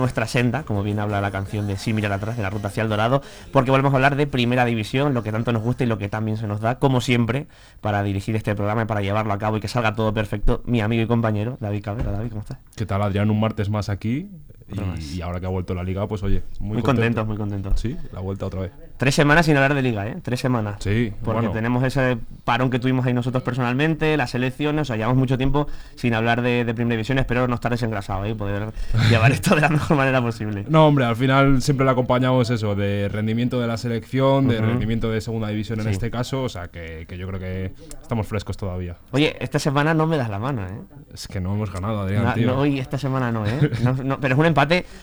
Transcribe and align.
nuestra 0.00 0.26
senda, 0.26 0.64
como 0.64 0.82
bien 0.82 0.98
habla 0.98 1.20
la 1.20 1.30
canción 1.30 1.66
de 1.66 1.76
Sí, 1.76 1.92
mirar 1.92 2.12
atrás, 2.12 2.36
de 2.36 2.42
la 2.42 2.50
ruta 2.50 2.68
hacia 2.68 2.82
el 2.82 2.88
dorado, 2.88 3.22
porque 3.52 3.70
volvemos 3.70 3.92
a 3.92 3.96
hablar 3.96 4.16
de 4.16 4.26
primera 4.26 4.64
división, 4.64 5.14
lo 5.14 5.22
que 5.22 5.32
tanto 5.32 5.52
nos 5.52 5.62
gusta 5.62 5.84
y 5.84 5.86
lo 5.86 5.98
que 5.98 6.08
también 6.08 6.36
se 6.36 6.46
nos 6.46 6.60
da, 6.60 6.78
como 6.78 7.00
siempre, 7.00 7.46
para 7.80 8.02
dirigir 8.02 8.36
este 8.36 8.54
programa 8.54 8.82
y 8.82 8.84
para 8.86 9.02
llevarlo 9.02 9.32
a 9.32 9.38
cabo 9.38 9.56
y 9.56 9.60
que 9.60 9.68
salga 9.68 9.94
todo 9.94 10.12
perfecto, 10.12 10.62
mi 10.66 10.80
amigo 10.80 11.02
y 11.02 11.06
compañero, 11.06 11.56
David 11.60 11.82
Cabrera. 11.84 12.12
David, 12.12 12.30
¿cómo 12.30 12.40
estás? 12.40 12.58
¿Qué 12.76 12.86
tal, 12.86 13.02
Adrián? 13.02 13.30
Un 13.30 13.40
martes 13.40 13.70
más 13.70 13.88
aquí. 13.88 14.28
Y, 14.72 15.16
y 15.18 15.22
ahora 15.22 15.40
que 15.40 15.46
ha 15.46 15.50
vuelto 15.50 15.74
la 15.74 15.82
liga, 15.82 16.06
pues 16.06 16.22
oye, 16.22 16.42
muy, 16.60 16.74
Muy 16.74 16.82
contentos, 16.82 17.26
muy 17.26 17.36
contentos. 17.36 17.80
Sí, 17.80 17.96
la 18.12 18.20
vuelta 18.20 18.46
otra 18.46 18.62
vez. 18.62 18.72
Tres 18.96 19.14
semanas 19.14 19.46
sin 19.46 19.56
hablar 19.56 19.74
de 19.74 19.82
liga, 19.82 20.06
¿eh? 20.06 20.16
Tres 20.22 20.40
semanas. 20.40 20.76
Sí, 20.80 21.12
Porque 21.24 21.40
bueno. 21.40 21.52
tenemos 21.52 21.82
ese 21.84 22.18
parón 22.44 22.70
que 22.70 22.78
tuvimos 22.78 23.06
ahí 23.06 23.14
nosotros 23.14 23.42
personalmente, 23.42 24.16
las 24.16 24.34
elecciones, 24.34 24.82
o 24.82 24.84
sea, 24.84 24.96
llevamos 24.96 25.16
mucho 25.16 25.38
tiempo 25.38 25.66
sin 25.94 26.14
hablar 26.14 26.42
de, 26.42 26.64
de 26.64 26.74
primera 26.74 26.94
división, 26.96 27.18
espero 27.18 27.48
no 27.48 27.54
estar 27.54 27.70
desengrasado 27.70 28.24
¿eh? 28.24 28.30
y 28.30 28.34
poder 28.34 28.72
llevar 29.10 29.32
esto 29.32 29.54
de 29.54 29.62
la 29.62 29.68
mejor 29.70 29.96
manera 29.96 30.20
posible. 30.20 30.64
No, 30.68 30.86
hombre, 30.86 31.04
al 31.06 31.16
final 31.16 31.62
siempre 31.62 31.84
le 31.86 31.92
acompañamos 31.92 32.50
eso, 32.50 32.74
de 32.74 33.08
rendimiento 33.08 33.60
de 33.60 33.66
la 33.66 33.76
selección, 33.76 34.48
de 34.48 34.60
rendimiento 34.60 35.10
de 35.10 35.20
segunda 35.20 35.48
división 35.48 35.80
en 35.80 35.86
Sí. 35.86 35.92
este 35.92 36.10
caso, 36.10 36.42
o 36.42 36.48
sea 36.48 36.68
que, 36.68 37.06
que 37.08 37.16
yo 37.16 37.26
creo 37.26 37.40
que 37.40 37.72
estamos 38.02 38.26
frescos 38.26 38.56
todavía. 38.56 38.96
Oye, 39.12 39.36
esta 39.40 39.58
semana 39.58 39.94
no 39.94 40.06
me 40.06 40.16
das 40.16 40.28
la 40.28 40.38
mano, 40.38 40.62
¿eh? 40.66 40.80
Es 41.14 41.26
que 41.26 41.40
no 41.40 41.54
hemos 41.54 41.72
ganado, 41.72 42.00
Adrián, 42.00 42.24
No, 42.24 42.34
tío. 42.34 42.46
no, 42.48 42.58
hoy 42.58 42.78
esta 42.78 42.98
semana 42.98 43.32
no, 43.32 43.46
¿eh? 43.46 43.70
No, 43.82 43.94
no, 43.94 44.20
pero 44.20 44.34
es 44.34 44.38
un 44.40 44.46
empate, 44.46 44.59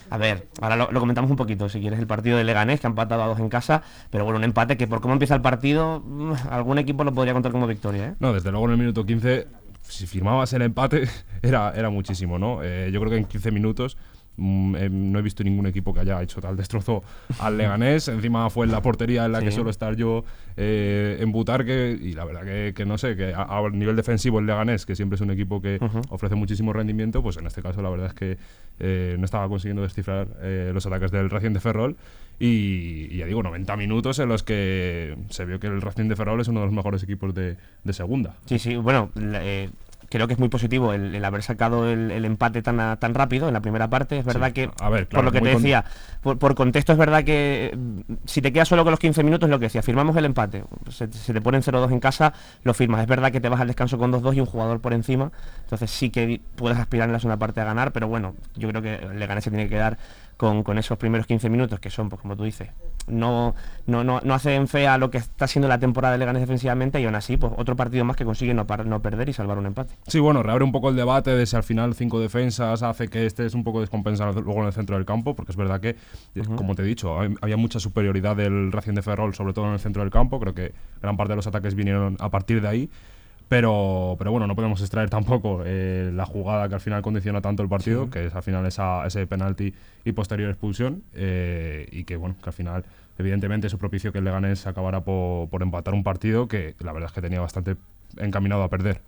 a 0.10 0.18
ver, 0.18 0.48
ahora 0.62 0.76
lo, 0.76 0.92
lo 0.92 1.00
comentamos 1.00 1.30
un 1.32 1.38
poquito, 1.38 1.70
si 1.70 1.80
quieres, 1.80 2.00
el 2.00 2.08
partido 2.08 2.38
de 2.38 2.44
Leganés, 2.44 2.80
que 2.80 2.88
ha 2.88 2.90
empatado 2.90 3.24
a 3.24 3.28
dos 3.28 3.40
en 3.40 3.50
casa, 3.50 3.84
pero 4.10 4.24
bueno, 4.24 4.38
un 4.38 4.44
empate 4.44 4.78
que 4.78 4.88
por 4.88 5.02
cómo 5.02 5.14
empieza 5.14 5.36
el 5.36 5.42
partido, 5.42 6.02
mm, 6.06 6.34
algún 6.50 6.78
equipo 6.78 7.04
lo 7.04 7.14
podría 7.14 7.34
contar 7.34 7.52
como 7.52 7.68
victoria, 7.68 8.06
¿eh? 8.08 8.16
No, 8.20 8.34
desde 8.34 8.52
luego 8.52 8.66
en 8.66 8.72
el 8.74 8.78
minuto 8.78 9.06
15, 9.06 9.48
si 9.84 10.08
firmabas 10.08 10.54
el 10.54 10.62
empate, 10.62 11.08
era, 11.42 11.74
era 11.76 11.90
muchísimo, 11.90 12.38
¿no? 12.40 12.64
Eh, 12.64 12.90
yo 12.92 13.00
creo 13.00 13.12
que 13.12 13.18
en 13.18 13.26
15 13.26 13.52
minutos 13.52 13.98
no 14.38 15.20
he 15.20 15.22
visto 15.22 15.44
ningún 15.44 15.66
equipo 15.68 15.94
que 15.94 16.02
haya 16.02 16.22
hecho 16.22 16.40
tal 16.40 16.56
destrozo 16.56 17.04
al 17.40 17.58
Leganés. 17.58 18.08
Encima 18.08 18.50
fue 18.50 18.66
en 18.66 18.72
la 18.72 18.82
portería 18.82 19.26
en 19.26 19.32
la 19.32 19.40
que 19.40 19.46
suelo 19.56 19.70
estar 19.70 19.96
yo 19.96 20.24
eh, 20.56 21.18
en 21.20 21.32
Butarque 21.32 21.98
y 22.02 22.14
la 22.14 22.24
verdad 22.26 22.44
que, 22.44 22.74
que 22.76 22.86
no 22.86 22.98
sé, 22.98 23.16
que 23.16 23.34
a, 23.34 23.44
a 23.44 23.70
nivel 23.72 23.96
defensivo 23.96 24.40
el 24.40 24.46
Leganés, 24.46 24.86
que 24.86 24.96
siempre 24.96 25.16
es 25.16 25.22
un 25.22 25.32
equipo 25.32 25.62
que 25.62 25.80
ofrece 26.10 26.36
muchísimo 26.36 26.72
rendimiento, 26.74 27.22
pues 27.24 27.38
en 27.38 27.48
este 27.48 27.62
caso 27.62 27.82
la 27.82 27.90
verdad 27.90 28.08
es 28.08 28.14
que 28.14 28.38
eh, 28.80 29.16
no 29.18 29.26
estaba 29.26 29.48
consiguiendo 29.50 29.82
descifrar 29.82 30.28
eh, 30.42 30.72
los 30.74 30.86
ataques 30.86 31.12
del 31.12 31.30
Racing 31.30 31.52
de 31.54 31.60
Ferrol. 31.60 31.96
Y, 32.40 33.08
y 33.12 33.18
ya 33.18 33.26
digo, 33.26 33.42
90 33.42 33.76
minutos 33.78 34.20
en 34.20 34.30
los 34.30 34.44
que 34.44 35.18
se 35.30 35.44
vio 35.46 35.60
que 35.60 35.66
el 35.66 35.82
Racing 35.82 36.08
de 36.08 36.16
Ferrol 36.16 36.40
es 36.40 36.48
uno 36.48 36.60
de 36.60 36.68
los 36.68 36.76
mejores 36.76 37.02
equipos 37.02 37.34
de, 37.34 37.58
de 37.84 37.94
segunda. 37.94 38.36
Sí, 38.46 38.60
sí, 38.60 38.76
bueno, 38.76 39.10
la- 39.16 39.42
creo 40.10 40.28
que 40.28 40.34
es 40.34 40.40
muy 40.40 40.50
positivo 40.50 40.94
el, 40.94 41.14
el 41.16 41.26
haber 41.26 41.44
sacado 41.44 41.90
el, 41.90 42.12
el 42.12 42.24
empate 42.26 42.62
tan, 42.62 42.80
a- 42.80 42.96
tan 42.98 43.14
rápido 43.14 43.48
en 43.48 43.54
la 43.54 43.62
primera 43.62 43.90
parte. 43.90 44.20
Es 44.20 44.26
verdad 44.26 44.48
Sí, 44.48 44.54
que, 44.54 44.70
a 44.80 44.90
ver, 44.90 45.08
por 45.08 45.24
lo 45.24 45.32
que 45.32 45.42
te 45.42 45.52
con- 45.52 45.62
decía, 45.62 45.84
por, 46.22 46.38
por 46.40 46.56
contexto 46.56 46.92
es 46.94 46.98
verdad 46.98 47.24
que 47.24 47.74
mm, 47.76 48.14
si 48.26 48.42
te 48.42 48.54
quedas 48.54 48.68
solo 48.68 48.84
con 48.84 48.92
los 48.92 49.00
15 49.00 49.24
minutos, 49.24 49.50
lo 49.50 49.60
que 49.60 49.66
decía, 49.66 49.82
firmamos 49.82 50.16
el 50.16 50.26
empate, 50.26 50.64
se, 50.90 51.12
se 51.12 51.34
te 51.34 51.42
ponen 51.42 51.62
0-2 51.62 51.92
en 51.92 52.00
casa, 52.00 52.34
lo 52.64 52.74
firmas. 52.74 53.02
Es 53.02 53.08
verdad 53.08 53.32
que 53.32 53.42
te 53.42 53.50
vas 53.50 53.60
al 53.60 53.68
descanso 53.68 53.98
con 53.98 54.12
2-2 54.14 54.36
y 54.36 54.40
un 54.40 54.46
jugador 54.46 54.80
por 54.80 54.94
encima, 54.94 55.32
entonces 55.64 55.92
sí 55.92 56.10
que 56.10 56.40
puedes 56.56 56.78
aspirar 56.78 57.10
en 57.10 57.14
la 57.14 57.20
segunda 57.20 57.38
parte 57.38 57.62
a 57.62 57.66
ganar, 57.66 57.92
pero 57.92 58.08
bueno, 58.08 58.36
yo 58.56 58.70
creo 58.70 58.82
que 58.82 58.96
el 58.96 59.20
Leganés 59.20 59.44
se 59.44 59.50
tiene 59.50 59.66
que 59.66 59.72
quedar 59.72 59.98
con, 60.38 60.64
con 60.64 60.78
esos 60.78 60.98
primeros 60.98 61.26
15 61.28 61.50
minutos, 61.50 61.80
que 61.80 61.90
son, 61.90 62.10
pues 62.10 62.22
como 62.22 62.36
tú 62.38 62.44
dices, 62.44 62.70
no, 63.08 63.56
no, 63.88 64.04
no, 64.04 64.22
no 64.24 64.34
hacen 64.34 64.68
fe 64.68 64.88
a 64.88 64.98
lo 64.98 65.10
que 65.10 65.18
está 65.18 65.48
siendo 65.48 65.68
la 65.68 65.80
temporada 65.80 66.12
de 66.14 66.20
Leganés 66.20 66.42
defensivamente 66.42 67.02
y 67.02 67.06
aún 67.06 67.16
así, 67.16 67.38
pues 67.38 67.54
otro 67.58 67.76
partido 67.76 68.06
más 68.06 68.16
que 68.16 68.26
consigue 68.26 68.54
no, 68.54 68.68
par- 68.68 68.86
no 68.86 69.02
perder 69.02 69.30
y 69.30 69.34
salvar 69.34 69.58
un 69.58 69.66
empate. 69.66 69.96
Sí, 70.08 70.20
bueno, 70.20 70.44
reabre 70.44 70.64
un 70.64 70.72
poco 70.72 70.90
el 70.90 70.96
debate 70.96 71.32
de 71.32 71.46
si 71.46 71.56
al 71.56 71.64
final 71.64 71.96
cinco 71.96 72.20
defensas 72.20 72.84
hace 72.84 73.08
que 73.08 73.26
este 73.26 73.46
es 73.46 73.54
un 73.56 73.64
poco 73.64 73.82
descompensado 73.82 74.40
luego 74.42 74.60
en 74.62 74.68
el 74.68 74.74
centro 74.74 74.96
del 74.96 75.06
campo, 75.06 75.36
porque 75.36 75.52
es 75.52 75.58
verdad 75.58 75.80
que, 75.82 75.90
eh, 76.36 76.42
como 76.56 76.76
te 76.76 76.84
he 76.84 76.86
dicho, 76.86 77.20
hay- 77.20 77.34
había 77.42 77.58
mucha 77.58 77.80
superioridad 77.80 78.36
del 78.36 78.72
Racing 78.72 78.94
de 78.94 79.02
Ferrol, 79.02 79.34
sobre 79.34 79.54
todo 79.54 79.66
en 79.68 79.74
el 79.74 79.80
centro 79.80 80.02
del 80.04 80.12
campo. 80.12 80.40
Creo 80.40 80.54
que 80.54 80.74
gran 81.02 81.18
parte 81.18 81.32
de 81.32 81.38
los 81.38 81.48
ataques 81.48 81.74
vinieron 81.76 82.18
a 82.20 82.30
partir 82.30 82.62
de 82.62 82.68
ahí. 82.68 82.90
Pero, 83.50 84.16
pero 84.18 84.32
bueno, 84.32 84.46
no 84.46 84.56
podemos 84.56 84.82
extraer 84.82 85.10
tampoco 85.10 85.62
eh, 85.66 86.12
la 86.14 86.26
jugada 86.26 86.68
que 86.68 86.76
al 86.76 86.82
final 86.82 87.02
condiciona 87.02 87.40
tanto 87.42 87.64
el 87.64 87.70
partido, 87.70 88.10
que 88.10 88.26
es 88.26 88.36
al 88.36 88.44
final 88.44 88.66
esa, 88.66 89.06
ese 89.08 89.26
penalti 89.26 89.74
y 90.04 90.12
posterior 90.12 90.50
expulsión, 90.50 91.04
eh, 91.14 91.88
y 91.92 92.04
que 92.04 92.18
bueno, 92.18 92.36
que 92.44 92.50
al 92.50 92.54
final, 92.54 92.84
evidentemente, 93.18 93.68
eso 93.68 93.78
propició 93.78 94.12
que 94.12 94.18
el 94.18 94.26
Leganés 94.26 94.68
acabara 94.68 95.02
po- 95.02 95.48
por 95.50 95.62
empatar 95.64 95.94
un 95.94 96.04
partido 96.04 96.48
que 96.50 96.76
la 96.80 96.92
verdad 96.92 97.08
es 97.10 97.14
que 97.14 97.22
tenía 97.22 97.40
bastante 97.40 97.78
encaminado 98.18 98.64
a 98.64 98.70
perder. 98.70 99.00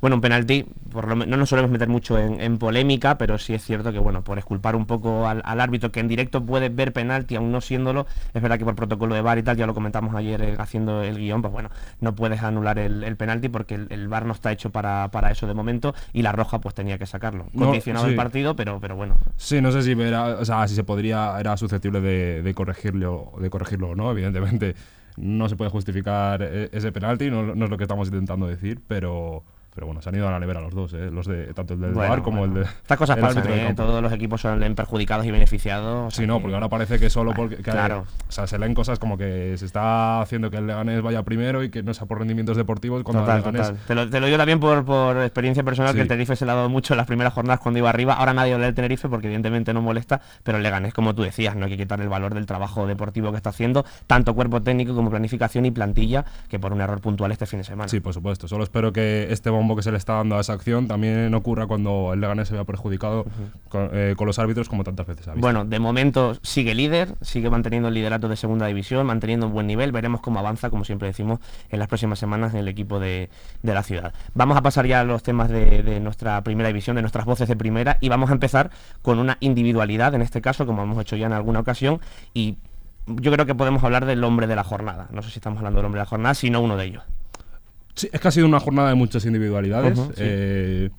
Bueno, 0.00 0.16
un 0.16 0.20
penalti, 0.20 0.66
por 0.90 1.08
lo 1.08 1.16
no 1.16 1.36
nos 1.36 1.48
solemos 1.48 1.70
meter 1.70 1.88
mucho 1.88 2.18
en, 2.18 2.40
en 2.40 2.58
polémica, 2.58 3.18
pero 3.18 3.38
sí 3.38 3.54
es 3.54 3.64
cierto 3.64 3.92
que, 3.92 3.98
bueno, 3.98 4.22
por 4.22 4.38
esculpar 4.38 4.76
un 4.76 4.86
poco 4.86 5.26
al, 5.26 5.42
al 5.44 5.60
árbitro, 5.60 5.90
que 5.90 6.00
en 6.00 6.08
directo 6.08 6.44
puede 6.44 6.68
ver 6.68 6.92
penalti, 6.92 7.36
aún 7.36 7.52
no 7.52 7.60
siéndolo, 7.60 8.06
es 8.34 8.42
verdad 8.42 8.58
que 8.58 8.64
por 8.64 8.74
protocolo 8.74 9.14
de 9.14 9.22
VAR 9.22 9.38
y 9.38 9.42
tal, 9.42 9.56
ya 9.56 9.66
lo 9.66 9.74
comentamos 9.74 10.14
ayer 10.14 10.42
eh, 10.42 10.56
haciendo 10.58 11.02
el 11.02 11.16
guion, 11.18 11.40
pues 11.42 11.52
bueno, 11.52 11.70
no 12.00 12.14
puedes 12.14 12.42
anular 12.42 12.78
el, 12.78 13.02
el 13.02 13.16
penalti 13.16 13.48
porque 13.48 13.74
el, 13.74 13.86
el 13.90 14.08
VAR 14.08 14.26
no 14.26 14.32
está 14.32 14.52
hecho 14.52 14.70
para, 14.70 15.10
para 15.10 15.30
eso 15.30 15.46
de 15.46 15.54
momento 15.54 15.94
y 16.12 16.22
la 16.22 16.32
roja 16.32 16.60
pues 16.60 16.74
tenía 16.74 16.98
que 16.98 17.06
sacarlo. 17.06 17.46
No, 17.52 17.66
Condicionado 17.66 18.06
sí. 18.06 18.10
el 18.10 18.16
partido, 18.16 18.56
pero, 18.56 18.78
pero 18.80 18.96
bueno. 18.96 19.16
Sí, 19.36 19.60
no 19.60 19.72
sé 19.72 19.82
si 19.82 19.92
era, 19.92 20.26
o 20.26 20.44
sea, 20.44 20.66
si 20.68 20.74
se 20.74 20.84
podría, 20.84 21.38
era 21.40 21.56
susceptible 21.56 22.00
de, 22.00 22.42
de 22.42 22.54
corregirlo, 22.54 23.32
de 23.40 23.50
corregirlo 23.50 23.90
o 23.90 23.94
no, 23.94 24.10
evidentemente 24.10 24.74
no 25.16 25.48
se 25.48 25.56
puede 25.56 25.70
justificar 25.70 26.42
e- 26.42 26.70
ese 26.72 26.92
penalti, 26.92 27.30
no, 27.30 27.54
no 27.54 27.64
es 27.64 27.70
lo 27.70 27.78
que 27.78 27.84
estamos 27.84 28.08
intentando 28.08 28.46
decir, 28.46 28.80
pero, 28.86 29.44
pero 29.76 29.86
bueno, 29.86 30.00
se 30.02 30.08
han 30.08 30.14
ido 30.16 30.26
a 30.26 30.32
la 30.32 30.40
nevera 30.40 30.60
los 30.62 30.74
dos, 30.74 30.92
¿eh? 30.94 31.10
los 31.12 31.26
de 31.26 31.52
tanto 31.54 31.74
el 31.74 31.80
del 31.82 31.92
Bueno, 31.92 32.08
VAR 32.08 32.22
como 32.22 32.38
bueno. 32.38 32.54
el 32.56 32.64
de 32.64 32.68
Estas 32.70 32.96
cosas 32.98 33.18
pasan, 33.18 33.44
¿eh? 33.48 33.74
todos 33.76 34.02
los 34.02 34.10
equipos 34.10 34.40
son 34.40 34.58
perjudicados 34.74 35.24
y 35.26 35.30
beneficiados. 35.30 36.06
o 36.08 36.10
sea 36.10 36.22
Sí, 36.22 36.26
no, 36.26 36.36
que- 36.38 36.42
porque 36.42 36.54
ahora 36.54 36.68
parece 36.70 36.98
que 36.98 37.10
solo 37.10 37.32
porque 37.34 37.56
que- 37.56 37.62
Claro. 37.62 38.06
o 38.28 38.32
sea, 38.32 38.46
se 38.46 38.58
leen 38.58 38.72
cosas 38.74 38.98
como 38.98 39.18
que 39.18 39.54
se 39.58 39.66
está 39.66 40.22
haciendo 40.22 40.50
que 40.50 40.56
el 40.56 40.66
Leganés 40.66 41.02
vaya 41.02 41.22
primero 41.22 41.62
y 41.62 41.68
que 41.70 41.82
no 41.82 41.92
sea 41.94 42.06
por 42.06 42.18
rendimientos 42.18 42.56
deportivos 42.56 43.02
cuando 43.02 43.20
Total, 43.22 43.38
Leganés 43.40 43.62
total. 43.68 43.80
Te 43.86 43.94
lo, 43.94 44.08
te 44.10 44.18
lo 44.20 44.26
digo 44.26 44.38
también 44.38 44.60
por, 44.60 44.84
por 44.86 45.18
experiencia 45.18 45.62
personal 45.62 45.90
Sí. 45.92 45.96
que 45.96 46.02
el 46.02 46.08
Tenerife 46.08 46.36
se 46.36 46.46
le 46.46 46.52
ha 46.52 46.54
dado 46.54 46.70
mucho 46.70 46.94
en 46.94 46.96
las 46.98 47.06
primeras 47.06 47.34
jornadas 47.34 47.60
cuando 47.60 47.78
iba 47.78 47.90
arriba. 47.90 48.14
Ahora 48.14 48.32
nadie 48.32 48.54
habla 48.54 48.64
del 48.66 48.74
Tenerife 48.74 49.08
porque 49.10 49.26
evidentemente 49.26 49.74
no 49.74 49.82
molesta, 49.82 50.22
pero 50.42 50.56
el 50.56 50.62
Leganés, 50.64 50.94
como 50.94 51.14
tú 51.14 51.22
decías, 51.22 51.54
no 51.54 51.66
hay 51.66 51.70
que 51.72 51.76
quitar 51.76 52.00
el 52.00 52.08
valor 52.08 52.32
del 52.32 52.46
trabajo 52.46 52.86
deportivo 52.86 53.30
que 53.30 53.36
está 53.36 53.50
haciendo, 53.50 53.84
tanto 54.06 54.34
cuerpo 54.34 54.62
técnico 54.62 54.94
como 54.94 55.10
planificación 55.10 55.66
y 55.66 55.70
plantilla, 55.70 56.24
que 56.48 56.58
por 56.58 56.72
un 56.72 56.80
error 56.80 57.00
puntual 57.02 57.30
este 57.32 57.44
fin 57.44 57.58
de 57.58 57.64
semana. 57.64 57.88
Sí, 57.88 58.00
por 58.00 58.14
supuesto. 58.14 58.48
Solo 58.48 58.64
espero 58.64 58.92
que 58.92 59.26
este 59.30 59.50
bombo 59.66 59.76
que 59.76 59.82
se 59.82 59.90
le 59.90 59.98
está 59.98 60.14
dando 60.14 60.36
a 60.36 60.40
esa 60.40 60.52
acción 60.52 60.86
también 60.86 61.34
ocurra 61.34 61.66
cuando 61.66 62.12
el 62.12 62.20
Leganés 62.20 62.48
se 62.48 62.54
vea 62.54 62.64
perjudicado 62.64 63.24
con, 63.68 63.90
eh, 63.92 64.14
con 64.16 64.26
los 64.26 64.38
árbitros 64.38 64.68
como 64.68 64.84
tantas 64.84 65.06
veces 65.06 65.26
ha 65.28 65.32
visto. 65.32 65.40
Bueno, 65.40 65.64
de 65.64 65.78
momento 65.78 66.36
sigue 66.42 66.74
líder, 66.74 67.14
sigue 67.20 67.50
manteniendo 67.50 67.88
el 67.88 67.94
liderato 67.94 68.28
de 68.28 68.36
segunda 68.36 68.66
división, 68.66 69.06
manteniendo 69.06 69.46
un 69.46 69.52
buen 69.52 69.66
nivel. 69.66 69.92
Veremos 69.92 70.20
cómo 70.20 70.38
avanza, 70.38 70.70
como 70.70 70.84
siempre 70.84 71.08
decimos, 71.08 71.40
en 71.70 71.78
las 71.78 71.88
próximas 71.88 72.18
semanas 72.18 72.54
en 72.54 72.60
el 72.60 72.68
equipo 72.68 73.00
de, 73.00 73.30
de 73.62 73.74
la 73.74 73.82
ciudad. 73.82 74.12
Vamos 74.34 74.56
a 74.56 74.62
pasar 74.62 74.86
ya 74.86 75.00
a 75.00 75.04
los 75.04 75.22
temas 75.22 75.48
de, 75.48 75.82
de 75.82 76.00
nuestra 76.00 76.42
primera 76.42 76.68
división, 76.68 76.96
de 76.96 77.02
nuestras 77.02 77.24
voces 77.24 77.48
de 77.48 77.56
primera, 77.56 77.98
y 78.00 78.08
vamos 78.08 78.30
a 78.30 78.32
empezar 78.32 78.70
con 79.02 79.18
una 79.18 79.36
individualidad, 79.40 80.14
en 80.14 80.22
este 80.22 80.40
caso, 80.40 80.66
como 80.66 80.82
hemos 80.82 81.00
hecho 81.00 81.16
ya 81.16 81.26
en 81.26 81.32
alguna 81.32 81.60
ocasión, 81.60 82.00
y 82.34 82.58
yo 83.06 83.32
creo 83.32 83.46
que 83.46 83.54
podemos 83.54 83.84
hablar 83.84 84.04
del 84.04 84.22
hombre 84.24 84.46
de 84.46 84.56
la 84.56 84.64
jornada. 84.64 85.06
No 85.10 85.22
sé 85.22 85.30
si 85.30 85.38
estamos 85.38 85.58
hablando 85.58 85.78
del 85.78 85.86
hombre 85.86 86.00
de 86.00 86.04
la 86.04 86.08
jornada, 86.08 86.34
sino 86.34 86.60
uno 86.60 86.76
de 86.76 86.86
ellos. 86.86 87.04
Sí, 87.96 88.08
es 88.12 88.20
que 88.20 88.28
ha 88.28 88.30
sido 88.30 88.46
una 88.46 88.60
jornada 88.60 88.90
de 88.90 88.94
muchas 88.94 89.24
individualidades. 89.24 89.98
Ujú, 89.98 90.08
sí. 90.12 90.18
Eh, 90.18 90.90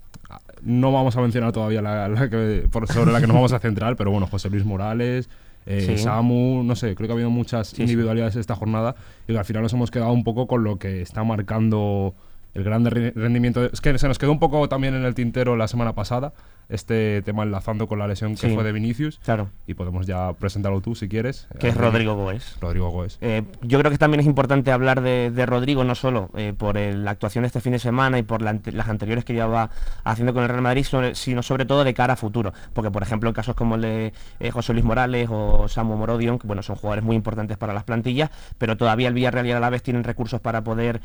no 0.64 0.92
vamos 0.92 1.16
a 1.16 1.22
mencionar 1.22 1.52
todavía 1.52 1.82
la, 1.82 2.08
la 2.10 2.30
que, 2.30 2.68
por- 2.72 2.88
sobre 2.92 3.12
la 3.12 3.22
que 3.22 3.28
nos 3.28 3.36
vamos 3.36 3.54
a 3.54 3.60
centrar, 3.60 3.96
pero 3.96 4.12
bueno, 4.12 4.28
José 4.28 4.50
Luis 4.50 4.66
Morales, 4.66 5.30
eh, 5.68 5.82
Sí. 5.86 5.98
Samu, 6.04 6.64
no 6.64 6.76
sé, 6.76 6.96
creo 6.96 7.08
que 7.08 7.12
ha 7.12 7.16
habido 7.16 7.30
muchas 7.30 7.68
sí. 7.70 7.82
individualidades 7.84 8.36
esta 8.36 8.56
jornada 8.56 8.96
y 9.28 9.36
al 9.36 9.46
final 9.46 9.64
nos 9.64 9.74
hemos 9.74 9.92
quedado 9.92 10.12
un 10.12 10.24
poco 10.24 10.48
con 10.48 10.64
lo 10.64 10.78
que 10.80 11.02
está 11.02 11.24
marcando 11.24 12.16
el 12.54 12.64
gran 12.64 12.86
re- 12.86 13.12
rendimiento. 13.16 13.64
Es 13.66 13.82
que 13.82 13.98
se 14.00 14.08
nos 14.08 14.18
quedó 14.18 14.32
un 14.32 14.40
poco 14.40 14.68
también 14.68 14.96
en 14.96 15.04
el 15.06 15.14
tintero 15.14 15.56
la 15.56 15.68
semana 15.68 15.94
pasada 15.94 16.34
este 16.70 17.22
tema 17.22 17.44
enlazando 17.44 17.88
con 17.88 18.00
la 18.00 18.08
lesión 18.08 18.36
que 18.36 18.48
Sí. 18.50 18.54
fue 18.54 18.64
de 18.64 18.72
Vinicius 18.72 19.20
Claro, 19.24 19.50
y 19.68 19.74
podemos 19.74 20.06
ya 20.06 20.34
presentarlo 20.34 20.82
tú 20.82 20.96
si 20.96 21.08
quieres. 21.08 21.48
que 21.60 21.70
es 21.70 21.76
Eh, 21.76 21.80
Rodrigo 21.80 22.16
Goes. 22.16 22.58
Rodrigo 22.60 22.90
Goes. 22.90 23.18
Eh, 23.22 23.44
yo 23.62 23.80
creo 23.80 23.92
que 23.92 23.98
también 23.98 24.20
es 24.20 24.26
importante 24.28 24.72
hablar 24.72 25.02
de, 25.02 25.32
de 25.32 25.46
Rodrigo, 25.46 25.84
no 25.84 25.96
solo 25.96 26.30
eh, 26.36 26.54
por 26.58 26.78
el- 26.78 27.06
la 27.06 27.12
actuación 27.12 27.44
de 27.44 27.48
este 27.48 27.62
fin 27.62 27.72
de 27.74 27.80
semana 27.80 28.18
y 28.20 28.24
por 28.24 28.42
la 28.42 28.58
las 28.66 28.90
anteriores 28.90 29.24
que 29.24 29.34
llevaba 29.34 29.70
haciendo 30.04 30.34
con 30.34 30.44
el 30.44 30.50
Real 30.50 30.62
Madrid, 30.62 30.84
sobre- 30.84 31.16
sino 31.16 31.42
sobre 31.44 31.66
todo 31.66 31.84
de 31.84 31.94
cara 31.94 32.14
a 32.14 32.16
futuro. 32.18 32.54
Porque, 32.74 32.92
por 32.92 33.04
ejemplo, 33.04 33.30
en 33.30 33.34
casos 33.34 33.56
como 33.56 33.76
el 33.76 33.82
de 33.82 34.14
eh, 34.40 34.52
José 34.52 34.74
Luis 34.74 34.84
Morales 34.84 35.30
o 35.32 35.68
Samu 35.68 35.96
Morodion, 35.96 36.40
que 36.40 36.48
bueno, 36.48 36.64
son 36.64 36.76
jugadores 36.76 37.04
muy 37.04 37.16
importantes 37.16 37.56
para 37.58 37.74
las 37.74 37.84
plantillas, 37.84 38.30
pero 38.58 38.76
todavía 38.78 39.08
el 39.08 39.14
Villarreal 39.14 39.46
y 39.46 39.52
el 39.52 39.58
Alavés 39.58 39.84
tienen 39.84 40.04
recursos 40.04 40.42
para 40.42 40.64
poder 40.64 41.02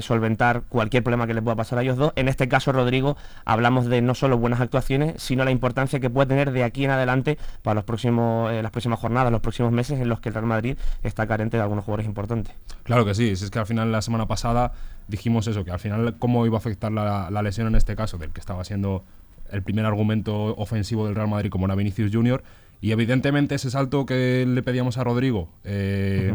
solventar 0.00 0.62
cualquier 0.68 1.02
problema 1.02 1.26
que 1.26 1.34
les 1.34 1.42
pueda 1.42 1.56
pasar 1.56 1.78
a 1.78 1.82
ellos 1.82 1.96
dos. 1.96 2.12
En 2.16 2.28
este 2.28 2.48
caso, 2.48 2.72
Rodrigo, 2.72 3.16
hablamos 3.44 3.86
de 3.86 4.02
no 4.02 4.14
solo 4.14 4.36
buenas 4.38 4.60
actuaciones, 4.60 4.97
sino 5.16 5.44
la 5.44 5.50
importancia 5.50 6.00
que 6.00 6.10
puede 6.10 6.28
tener 6.28 6.52
de 6.52 6.64
aquí 6.64 6.84
en 6.84 6.90
adelante 6.90 7.38
para 7.62 7.76
los 7.76 7.84
próximos, 7.84 8.52
eh, 8.52 8.62
las 8.62 8.70
próximas 8.70 8.98
jornadas, 8.98 9.32
los 9.32 9.40
próximos 9.40 9.72
meses 9.72 10.00
en 10.00 10.08
los 10.08 10.20
que 10.20 10.28
el 10.28 10.34
Real 10.34 10.46
Madrid 10.46 10.76
está 11.02 11.26
carente 11.26 11.56
de 11.56 11.62
algunos 11.62 11.84
jugadores 11.84 12.06
importantes. 12.06 12.54
Claro 12.82 13.04
que 13.04 13.14
sí, 13.14 13.36
si 13.36 13.44
es 13.44 13.50
que 13.50 13.58
al 13.58 13.66
final 13.66 13.92
la 13.92 14.02
semana 14.02 14.26
pasada 14.26 14.72
dijimos 15.08 15.46
eso, 15.46 15.64
que 15.64 15.70
al 15.70 15.80
final 15.80 16.16
cómo 16.18 16.46
iba 16.46 16.56
a 16.56 16.58
afectar 16.58 16.92
la, 16.92 17.30
la 17.30 17.42
lesión 17.42 17.66
en 17.66 17.74
este 17.74 17.96
caso, 17.96 18.18
del 18.18 18.30
que 18.30 18.40
estaba 18.40 18.64
siendo 18.64 19.04
el 19.50 19.62
primer 19.62 19.86
argumento 19.86 20.54
ofensivo 20.56 21.06
del 21.06 21.14
Real 21.14 21.28
Madrid 21.28 21.50
como 21.50 21.66
era 21.66 21.74
Vinicius 21.74 22.14
Junior. 22.14 22.42
Y 22.80 22.92
evidentemente 22.92 23.56
ese 23.56 23.70
salto 23.70 24.06
que 24.06 24.44
le 24.46 24.62
pedíamos 24.62 24.98
a 24.98 25.04
Rodrigo 25.04 25.48
eh, 25.64 26.32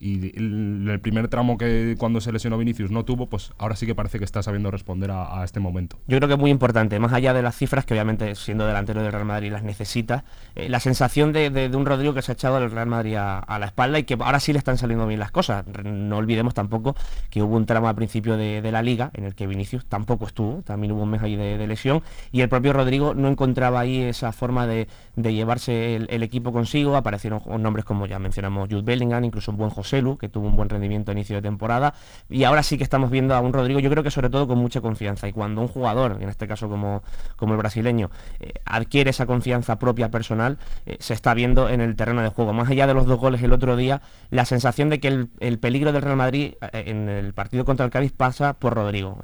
y 0.00 0.36
el, 0.36 1.00
primer 1.02 1.28
tramo 1.28 1.58
que 1.58 1.96
cuando 1.98 2.20
se 2.20 2.32
lesionó 2.32 2.58
Vinicius 2.58 2.90
no 2.90 3.04
tuvo, 3.04 3.26
pues 3.26 3.52
ahora 3.58 3.76
sí 3.76 3.86
que 3.86 3.94
parece 3.94 4.18
que 4.18 4.24
está 4.24 4.42
sabiendo 4.42 4.70
responder 4.70 5.10
a, 5.10 5.42
este 5.44 5.60
momento. 5.60 5.98
Yo 6.06 6.18
creo 6.18 6.28
que 6.28 6.34
es 6.34 6.40
muy 6.40 6.50
importante, 6.50 6.98
más 6.98 7.12
allá 7.12 7.32
de 7.34 7.42
las 7.42 7.56
cifras, 7.56 7.84
que 7.84 7.94
obviamente 7.94 8.34
siendo 8.34 8.66
delantero 8.66 9.02
del 9.02 9.12
Real 9.12 9.24
Madrid 9.24 9.50
las 9.52 9.62
necesita, 9.62 10.24
eh, 10.54 10.68
la 10.68 10.80
sensación 10.80 11.32
de, 11.32 11.70
un 11.74 11.86
Rodrigo 11.86 12.14
que 12.14 12.22
se 12.22 12.32
ha 12.32 12.34
echado 12.34 12.56
al 12.56 12.70
Real 12.70 12.86
Madrid 12.86 13.16
a, 13.16 13.58
la 13.58 13.66
espalda 13.66 13.98
y 13.98 14.04
que 14.04 14.16
ahora 14.20 14.40
sí 14.40 14.52
le 14.52 14.58
están 14.58 14.78
saliendo 14.78 15.06
bien 15.06 15.20
las 15.20 15.30
cosas. 15.30 15.64
No 15.84 16.16
olvidemos 16.16 16.54
tampoco 16.54 16.94
que 17.30 17.42
hubo 17.42 17.56
un 17.56 17.66
tramo 17.66 17.88
al 17.88 17.94
principio 17.94 18.36
de, 18.36 18.68
la 18.68 18.82
liga 18.82 19.10
en 19.14 19.24
el 19.24 19.34
que 19.34 19.46
Vinicius 19.46 19.86
tampoco 19.86 20.26
estuvo, 20.26 20.62
también 20.62 20.92
hubo 20.92 21.02
un 21.02 21.10
mes 21.10 21.22
ahí 21.22 21.36
de, 21.36 21.66
lesión 21.66 22.02
y 22.32 22.40
el 22.40 22.48
propio 22.48 22.72
Rodrigo 22.72 23.14
no 23.14 23.28
encontraba 23.28 23.80
ahí 23.80 24.02
esa 24.02 24.32
forma 24.32 24.66
de, 24.66 24.88
llevarse 25.16 25.96
el, 25.96 26.22
equipo 26.22 26.52
consigo, 26.52 26.96
aparecieron 26.96 27.42
nombres 27.60 27.84
como 27.84 28.06
ya 28.06 28.18
mencionamos 28.18 28.68
Jude 28.70 28.82
Bellingham, 28.82 29.24
incluso 29.24 29.50
un 29.50 29.58
buen 29.58 29.70
José 29.70 29.87
que 30.18 30.28
tuvo 30.28 30.46
un 30.46 30.56
buen 30.56 30.68
rendimiento 30.68 31.10
a 31.10 31.14
inicio 31.14 31.36
de 31.36 31.42
temporada. 31.42 31.94
Y 32.28 32.44
ahora 32.44 32.62
sí 32.62 32.76
que 32.76 32.84
estamos 32.84 33.10
viendo 33.10 33.34
a 33.34 33.40
un 33.40 33.52
Rodrigo, 33.52 33.80
yo 33.80 33.90
creo 33.90 34.02
que 34.02 34.10
sobre 34.10 34.30
todo 34.30 34.46
con 34.46 34.58
mucha 34.58 34.80
confianza. 34.80 35.28
Y 35.28 35.32
cuando 35.32 35.60
un 35.60 35.68
jugador, 35.68 36.18
en 36.20 36.28
este 36.28 36.46
caso 36.46 36.68
como, 36.68 37.02
como 37.36 37.54
el 37.54 37.58
brasileño, 37.58 38.10
eh, 38.40 38.52
adquiere 38.64 39.10
esa 39.10 39.26
confianza 39.26 39.78
propia 39.78 40.10
personal, 40.10 40.58
eh, 40.86 40.96
se 41.00 41.14
está 41.14 41.34
viendo 41.34 41.68
en 41.68 41.80
el 41.80 41.96
terreno 41.96 42.22
de 42.22 42.28
juego. 42.28 42.52
Más 42.52 42.70
allá 42.70 42.86
de 42.86 42.94
los 42.94 43.06
dos 43.06 43.18
goles 43.18 43.42
el 43.42 43.52
otro 43.52 43.76
día, 43.76 44.02
la 44.30 44.44
sensación 44.44 44.90
de 44.90 45.00
que 45.00 45.08
el, 45.08 45.58
peligro 45.58 45.92
del 45.92 46.02
Real 46.02 46.16
Madrid 46.16 46.54
eh, 46.60 46.84
en 46.86 47.08
el 47.08 47.32
partido 47.32 47.64
contra 47.64 47.84
el 47.84 47.90
Cádiz 47.90 48.12
pasa 48.12 48.54
por 48.54 48.74
Rodrigo. 48.74 49.18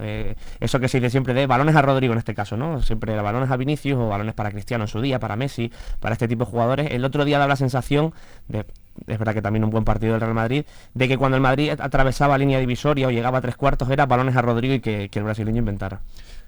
eso 0.60 0.80
que 0.80 0.88
se 0.88 0.98
dice 0.98 1.10
siempre 1.10 1.34
de 1.34 1.46
balones 1.46 1.76
a 1.76 1.82
Rodrigo 1.82 2.12
en 2.12 2.18
este 2.18 2.34
caso, 2.34 2.56
¿no? 2.56 2.80
Siempre 2.82 3.14
balones 3.16 3.50
a 3.50 3.56
Vinicius 3.56 3.98
o 3.98 4.08
balones 4.08 4.34
para 4.34 4.50
Cristiano 4.50 4.84
en 4.84 4.88
su 4.88 5.00
día, 5.00 5.18
para 5.20 5.36
Messi, 5.36 5.70
para 6.00 6.14
este 6.14 6.28
tipo 6.28 6.44
de 6.44 6.50
jugadores. 6.50 6.90
El 6.90 7.04
otro 7.04 7.24
día 7.24 7.38
da 7.38 7.46
la 7.46 7.56
sensación 7.56 8.12
de 8.48 8.64
es 9.06 9.18
verdad 9.18 9.34
que 9.34 9.42
también 9.42 9.64
un 9.64 9.70
buen 9.70 9.84
partido 9.84 10.12
del 10.12 10.20
Real 10.20 10.34
Madrid, 10.34 10.64
de 10.94 11.08
que 11.08 11.18
cuando 11.18 11.36
el 11.36 11.42
Madrid 11.42 11.70
atravesaba 11.78 12.38
línea 12.38 12.58
divisoria 12.58 13.08
o 13.08 13.10
llegaba 13.10 13.38
a 13.38 13.40
tres 13.40 13.56
cuartos 13.56 13.90
era 13.90 14.06
balones 14.06 14.36
a 14.36 14.42
Rodrigo 14.42 14.74
y 14.74 14.80
que, 14.80 15.10
el 15.12 15.22
brasileño 15.22 15.58
inventara. 15.58 16.00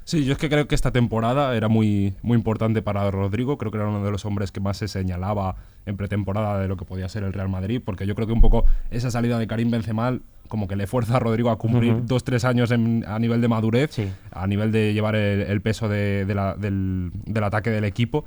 Sí, 0.04 0.24
yo 0.24 0.34
es 0.34 0.38
que 0.38 0.48
creo 0.48 0.68
que 0.68 0.76
esta 0.76 0.92
temporada 0.92 1.56
era 1.56 1.66
muy, 1.66 2.14
muy 2.22 2.36
importante 2.36 2.80
para 2.80 3.10
Rodrigo. 3.10 3.58
Creo 3.58 3.72
que 3.72 3.78
era 3.78 3.88
uno 3.88 4.04
de 4.04 4.12
los 4.12 4.24
hombres 4.24 4.52
que 4.52 4.60
más 4.60 4.76
se 4.76 4.86
señalaba 4.86 5.56
en 5.84 5.96
pretemporada 5.96 6.60
de 6.60 6.68
lo 6.68 6.76
que 6.76 6.84
podía 6.84 7.08
ser 7.08 7.24
el 7.24 7.32
Real 7.32 7.48
Madrid, 7.48 7.82
porque 7.84 8.06
yo 8.06 8.14
creo 8.14 8.28
que 8.28 8.32
un 8.32 8.40
poco 8.40 8.64
esa 8.92 9.10
salida 9.10 9.36
de 9.36 9.48
Karim 9.48 9.70
Benzema 9.70 10.16
como 10.46 10.68
que 10.68 10.76
le 10.76 10.86
fuerza 10.86 11.16
a 11.16 11.18
Rodrigo 11.18 11.50
a 11.50 11.58
cumplir 11.58 12.06
dos, 12.06 12.22
tres 12.22 12.44
años 12.44 12.70
a 12.70 13.18
nivel 13.18 13.40
de 13.40 13.48
madurez, 13.48 13.98
a 14.30 14.46
nivel 14.46 14.70
de 14.70 14.94
llevar 14.94 15.16
el, 15.16 15.60
peso 15.60 15.88
del, 15.88 16.28
del 16.28 17.44
ataque 17.44 17.70
del 17.70 17.84
equipo. 17.84 18.24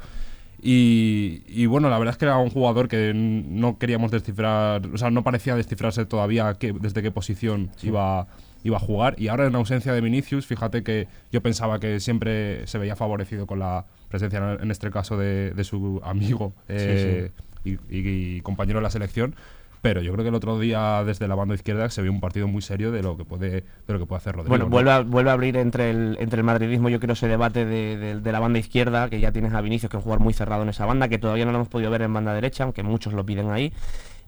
Y, 0.61 1.65
bueno, 1.67 1.89
la 1.89 1.97
verdad 1.97 2.13
es 2.13 2.17
que 2.17 2.25
era 2.25 2.37
un 2.37 2.49
jugador 2.49 2.87
que 2.87 3.13
no 3.13 3.77
queríamos 3.77 4.11
descifrar, 4.11 4.85
o 4.87 4.97
sea, 4.97 5.09
no 5.09 5.23
parecía 5.23 5.55
descifrarse 5.55 6.05
todavía 6.05 6.57
desde 6.59 7.01
qué 7.01 7.11
posición 7.11 7.71
iba, 7.81 8.27
iba 8.63 8.77
a 8.77 8.79
jugar. 8.79 9.15
Y 9.17 9.29
ahora 9.29 9.47
en 9.47 9.55
ausencia 9.55 9.93
de 9.93 10.01
Vinicius, 10.01 10.45
fíjate 10.45 10.83
que 10.83 11.07
yo 11.31 11.41
pensaba 11.41 11.79
que 11.79 11.99
siempre 11.99 12.67
se 12.67 12.77
veía 12.77 12.95
favorecido 12.95 13.47
con 13.47 13.59
la 13.59 13.85
presencia, 14.09 14.57
en 14.59 14.71
este 14.71 14.91
caso, 14.91 15.17
de, 15.17 15.63
su 15.63 16.01
amigo 16.03 16.53
eh, 16.67 17.31
y 17.63 18.41
compañero 18.41 18.79
de 18.79 18.83
la 18.83 18.89
selección 18.89 19.35
pero 19.81 20.01
yo 20.01 20.11
creo 20.13 20.23
que 20.23 20.29
el 20.29 20.35
otro 20.35 20.59
día 20.59 21.03
desde 21.03 21.27
la 21.27 21.35
banda 21.35 21.55
izquierda 21.55 21.89
se 21.89 22.01
vio 22.01 22.11
un 22.11 22.19
partido 22.19 22.47
muy 22.47 22.61
serio 22.61 22.91
de 22.91 23.01
lo 23.01 23.17
que 23.17 23.25
puede 23.25 23.49
de 23.49 23.93
lo 23.93 23.99
que 23.99 24.05
puede 24.05 24.17
hacer 24.17 24.35
Rodrigo. 24.35 24.49
Bueno, 24.49 24.67
vuelve, 24.69 24.91
a, 24.91 25.01
vuelve 25.01 25.29
a 25.29 25.33
abrir 25.33 25.57
entre 25.57 25.91
el, 25.91 26.17
entre 26.19 26.39
el 26.39 26.43
madridismo, 26.43 26.89
yo 26.89 26.99
creo, 26.99 27.13
ese 27.13 27.27
debate 27.27 27.65
de, 27.65 28.19
de, 28.19 28.31
la 28.31 28.39
banda 28.39 28.59
izquierda, 28.59 29.09
que 29.09 29.19
ya 29.19 29.31
tienes 29.31 29.53
a 29.53 29.61
Vinicius 29.61 29.89
que 29.89 29.97
es 29.97 29.99
un 29.99 30.03
jugador 30.03 30.23
muy 30.23 30.33
cerrado 30.33 30.63
en 30.63 30.69
esa 30.69 30.85
banda, 30.85 31.07
que 31.07 31.17
todavía 31.17 31.45
no 31.45 31.51
lo 31.51 31.57
hemos 31.57 31.69
podido 31.69 31.91
ver 31.91 32.01
en 32.01 32.13
banda 32.13 32.33
derecha, 32.33 32.63
aunque 32.63 32.83
muchos 32.83 33.13
lo 33.13 33.25
piden 33.25 33.49
ahí. 33.51 33.73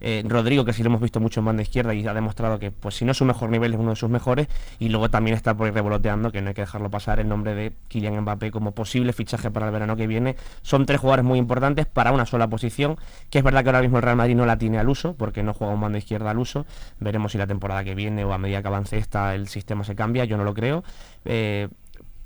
Eh, 0.04 0.24
Rodrigo, 0.26 0.64
que 0.64 0.72
sí 0.72 0.82
lo 0.82 0.88
hemos 0.88 1.00
visto 1.00 1.20
mucho 1.20 1.40
en 1.40 1.46
banda 1.46 1.62
izquierda 1.62 1.94
y 1.94 2.04
ha 2.06 2.12
demostrado 2.12 2.58
que, 2.58 2.72
pues 2.72 2.96
si 2.96 3.04
no 3.04 3.12
es 3.12 3.18
su 3.18 3.24
mejor 3.24 3.50
nivel, 3.50 3.72
es 3.72 3.78
uno 3.78 3.90
de 3.90 3.96
sus 3.96 4.10
mejores. 4.10 4.48
Y 4.80 4.88
luego 4.88 5.08
también 5.08 5.36
está 5.36 5.54
por 5.54 5.68
ir 5.68 5.74
revoloteando, 5.74 6.32
que 6.32 6.42
no 6.42 6.48
hay 6.48 6.54
que 6.54 6.62
dejarlo 6.62 6.90
pasar, 6.90 7.20
el 7.20 7.28
nombre 7.28 7.54
de 7.54 7.72
Kylian 7.88 8.20
Mbappé 8.20 8.50
como 8.50 8.72
posible 8.72 9.12
fichaje 9.12 9.50
para 9.50 9.66
el 9.66 9.72
verano 9.72 9.96
que 9.96 10.08
viene. 10.08 10.36
Son 10.62 10.84
tres 10.86 11.00
jugadores 11.00 11.24
muy 11.24 11.38
importantes 11.38 11.86
para 11.86 12.12
una 12.12 12.26
sola 12.26 12.48
posición, 12.48 12.96
que 13.30 13.38
es 13.38 13.44
verdad 13.44 13.62
que 13.62 13.68
ahora 13.68 13.80
mismo 13.80 13.98
el 13.98 14.02
Real 14.02 14.16
Madrid 14.16 14.34
no 14.34 14.44
la 14.44 14.58
tiene 14.58 14.78
al 14.78 14.88
uso, 14.88 15.14
porque 15.14 15.44
no 15.44 15.54
juega 15.54 15.72
un 15.72 15.80
banda 15.80 15.98
izquierda 15.98 16.30
al 16.30 16.38
uso. 16.38 16.66
Veremos 16.98 17.32
si 17.32 17.38
la 17.38 17.46
temporada 17.46 17.84
que 17.84 17.94
viene 17.94 18.24
o 18.24 18.32
a 18.32 18.38
medida 18.38 18.60
que 18.60 18.68
avance 18.68 18.98
esta 18.98 19.34
el 19.36 19.46
sistema 19.46 19.84
se 19.84 19.94
cambia, 19.94 20.24
yo 20.24 20.36
no 20.36 20.42
lo 20.42 20.52
creo. 20.52 20.82
Eh, 21.24 21.68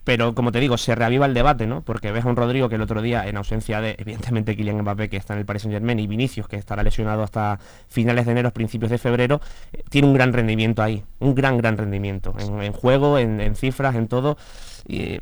pero 0.07 0.37
como 0.37 0.53
te 0.53 0.61
digo, 0.61 0.79
se 0.79 0.95
reaviva 0.95 1.27
el 1.27 1.35
debate, 1.35 1.67
¿no? 1.67 1.83
Porque 1.83 2.13
ves 2.13 2.25
a 2.25 2.29
un 2.29 2.37
Rodrigo 2.37 2.69
que 2.69 2.77
el 2.77 2.81
otro 2.81 3.03
día, 3.03 3.27
en 3.27 3.37
ausencia 3.37 3.81
de, 3.81 3.97
evidentemente, 3.99 4.55
Kylian 4.55 4.83
Mbappé, 4.83 5.09
que 5.09 5.17
está 5.17 5.33
en 5.33 5.41
el 5.41 5.45
Paris 5.45 5.63
Saint 5.63 5.75
Germain, 5.75 5.99
y 5.99 6.07
Vinicius, 6.07 6.47
que 6.47 6.55
estará 6.55 6.85
lesionado 6.85 7.25
hasta 7.25 7.59
finales 7.89 8.25
de 8.25 8.31
enero, 8.31 8.53
principios 8.53 8.93
de 8.93 8.99
febrero, 8.99 9.41
eh, 9.73 9.83
tiene 9.91 10.07
un 10.07 10.15
gran 10.15 10.33
rendimiento 10.33 10.81
ahí, 10.81 11.03
un 11.19 11.35
gran, 11.35 11.59
gran 11.59 11.77
rendimiento, 11.77 12.37
en, 12.39 12.73
juego, 12.73 13.19
en, 13.19 13.57
cifras, 13.57 13.97
en 13.97 14.07
todo. 14.07 14.37
Y, 14.87 15.19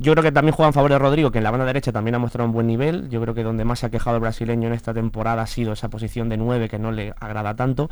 yo 0.00 0.12
creo 0.12 0.22
que 0.22 0.32
también 0.32 0.54
juega 0.54 0.68
en 0.68 0.72
favor 0.72 0.90
de 0.90 0.98
Rodrigo, 0.98 1.30
que 1.30 1.36
en 1.36 1.44
la 1.44 1.50
banda 1.50 1.66
derecha 1.66 1.92
también 1.92 2.14
ha 2.14 2.18
mostrado 2.18 2.48
un 2.48 2.54
buen 2.54 2.68
nivel. 2.68 3.10
Yo 3.10 3.20
creo 3.20 3.34
que 3.34 3.42
donde 3.42 3.66
más 3.66 3.80
se 3.80 3.86
ha 3.86 3.90
quejado 3.90 4.16
el 4.16 4.22
brasileño 4.22 4.68
en 4.68 4.72
esta 4.72 4.94
temporada 4.94 5.42
ha 5.42 5.46
sido 5.46 5.74
esa 5.74 5.90
posición 5.90 6.30
de 6.30 6.38
9 6.38 6.70
que 6.70 6.78
no 6.78 6.92
le 6.92 7.12
agrada 7.20 7.54
tanto. 7.56 7.90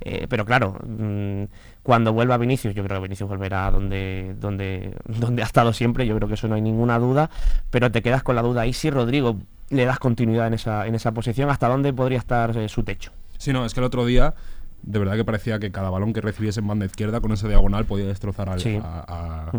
Eh, 0.00 0.26
pero 0.28 0.44
claro, 0.44 0.76
mm, 0.86 1.44
cuando 1.82 2.12
vuelva 2.12 2.36
Vinicius, 2.36 2.74
yo 2.74 2.84
creo 2.84 2.98
que 2.98 3.02
Vinicius 3.04 3.28
volverá 3.28 3.70
donde, 3.70 4.34
donde, 4.38 4.94
donde 5.06 5.42
ha 5.42 5.46
estado 5.46 5.72
siempre, 5.72 6.06
yo 6.06 6.16
creo 6.16 6.28
que 6.28 6.34
eso 6.34 6.48
no 6.48 6.54
hay 6.54 6.62
ninguna 6.62 6.98
duda, 6.98 7.30
pero 7.70 7.90
te 7.90 8.02
quedas 8.02 8.22
con 8.22 8.36
la 8.36 8.42
duda 8.42 8.62
ahí 8.62 8.72
si 8.72 8.90
Rodrigo 8.90 9.36
le 9.70 9.84
das 9.84 9.98
continuidad 9.98 10.46
en 10.46 10.54
esa, 10.54 10.86
en 10.86 10.94
esa 10.94 11.12
posición, 11.12 11.50
¿hasta 11.50 11.68
dónde 11.68 11.92
podría 11.92 12.18
estar 12.18 12.56
eh, 12.56 12.68
su 12.68 12.84
techo? 12.84 13.12
Sí, 13.38 13.52
no, 13.52 13.64
es 13.64 13.74
que 13.74 13.80
el 13.80 13.84
otro 13.84 14.06
día 14.06 14.34
de 14.82 14.98
verdad 14.98 15.16
que 15.16 15.24
parecía 15.24 15.58
que 15.58 15.72
cada 15.72 15.90
balón 15.90 16.12
que 16.12 16.20
recibiese 16.20 16.60
en 16.60 16.68
banda 16.68 16.86
izquierda 16.86 17.20
con 17.20 17.32
ese 17.32 17.48
diagonal 17.48 17.84
podía 17.84 18.06
destrozar 18.06 18.48
al, 18.48 18.60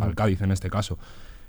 al 0.02 0.16
Cádiz 0.16 0.42
en 0.42 0.52
este 0.52 0.70
caso. 0.70 0.98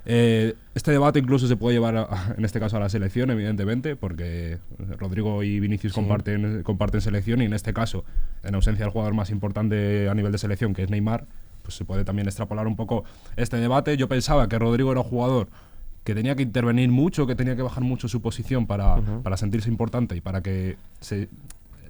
Eh, 0.07 0.55
este 0.75 0.93
debate 0.93 1.19
incluso 1.19 1.47
se 1.47 1.57
puede 1.57 1.77
llevar, 1.77 2.09
en 2.37 2.45
este 2.45 2.61
caso, 2.61 2.77
a 2.77 2.81
la 2.81 2.89
selección, 2.89 3.31
evidentemente, 3.31 3.97
porque 3.97 4.59
Rodrigo 4.99 5.43
y 5.43 5.61
Vinicius 5.61 5.93
comparten, 5.93 6.63
comparten 6.63 7.01
selección 7.01 7.43
y 7.43 7.45
en 7.45 7.53
este 7.53 7.73
caso, 7.73 8.05
en 8.43 8.55
ausencia 8.55 8.85
del 8.85 8.93
jugador 8.93 9.15
más 9.15 9.31
importante 9.31 10.09
a 10.09 10.15
nivel 10.15 10.33
de 10.33 10.39
selección, 10.39 10.75
que 10.75 10.83
es 10.83 10.91
Neymar, 10.91 11.27
pues 11.63 11.75
se 11.75 11.85
puede 11.85 12.05
también 12.05 12.27
extrapolar 12.27 12.67
un 12.67 12.77
poco 12.77 13.05
este 13.37 13.57
debate. 13.59 13.97
Yo 13.97 14.09
pensaba 14.09 14.49
que 14.49 14.59
Rodrigo 14.59 14.91
era 14.93 15.01
un 15.01 15.07
jugador 15.07 15.49
que 16.05 16.15
tenía 16.15 16.35
que 16.35 16.43
intervenir 16.43 16.89
mucho, 16.89 17.27
que 17.27 17.35
tenía 17.35 17.57
que 17.57 17.63
bajar 17.63 17.83
mucho 17.83 18.09
su 18.09 18.23
posición 18.23 18.67
para, 18.67 18.97
para 19.23 19.37
sentirse 19.37 19.69
importante 19.69 20.17
y 20.17 20.21
para 20.21 20.41
que 20.41 20.79
se, 21.01 21.29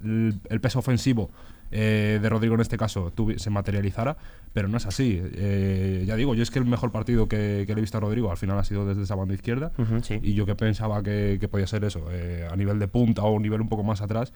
el 0.03 0.61
peso 0.61 0.81
ofensivo 0.81 1.31
eh, 1.73 2.19
de 2.21 2.29
Rodrigo 2.29 2.55
en 2.55 2.61
este 2.61 2.77
caso 2.77 3.13
se 3.37 3.51
materializara, 3.51 4.17
pero 4.53 4.69
no 4.69 4.77
es 4.77 4.87
así. 4.87 5.21
Eh, 5.23 6.05
ya 6.07 6.17
digo, 6.17 6.35
yo 6.35 6.43
es 6.43 6.51
que 6.51 6.59
el 6.59 6.65
mejor 6.65 6.91
partido 6.91 7.29
que, 7.29 7.65
le 7.67 7.73
he 7.73 7.81
visto 7.81 7.99
a 7.99 8.01
Rodrigo 8.01 8.31
al 8.31 8.37
final 8.37 8.59
ha 8.59 8.65
sido 8.65 8.87
desde 8.87 9.03
esa 9.03 9.15
banda 9.15 9.35
izquierda 9.35 9.73
y 10.23 10.35
yo 10.35 10.47
que 10.47 10.55
pensaba 10.55 11.03
que, 11.03 11.49
podía 11.51 11.67
ser 11.67 11.85
eso, 11.85 12.07
eh, 12.11 12.47
a 12.51 12.57
nivel 12.57 12.79
de 12.79 12.89
punta 12.89 13.23
o 13.23 13.33
un 13.33 13.43
nivel 13.43 13.61
un 13.61 13.69
poco 13.69 13.83
más 13.83 14.01
atrás, 14.01 14.33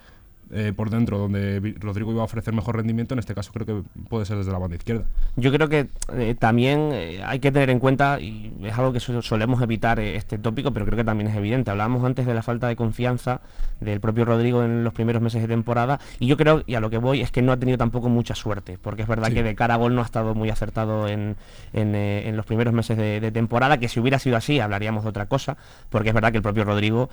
eh, 0.50 0.72
por 0.76 0.90
dentro, 0.90 1.18
donde 1.18 1.74
Rodrigo 1.80 2.12
iba 2.12 2.20
a 2.20 2.24
ofrecer 2.24 2.54
mejor 2.54 2.76
rendimiento, 2.76 3.14
en 3.14 3.18
este 3.18 3.34
caso 3.34 3.50
creo 3.52 3.66
que 3.66 3.88
puede 4.08 4.24
ser 4.24 4.36
desde 4.36 4.52
la 4.52 4.58
banda 4.58 4.76
izquierda. 4.76 5.04
Yo 5.36 5.50
creo 5.50 5.68
que 5.68 5.88
eh, 6.12 6.34
también 6.38 6.90
eh, 6.92 7.22
hay 7.24 7.40
que 7.40 7.50
tener 7.50 7.70
en 7.70 7.78
cuenta, 7.78 8.20
y 8.20 8.52
es 8.62 8.76
algo 8.78 8.92
que 8.92 9.00
solemos 9.00 9.62
evitar 9.62 9.98
este 10.00 10.38
tópico, 10.38 10.72
pero 10.72 10.84
creo 10.84 10.96
que 10.96 11.04
también 11.04 11.30
es 11.30 11.36
evidente. 11.36 11.70
Hablábamos 11.70 12.04
antes 12.04 12.26
de 12.26 12.34
la 12.34 12.42
falta 12.42 12.68
de 12.68 12.76
confianza 12.76 13.40
del 13.80 14.00
propio 14.00 14.24
Rodrigo 14.24 14.62
en 14.62 14.84
los 14.84 14.92
primeros 14.92 15.22
meses 15.22 15.40
de 15.40 15.48
temporada, 15.48 15.98
y 16.20 16.26
yo 16.26 16.36
creo, 16.36 16.62
y 16.66 16.74
a 16.74 16.80
lo 16.80 16.90
que 16.90 16.98
voy, 16.98 17.22
es 17.22 17.30
que 17.30 17.40
no 17.40 17.52
ha 17.52 17.56
tenido 17.56 17.78
tampoco 17.78 18.08
mucha 18.08 18.34
suerte, 18.34 18.78
porque 18.80 19.02
es 19.02 19.08
verdad 19.08 19.32
que 19.32 19.42
de 19.42 19.54
cara 19.54 19.74
a 19.74 19.76
gol 19.78 19.94
no 19.94 20.02
ha 20.02 20.04
estado 20.04 20.34
muy 20.34 20.50
acertado 20.50 21.08
en, 21.08 21.36
los 21.72 22.46
primeros 22.46 22.74
meses 22.74 22.96
de, 22.98 23.32
temporada, 23.32 23.78
que 23.78 23.88
si 23.88 23.98
hubiera 23.98 24.18
sido 24.18 24.36
así 24.36 24.60
hablaríamos 24.60 25.04
de 25.04 25.10
otra 25.10 25.26
cosa, 25.26 25.56
porque 25.88 26.10
es 26.10 26.14
verdad 26.14 26.30
que 26.30 26.36
el 26.36 26.42
propio 26.42 26.64
Rodrigo 26.64 27.08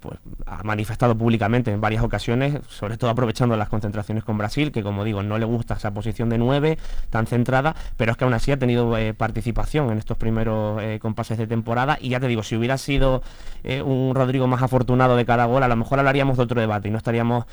pues, 0.00 0.18
ha 0.44 0.62
manifestado 0.62 1.16
públicamente 1.16 1.72
en 1.72 1.80
varias 1.80 2.02
ocasiones 2.02 2.60
sobre 2.68 2.96
todo 2.96 3.10
aprovechando 3.10 3.56
las 3.56 3.68
concentraciones 3.68 4.24
con 4.24 4.38
Brasil, 4.38 4.72
que 4.72 4.82
como 4.82 5.04
digo, 5.04 5.22
no 5.22 5.38
le 5.38 5.44
gusta 5.44 5.74
esa 5.74 5.92
posición 5.92 6.28
de 6.28 6.38
9 6.38 6.78
tan 7.10 7.26
centrada, 7.26 7.74
pero 7.96 8.12
es 8.12 8.18
que 8.18 8.24
aún 8.24 8.34
así 8.34 8.52
ha 8.52 8.58
tenido 8.58 8.96
eh, 8.96 9.14
participación 9.14 9.90
en 9.90 9.98
estos 9.98 10.16
primeros 10.16 10.82
eh, 10.82 10.98
compases 11.00 11.38
de 11.38 11.46
temporada 11.46 11.98
y 12.00 12.10
ya 12.10 12.20
te 12.20 12.28
digo, 12.28 12.42
si 12.42 12.56
hubiera 12.56 12.78
sido 12.78 13.22
eh, 13.64 13.82
un 13.82 14.14
Rodrigo 14.14 14.46
más 14.46 14.62
afortunado 14.62 15.16
de 15.16 15.24
cada 15.24 15.44
gol, 15.46 15.62
a 15.62 15.68
lo 15.68 15.76
mejor 15.76 15.98
hablaríamos 15.98 16.36
de 16.36 16.42
otro 16.42 16.60
debate 16.60 16.88
y 16.88 16.90
no 16.90 16.98
estaríamos 16.98 17.46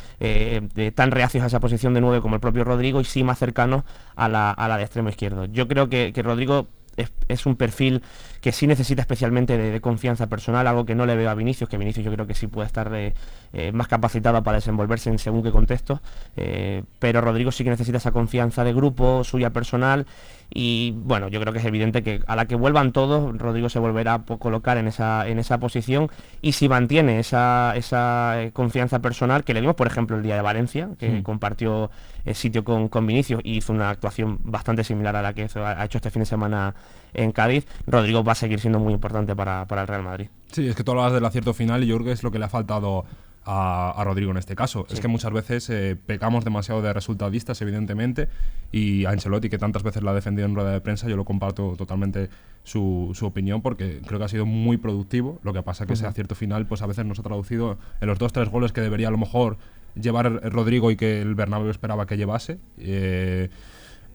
tan 0.95 1.11
reacios 1.11 1.43
a 1.43 1.47
esa 1.47 1.59
posición 1.59 1.93
de 1.93 2.01
9 2.01 2.21
como 2.21 2.35
el 2.35 2.41
propio 2.41 2.63
Rodrigo 2.63 3.01
y 3.01 3.05
sí 3.05 3.23
más 3.23 3.39
cercanos 3.39 3.83
a 4.15 4.29
la, 4.29 4.77
de 4.77 4.83
extremo 4.83 5.09
izquierdo. 5.09 5.45
Yo 5.45 5.67
creo 5.67 5.89
que, 5.89 6.11
que 6.13 6.23
Rodrigo 6.23 6.67
es, 6.97 7.45
un 7.45 7.55
perfil 7.55 8.01
que 8.41 8.51
sí 8.51 8.67
necesita 8.67 9.01
especialmente 9.01 9.57
de, 9.57 9.81
confianza 9.81 10.27
personal, 10.27 10.67
algo 10.67 10.85
que 10.85 10.95
no 10.95 11.05
le 11.05 11.15
veo 11.15 11.29
a 11.29 11.35
Vinicius, 11.35 11.69
que 11.69 11.77
Vinicius 11.77 12.05
yo 12.05 12.11
creo 12.11 12.27
que 12.27 12.33
sí 12.33 12.47
puede 12.47 12.67
estar 12.67 12.93
eh, 12.93 13.13
eh, 13.53 13.71
más 13.71 13.87
capacitado 13.87 14.43
para 14.43 14.57
desenvolverse 14.57 15.09
en 15.09 15.17
según 15.17 15.43
qué 15.43 15.51
contexto, 15.51 16.01
eh, 16.35 16.83
pero 16.99 17.21
Rodrigo 17.21 17.51
sí 17.51 17.63
que 17.63 17.69
necesita 17.69 17.97
esa 17.97 18.11
confianza 18.11 18.63
de 18.63 18.73
grupo, 18.73 19.23
suya 19.23 19.51
personal, 19.51 20.05
y 20.53 20.93
bueno, 20.97 21.29
yo 21.29 21.39
creo 21.39 21.53
que 21.53 21.59
es 21.59 21.65
evidente 21.65 22.03
que 22.03 22.21
a 22.27 22.35
la 22.35 22.45
que 22.45 22.55
vuelvan 22.55 22.91
todos, 22.91 23.35
Rodrigo 23.37 23.69
se 23.69 23.79
volverá 23.79 24.15
a 24.15 24.19
colocar 24.37 24.77
en 24.77 24.87
esa, 24.87 25.27
en 25.27 25.39
esa 25.39 25.59
posición, 25.59 26.09
y 26.41 26.51
si 26.51 26.69
mantiene 26.69 27.19
esa, 27.19 27.73
esa 27.75 28.37
confianza 28.53 28.99
personal, 28.99 29.43
que 29.43 29.53
le 29.53 29.61
dimos 29.61 29.75
por 29.75 29.87
ejemplo 29.87 30.17
el 30.17 30.23
día 30.23 30.35
de 30.35 30.41
Valencia, 30.41 30.89
que 30.99 31.23
compartió 31.23 31.89
sitio 32.33 32.63
con, 32.63 32.87
con 32.87 33.05
Vinicius 33.05 33.41
y 33.43 33.57
hizo 33.57 33.73
una 33.73 33.89
actuación 33.89 34.39
bastante 34.43 34.83
similar 34.83 35.15
a 35.15 35.21
la 35.21 35.33
que 35.33 35.47
ha 35.55 35.85
hecho 35.85 35.97
este 35.97 36.09
fin 36.09 36.21
de 36.21 36.25
semana 36.25 36.73
en 37.13 37.31
Cádiz, 37.31 37.65
Rodrigo 37.85 38.23
va 38.23 38.31
a 38.31 38.35
seguir 38.35 38.59
siendo 38.59 38.79
muy 38.79 38.93
importante 38.93 39.35
para, 39.35 39.67
el 39.69 39.87
Real 39.87 40.03
Madrid. 40.03 40.27
Sí, 40.51 40.67
es 40.67 40.75
que 40.75 40.83
tú 40.83 40.91
hablabas 40.91 41.13
del 41.13 41.25
acierto 41.25 41.53
final 41.53 41.83
y 41.83 41.87
yo 41.87 41.95
creo 41.95 42.05
que 42.05 42.11
es 42.11 42.23
lo 42.23 42.31
que 42.31 42.39
le 42.39 42.45
ha 42.45 42.49
faltado 42.49 43.05
a, 43.45 44.01
Rodrigo 44.05 44.31
en 44.31 44.37
este 44.37 44.55
caso. 44.55 44.85
Es 44.89 44.99
que 44.99 45.07
muchas 45.07 45.31
veces 45.31 45.69
eh, 45.69 45.95
pecamos 45.95 46.45
demasiado 46.45 46.81
de 46.81 46.93
resultadistas, 46.93 47.61
evidentemente, 47.61 48.29
y 48.71 49.05
a 49.05 49.11
Ancelotti, 49.11 49.49
que 49.49 49.57
tantas 49.57 49.83
veces 49.83 50.01
la 50.01 50.11
ha 50.11 50.13
defendido 50.13 50.47
en 50.47 50.55
rueda 50.55 50.71
de 50.71 50.81
prensa, 50.81 51.09
yo 51.09 51.17
lo 51.17 51.25
comparto 51.25 51.75
totalmente 51.77 52.29
su, 52.63 53.13
opinión 53.21 53.61
porque 53.61 54.01
creo 54.05 54.19
que 54.19 54.25
ha 54.25 54.29
sido 54.29 54.45
muy 54.45 54.77
productivo. 54.77 55.39
Lo 55.43 55.53
que 55.53 55.61
pasa 55.61 55.83
es 55.83 55.87
que 55.87 55.93
ese 55.93 56.07
acierto 56.07 56.35
final, 56.35 56.65
pues 56.67 56.81
a 56.81 56.87
veces 56.87 57.05
nos 57.05 57.19
ha 57.19 57.23
traducido 57.23 57.77
en 57.99 58.07
los 58.07 58.17
dos, 58.17 58.31
tres 58.31 58.49
goles 58.49 58.71
que 58.71 58.81
debería 58.81 59.09
a 59.09 59.11
lo 59.11 59.17
mejor 59.17 59.57
llevar 59.95 60.41
Rodrigo 60.51 60.91
y 60.91 60.95
que 60.95 61.21
el 61.21 61.35
Bernabéu 61.35 61.69
esperaba 61.69 62.05
que 62.05 62.17
llevase. 62.17 62.59
Eh, 62.77 63.49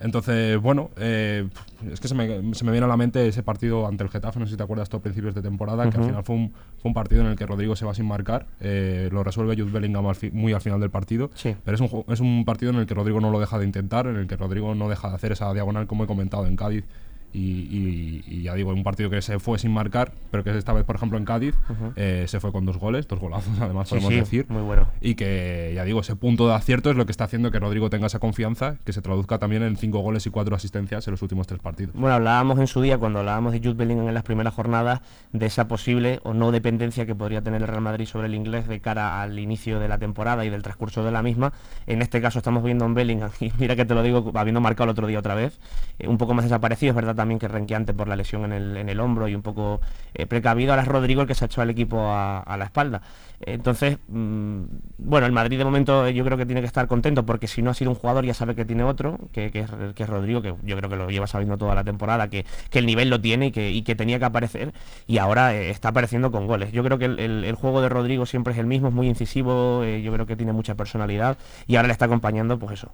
entonces, 0.00 0.58
bueno, 0.60 0.90
eh, 0.96 1.48
es 1.90 1.98
que 1.98 2.06
se 2.06 2.14
me, 2.14 2.54
se 2.54 2.64
me, 2.64 2.70
viene 2.70 2.84
a 2.84 2.88
la 2.88 2.96
mente 2.96 3.26
ese 3.26 3.42
partido 3.42 3.86
ante 3.86 4.04
el 4.04 4.10
Getafe, 4.10 4.38
no 4.38 4.46
sé 4.46 4.52
si 4.52 4.56
te 4.56 4.62
acuerdas 4.62 4.92
a 4.92 4.98
principios 5.00 5.34
de 5.34 5.42
temporada, 5.42 5.90
que 5.90 5.98
al 5.98 6.04
final 6.04 6.24
fue 6.24 6.36
un, 6.36 6.52
fue 6.80 6.90
un, 6.90 6.94
partido 6.94 7.22
en 7.22 7.28
el 7.28 7.36
que 7.36 7.46
Rodrigo 7.46 7.74
se 7.74 7.84
va 7.84 7.94
sin 7.94 8.06
marcar, 8.06 8.46
eh, 8.60 9.08
lo 9.10 9.24
resuelve 9.24 9.56
Jude 9.56 9.72
Bellingham 9.72 10.06
muy 10.32 10.52
al 10.52 10.60
final 10.60 10.80
del 10.80 10.90
partido, 10.90 11.30
pero 11.64 11.74
es 11.74 11.80
un, 11.80 12.04
es 12.08 12.20
un 12.20 12.44
partido 12.44 12.70
en 12.70 12.78
el 12.78 12.86
que 12.86 12.94
Rodrigo 12.94 13.20
no 13.20 13.30
lo 13.30 13.40
deja 13.40 13.58
de 13.58 13.64
intentar, 13.64 14.06
en 14.06 14.16
el 14.16 14.28
que 14.28 14.36
Rodrigo 14.36 14.74
no 14.74 14.88
deja 14.88 15.08
de 15.08 15.16
hacer 15.16 15.32
esa 15.32 15.52
diagonal 15.52 15.88
como 15.88 16.04
he 16.04 16.06
comentado 16.06 16.46
en 16.46 16.54
Cádiz, 16.54 16.84
y, 17.32 18.42
ya 18.42 18.54
digo, 18.54 18.72
un 18.72 18.82
partido 18.82 19.10
que 19.10 19.20
se 19.22 19.38
fue 19.38 19.58
sin 19.58 19.72
marcar, 19.72 20.12
pero 20.30 20.44
que 20.44 20.56
esta 20.56 20.72
vez, 20.72 20.84
por 20.84 20.96
ejemplo, 20.96 21.18
en 21.18 21.24
Cádiz, 21.24 21.54
eh, 21.96 22.24
se 22.26 22.40
fue 22.40 22.52
con 22.52 22.64
dos 22.64 22.78
goles, 22.78 23.06
dos 23.06 23.18
golazos, 23.18 23.52
además, 23.60 23.88
podemos 23.88 24.10
decir. 24.10 24.46
Muy 24.48 24.62
bueno. 24.62 24.86
Y 25.00 25.14
que, 25.14 25.72
ya 25.74 25.84
digo, 25.84 26.00
ese 26.00 26.16
punto 26.16 26.48
de 26.48 26.54
acierto 26.54 26.90
es 26.90 26.96
lo 26.96 27.06
que 27.06 27.12
está 27.12 27.24
haciendo 27.24 27.50
que 27.50 27.58
Rodrigo 27.58 27.90
tenga 27.90 28.06
esa 28.06 28.18
confianza, 28.18 28.76
que 28.84 28.92
se 28.92 29.02
traduzca 29.02 29.38
también 29.38 29.62
en 29.62 29.76
cinco 29.76 30.00
goles 30.00 30.26
y 30.26 30.30
cuatro 30.30 30.56
asistencias 30.56 31.06
en 31.06 31.12
los 31.12 31.22
últimos 31.22 31.46
tres 31.46 31.60
partidos. 31.60 31.94
Bueno, 31.94 32.14
hablábamos 32.14 32.58
en 32.58 32.66
su 32.66 32.80
día, 32.80 32.98
cuando 32.98 33.20
hablábamos 33.20 33.52
de 33.52 33.58
Jude 33.58 33.74
Bellingham 33.74 34.08
en 34.08 34.14
las 34.14 34.24
primeras 34.24 34.54
jornadas, 34.54 35.00
de 35.32 35.46
esa 35.46 35.68
posible 35.68 36.20
o 36.22 36.34
no 36.34 36.50
dependencia 36.52 37.06
que 37.06 37.14
podría 37.14 37.42
tener 37.42 37.62
el 37.62 37.68
Real 37.68 37.80
Madrid 37.80 38.06
sobre 38.06 38.26
el 38.26 38.34
inglés 38.34 38.68
de 38.68 38.80
cara 38.80 39.22
al 39.22 39.38
inicio 39.38 39.78
de 39.78 39.88
la 39.88 39.98
temporada 39.98 40.44
y 40.44 40.50
del 40.50 40.62
transcurso 40.62 41.04
de 41.04 41.12
la 41.12 41.22
misma. 41.22 41.52
En 41.86 42.02
este 42.02 42.20
caso 42.20 42.38
estamos 42.38 42.62
viendo 42.64 42.84
en 42.84 42.94
Bellingham, 42.94 43.30
y 43.40 43.52
mira 43.58 43.76
que 43.76 43.84
te 43.84 43.94
lo 43.94 44.02
digo, 44.02 44.32
habiendo 44.34 44.60
marcado 44.60 44.84
el 44.84 44.90
otro 44.90 45.06
día 45.06 45.18
otra 45.18 45.34
vez, 45.34 45.58
eh, 45.98 46.08
un 46.08 46.18
poco 46.18 46.34
más 46.34 46.44
desaparecido, 46.44 46.90
es 46.90 46.96
verdad 46.96 47.17
también 47.18 47.38
que 47.38 47.48
renqueante 47.48 47.92
por 47.92 48.08
la 48.08 48.16
lesión 48.16 48.44
en 48.44 48.52
el, 48.52 48.76
en 48.76 48.88
el 48.88 49.00
hombro 49.00 49.28
y 49.28 49.34
un 49.34 49.42
poco 49.42 49.80
eh, 50.14 50.24
precavido. 50.26 50.72
Ahora 50.72 50.82
es 50.82 50.88
Rodrigo 50.88 51.20
el 51.20 51.26
que 51.26 51.34
se 51.34 51.44
ha 51.44 51.46
hecho 51.46 51.60
al 51.60 51.68
equipo 51.68 51.98
a, 52.00 52.56
la 52.56 52.64
espalda. 52.64 53.02
Entonces, 53.40 53.98
mm, 54.08 54.62
bueno, 54.98 55.26
el 55.26 55.32
Madrid 55.32 55.58
de 55.58 55.64
momento 55.64 56.06
eh, 56.06 56.14
yo 56.14 56.24
creo 56.24 56.38
que 56.38 56.46
tiene 56.46 56.60
que 56.60 56.66
estar 56.66 56.86
contento 56.86 57.26
porque 57.26 57.48
si 57.48 57.60
no 57.60 57.70
ha 57.70 57.74
sido 57.74 57.90
un 57.90 57.96
jugador 57.96 58.24
ya 58.24 58.34
sabe 58.34 58.54
que 58.54 58.64
tiene 58.64 58.84
otro, 58.84 59.18
que, 59.32 59.46
es, 59.46 59.70
que 59.94 60.02
es, 60.02 60.08
Rodrigo, 60.08 60.42
que 60.42 60.54
yo 60.62 60.76
creo 60.76 60.88
que 60.88 60.96
lo 60.96 61.10
lleva 61.10 61.26
sabiendo 61.26 61.58
toda 61.58 61.74
la 61.74 61.84
temporada, 61.84 62.28
que, 62.28 62.46
el 62.72 62.86
nivel 62.86 63.10
lo 63.10 63.20
tiene 63.20 63.46
y 63.54 63.82
que, 63.82 63.94
tenía 63.96 64.20
que 64.20 64.24
aparecer 64.24 64.72
y 65.08 65.18
ahora 65.18 65.54
eh, 65.54 65.70
está 65.70 65.88
apareciendo 65.88 66.30
con 66.30 66.46
goles. 66.46 66.70
Yo 66.70 66.84
creo 66.84 66.98
que 66.98 67.06
el, 67.06 67.54
juego 67.54 67.80
de 67.80 67.88
Rodrigo 67.88 68.24
siempre 68.24 68.52
es 68.52 68.58
el 68.60 68.66
mismo, 68.66 68.88
es 68.88 68.94
muy 68.94 69.08
incisivo, 69.08 69.84
yo 69.84 70.12
creo 70.12 70.26
que 70.26 70.36
tiene 70.36 70.52
mucha 70.52 70.76
personalidad 70.76 71.38
y 71.66 71.74
ahora 71.74 71.88
le 71.88 71.92
está 71.92 72.04
acompañando, 72.04 72.58
pues 72.58 72.74
eso, 72.74 72.92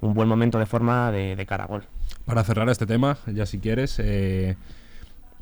un 0.00 0.14
buen 0.14 0.28
momento 0.28 0.58
de 0.58 0.66
forma 0.66 1.12
de, 1.12 1.36
de 1.36 1.46
cara 1.46 1.64
a 1.64 1.66
gol. 1.68 1.84
Para 2.24 2.42
cerrar 2.42 2.68
este 2.70 2.86
tema, 2.86 3.18
ya 3.26 3.44
si 3.44 3.58
quieres, 3.58 3.98
eh, 3.98 4.56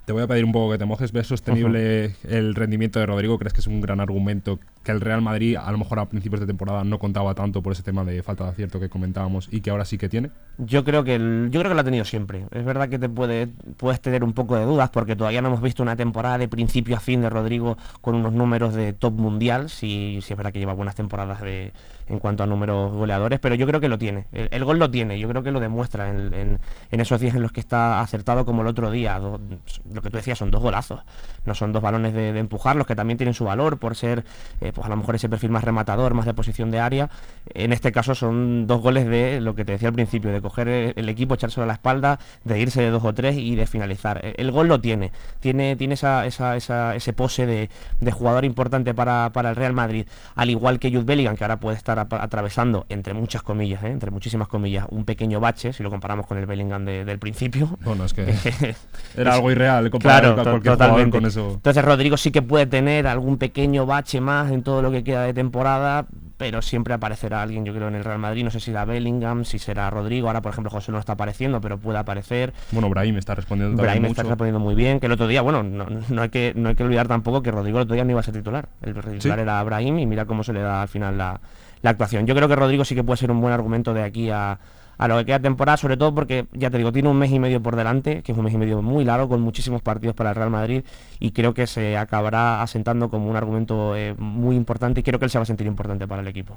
te 0.04 0.12
voy 0.12 0.22
a 0.22 0.26
pedir 0.26 0.44
un 0.44 0.50
poco 0.50 0.72
que 0.72 0.78
te 0.78 0.84
mojes. 0.84 1.12
¿Ves 1.12 1.28
sostenible 1.28 2.16
el 2.28 2.56
rendimiento 2.56 2.98
de 2.98 3.06
Rodrigo? 3.06 3.38
¿Crees 3.38 3.52
que 3.52 3.60
es 3.60 3.68
un 3.68 3.80
gran 3.80 4.00
argumento 4.00 4.58
que 4.82 4.90
el 4.90 5.00
Real 5.00 5.22
Madrid 5.22 5.56
a 5.56 5.70
lo 5.70 5.78
mejor 5.78 6.00
a 6.00 6.08
principios 6.08 6.40
de 6.40 6.46
temporada 6.46 6.82
no 6.82 6.98
contaba 6.98 7.34
tanto 7.34 7.62
por 7.62 7.72
ese 7.72 7.84
tema 7.84 8.04
de 8.04 8.20
falta 8.24 8.44
de 8.44 8.50
acierto 8.50 8.80
que 8.80 8.88
comentábamos 8.88 9.48
y 9.52 9.60
que 9.60 9.70
ahora 9.70 9.84
sí 9.84 9.98
que 9.98 10.08
tiene? 10.08 10.30
Yo 10.58 10.82
creo 10.82 11.04
que 11.04 11.18
yo 11.18 11.60
creo 11.60 11.70
que 11.70 11.74
lo 11.74 11.80
ha 11.80 11.84
tenido 11.84 12.04
siempre. 12.04 12.46
Es 12.50 12.64
verdad 12.64 12.88
que 12.88 12.98
te 12.98 13.08
puede, 13.08 13.46
puedes 13.76 14.00
tener 14.00 14.24
un 14.24 14.32
poco 14.32 14.56
de 14.56 14.64
dudas 14.64 14.90
porque 14.90 15.14
todavía 15.14 15.40
no 15.40 15.48
hemos 15.48 15.62
visto 15.62 15.84
una 15.84 15.94
temporada 15.94 16.36
de 16.38 16.48
principio 16.48 16.96
a 16.96 17.00
fin 17.00 17.22
de 17.22 17.30
Rodrigo 17.30 17.78
con 18.00 18.16
unos 18.16 18.32
números 18.32 18.74
de 18.74 18.92
top 18.92 19.14
mundial. 19.14 19.70
Si, 19.70 20.18
si 20.20 20.32
es 20.32 20.36
verdad 20.36 20.52
que 20.52 20.58
lleva 20.58 20.74
buenas 20.74 20.96
temporadas 20.96 21.40
de, 21.42 21.72
en 22.08 22.18
cuanto 22.18 22.42
a 22.42 22.46
números 22.46 22.92
goleadores, 22.92 23.38
pero 23.40 23.54
yo 23.54 23.66
creo 23.66 23.80
que 23.80 23.88
lo 23.88 23.98
tiene. 23.98 24.26
El, 24.32 24.64
gol 24.64 24.78
lo 24.78 24.90
tiene, 24.90 25.18
yo 25.18 25.28
creo 25.28 25.42
que 25.42 25.50
lo 25.50 25.60
demuestra 25.60 26.10
en, 26.10 26.58
esos 26.90 27.20
días 27.20 27.34
en 27.34 27.42
los 27.42 27.52
que 27.52 27.60
está 27.60 28.00
acertado 28.00 28.44
como 28.44 28.62
el 28.62 28.68
otro 28.68 28.90
día. 28.90 29.18
lo 29.18 30.02
que 30.02 30.10
tú 30.10 30.16
decías 30.16 30.38
son 30.38 30.50
dos 30.50 30.62
golazos, 30.62 31.00
no 31.44 31.54
son 31.54 31.72
dos 31.72 31.82
balones 31.82 32.14
de, 32.14 32.38
empujar, 32.38 32.76
los 32.76 32.86
que 32.86 32.96
también 32.96 33.18
tienen 33.18 33.34
su 33.34 33.44
valor 33.44 33.78
por 33.78 33.96
ser, 33.96 34.24
eh, 34.60 34.72
pues 34.74 34.86
a 34.86 34.90
lo 34.90 34.96
mejor 34.96 35.14
ese 35.14 35.28
perfil 35.28 35.50
más 35.50 35.64
rematador, 35.64 36.14
más 36.14 36.26
de 36.26 36.34
posición 36.34 36.70
de 36.70 36.80
área. 36.80 37.10
En 37.54 37.72
este 37.72 37.92
caso 37.92 38.14
son 38.14 38.66
dos 38.66 38.80
goles 38.80 39.06
de 39.06 39.40
lo 39.40 39.54
que 39.54 39.64
te 39.64 39.72
decía 39.72 39.88
al 39.88 39.94
principio, 39.94 40.32
de 40.32 40.40
coger 40.40 40.68
el, 40.68 41.08
equipo, 41.08 41.34
echárselo 41.34 41.64
a 41.64 41.66
la 41.66 41.74
espalda, 41.74 42.18
de 42.44 42.60
irse 42.60 42.82
de 42.82 42.90
dos 42.90 43.04
o 43.04 43.12
tres 43.12 43.36
y 43.36 43.54
de 43.56 43.66
finalizar. 43.66 44.20
El, 44.36 44.50
gol 44.50 44.68
lo 44.68 44.80
tiene, 44.80 45.12
tiene, 45.40 45.76
tiene 45.76 45.94
esa, 45.94 46.26
ese 46.26 47.12
pose 47.12 47.46
de, 47.46 47.68
jugador 48.12 48.44
importante 48.44 48.94
para, 48.94 49.30
para 49.32 49.50
el 49.50 49.56
Real 49.56 49.72
Madrid, 49.72 50.06
al 50.34 50.50
igual 50.50 50.78
que 50.78 50.90
Jude 50.90 51.04
Bellingham, 51.04 51.36
que 51.36 51.44
ahora 51.44 51.58
puede 51.58 51.76
estar 51.76 51.91
atravesando, 51.98 52.86
entre 52.88 53.14
muchas 53.14 53.42
comillas, 53.42 53.82
¿eh? 53.84 53.88
entre 53.88 54.10
muchísimas 54.10 54.48
comillas, 54.48 54.86
un 54.90 55.04
pequeño 55.04 55.40
bache, 55.40 55.72
si 55.72 55.82
lo 55.82 55.90
comparamos 55.90 56.26
con 56.26 56.38
el 56.38 56.46
Bellingham 56.46 56.84
del 56.84 57.18
principio. 57.18 57.78
Bueno, 57.84 58.04
es 58.04 58.14
que 58.14 58.22
era 59.16 59.34
algo 59.34 59.50
irreal 59.50 59.90
comparar 59.90 60.34
claro, 60.34 60.50
cualquier 60.50 60.74
totalmente. 60.74 61.16
con 61.16 61.26
eso. 61.26 61.52
Entonces 61.54 61.84
Rodrigo 61.84 62.16
sí 62.16 62.30
que 62.30 62.42
puede 62.42 62.66
tener 62.66 63.06
algún 63.06 63.38
pequeño 63.38 63.86
bache 63.86 64.20
más 64.20 64.50
en 64.50 64.62
todo 64.62 64.82
lo 64.82 64.90
que 64.90 65.04
queda 65.04 65.22
de 65.22 65.34
temporada, 65.34 66.06
pero 66.42 66.60
siempre 66.60 66.92
aparecerá 66.92 67.40
alguien, 67.40 67.64
yo 67.64 67.72
creo, 67.72 67.86
en 67.86 67.94
el 67.94 68.02
Real 68.02 68.18
Madrid. 68.18 68.42
No 68.42 68.50
sé 68.50 68.58
si 68.58 68.66
será 68.66 68.84
Bellingham, 68.84 69.44
si 69.44 69.60
será 69.60 69.88
Rodrigo. 69.90 70.26
Ahora, 70.26 70.42
por 70.42 70.50
ejemplo, 70.50 70.70
José 70.70 70.90
no 70.90 70.98
está 70.98 71.12
apareciendo, 71.12 71.60
pero 71.60 71.78
puede 71.78 71.98
aparecer. 71.98 72.52
Bueno, 72.72 72.88
Brahim 72.88 73.16
está 73.16 73.36
respondiendo 73.36 73.80
Brahim 73.80 74.06
está 74.06 74.24
respondiendo 74.24 74.58
muy 74.58 74.74
bien. 74.74 74.98
Que 74.98 75.06
el 75.06 75.12
otro 75.12 75.28
día, 75.28 75.40
bueno, 75.42 75.62
no, 75.62 75.86
hay 76.20 76.30
que, 76.30 76.52
no 76.56 76.70
hay 76.70 76.74
que 76.74 76.82
olvidar 76.82 77.06
tampoco 77.06 77.42
que 77.42 77.52
Rodrigo 77.52 77.78
el 77.78 77.84
otro 77.84 77.94
día 77.94 78.04
no 78.04 78.10
iba 78.10 78.18
a 78.18 78.24
ser 78.24 78.34
titular. 78.34 78.68
El 78.80 78.94
titular 78.94 79.38
era 79.38 79.62
Brahim 79.62 80.00
y 80.00 80.06
mira 80.06 80.24
cómo 80.24 80.42
se 80.42 80.52
le 80.52 80.62
da 80.62 80.82
al 80.82 80.88
final 80.88 81.16
la, 81.16 81.40
la 81.82 81.90
actuación. 81.90 82.26
Yo 82.26 82.34
creo 82.34 82.48
que 82.48 82.56
Rodrigo 82.56 82.84
sí 82.84 82.94
que 82.94 83.04
puede 83.04 83.18
ser 83.18 83.30
un 83.30 83.40
buen 83.40 83.52
argumento 83.52 83.92
de 83.92 84.02
aquí 84.02 84.30
a, 84.30 84.58
a 84.98 85.08
lo 85.08 85.18
que 85.18 85.26
queda 85.26 85.40
temporada, 85.40 85.76
sobre 85.76 85.96
todo 85.96 86.14
porque, 86.14 86.46
ya 86.52 86.70
te 86.70 86.78
digo, 86.78 86.92
tiene 86.92 87.08
un 87.08 87.18
mes 87.18 87.30
y 87.30 87.38
medio 87.38 87.62
por 87.62 87.76
delante, 87.76 88.22
que 88.22 88.32
es 88.32 88.38
un 88.38 88.44
mes 88.44 88.54
y 88.54 88.58
medio 88.58 88.82
muy 88.82 89.04
largo, 89.04 89.28
con 89.28 89.40
muchísimos 89.40 89.82
partidos 89.82 90.14
para 90.14 90.30
el 90.30 90.36
Real 90.36 90.50
Madrid, 90.50 90.84
y 91.18 91.32
creo 91.32 91.54
que 91.54 91.66
se 91.66 91.96
acabará 91.96 92.62
asentando 92.62 93.10
como 93.10 93.28
un 93.28 93.36
argumento 93.36 93.96
eh, 93.96 94.14
muy 94.16 94.56
importante 94.56 95.00
y 95.00 95.02
creo 95.02 95.18
que 95.18 95.24
él 95.24 95.30
se 95.30 95.38
va 95.38 95.42
a 95.42 95.46
sentir 95.46 95.66
importante 95.66 96.06
para 96.06 96.22
el 96.22 96.28
equipo. 96.28 96.56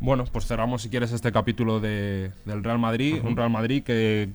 Bueno, 0.00 0.24
pues 0.30 0.46
cerramos 0.46 0.82
si 0.82 0.90
quieres 0.90 1.12
este 1.12 1.32
capítulo 1.32 1.80
de, 1.80 2.32
del 2.44 2.62
Real 2.62 2.78
Madrid, 2.78 3.20
un 3.24 3.36
Real 3.36 3.50
Madrid 3.50 3.82
que 3.82 4.28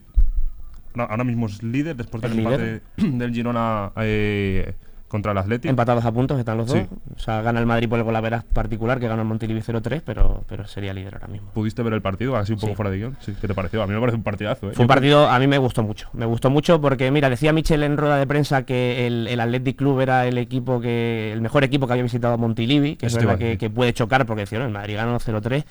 ahora 0.96 1.24
mismo 1.24 1.46
es 1.46 1.62
líder 1.62 1.96
después 1.96 2.22
del 2.24 2.39
empate 2.39 2.82
del 2.98 3.34
Girona 3.34 3.92
eh, 3.98 4.74
contra 5.10 5.34
el 5.34 5.38
Atlético. 5.38 5.70
Empatados 5.70 6.06
a 6.06 6.12
puntos 6.13 6.39
están 6.39 6.58
los 6.58 6.68
dos. 6.68 6.80
O 7.16 7.20
sea, 7.20 7.42
gana 7.42 7.60
el 7.60 7.66
Madrid 7.66 7.89
por 7.89 7.98
el 7.98 8.06
golaveras 8.06 8.46
particular, 8.46 9.00
que 9.00 9.08
gana 9.08 9.24
el 9.24 9.28
Montilivi 9.28 9.60
0-3, 9.60 10.01
pero, 10.06 10.44
pero 10.48 10.66
sería 10.68 10.94
líder 10.94 11.16
ahora 11.16 11.28
mismo. 11.28 11.50
¿Pudiste 11.51 11.84
ver 11.84 11.94
el 11.94 12.01
partido? 12.01 12.38
Así 12.38 12.54
un 12.54 12.60
poco 12.60 12.75
fuera 12.75 12.92
de 12.92 12.98
guion. 12.98 13.18
Sí. 13.20 13.36
¿Qué 13.42 13.48
te 13.48 13.54
pareció? 13.54 13.84
A 13.84 13.88
mí 13.88 13.94
me 13.94 14.00
parece 14.00 14.16
un 14.16 14.24
partidazo. 14.24 14.70
¿eh? 14.70 14.74
Fue 14.74 14.84
un 14.84 14.88
partido, 14.88 15.28
a 15.28 15.38
mí 15.39 15.48
me 15.48 15.58
gustó 15.58 15.84
mucho. 15.84 16.10
Me 16.13 16.25
gustó 16.25 16.50
mucho 16.50 16.80
porque, 16.80 17.12
mira, 17.12 17.30
decía 17.30 17.51
Michel 17.51 17.84
en 17.84 17.98
rueda 17.98 18.18
de 18.18 18.28
prensa 18.28 18.63
que 18.63 19.08
el, 19.08 19.28
el 19.28 19.39
Athletic 19.39 19.78
Club 19.78 20.00
era 20.00 20.28
el 20.28 20.38
equipo 20.38 20.80
que 20.80 21.34
el 21.34 21.42
mejor 21.42 21.63
equipo 21.63 21.88
que 21.88 21.94
había 21.94 22.04
visitado 22.04 22.38
Montilivi, 22.38 22.96
que 22.96 23.08
es 23.08 23.16
verdad 23.16 23.38
que, 23.38 23.58
que, 23.58 23.70
puede 23.70 23.94
chocar 23.94 24.25
porque 24.28 24.42
decía, 24.42 24.63
el 24.63 24.70
Madrid 24.70 24.96
ganó 24.96 25.20
0-3 25.20 25.66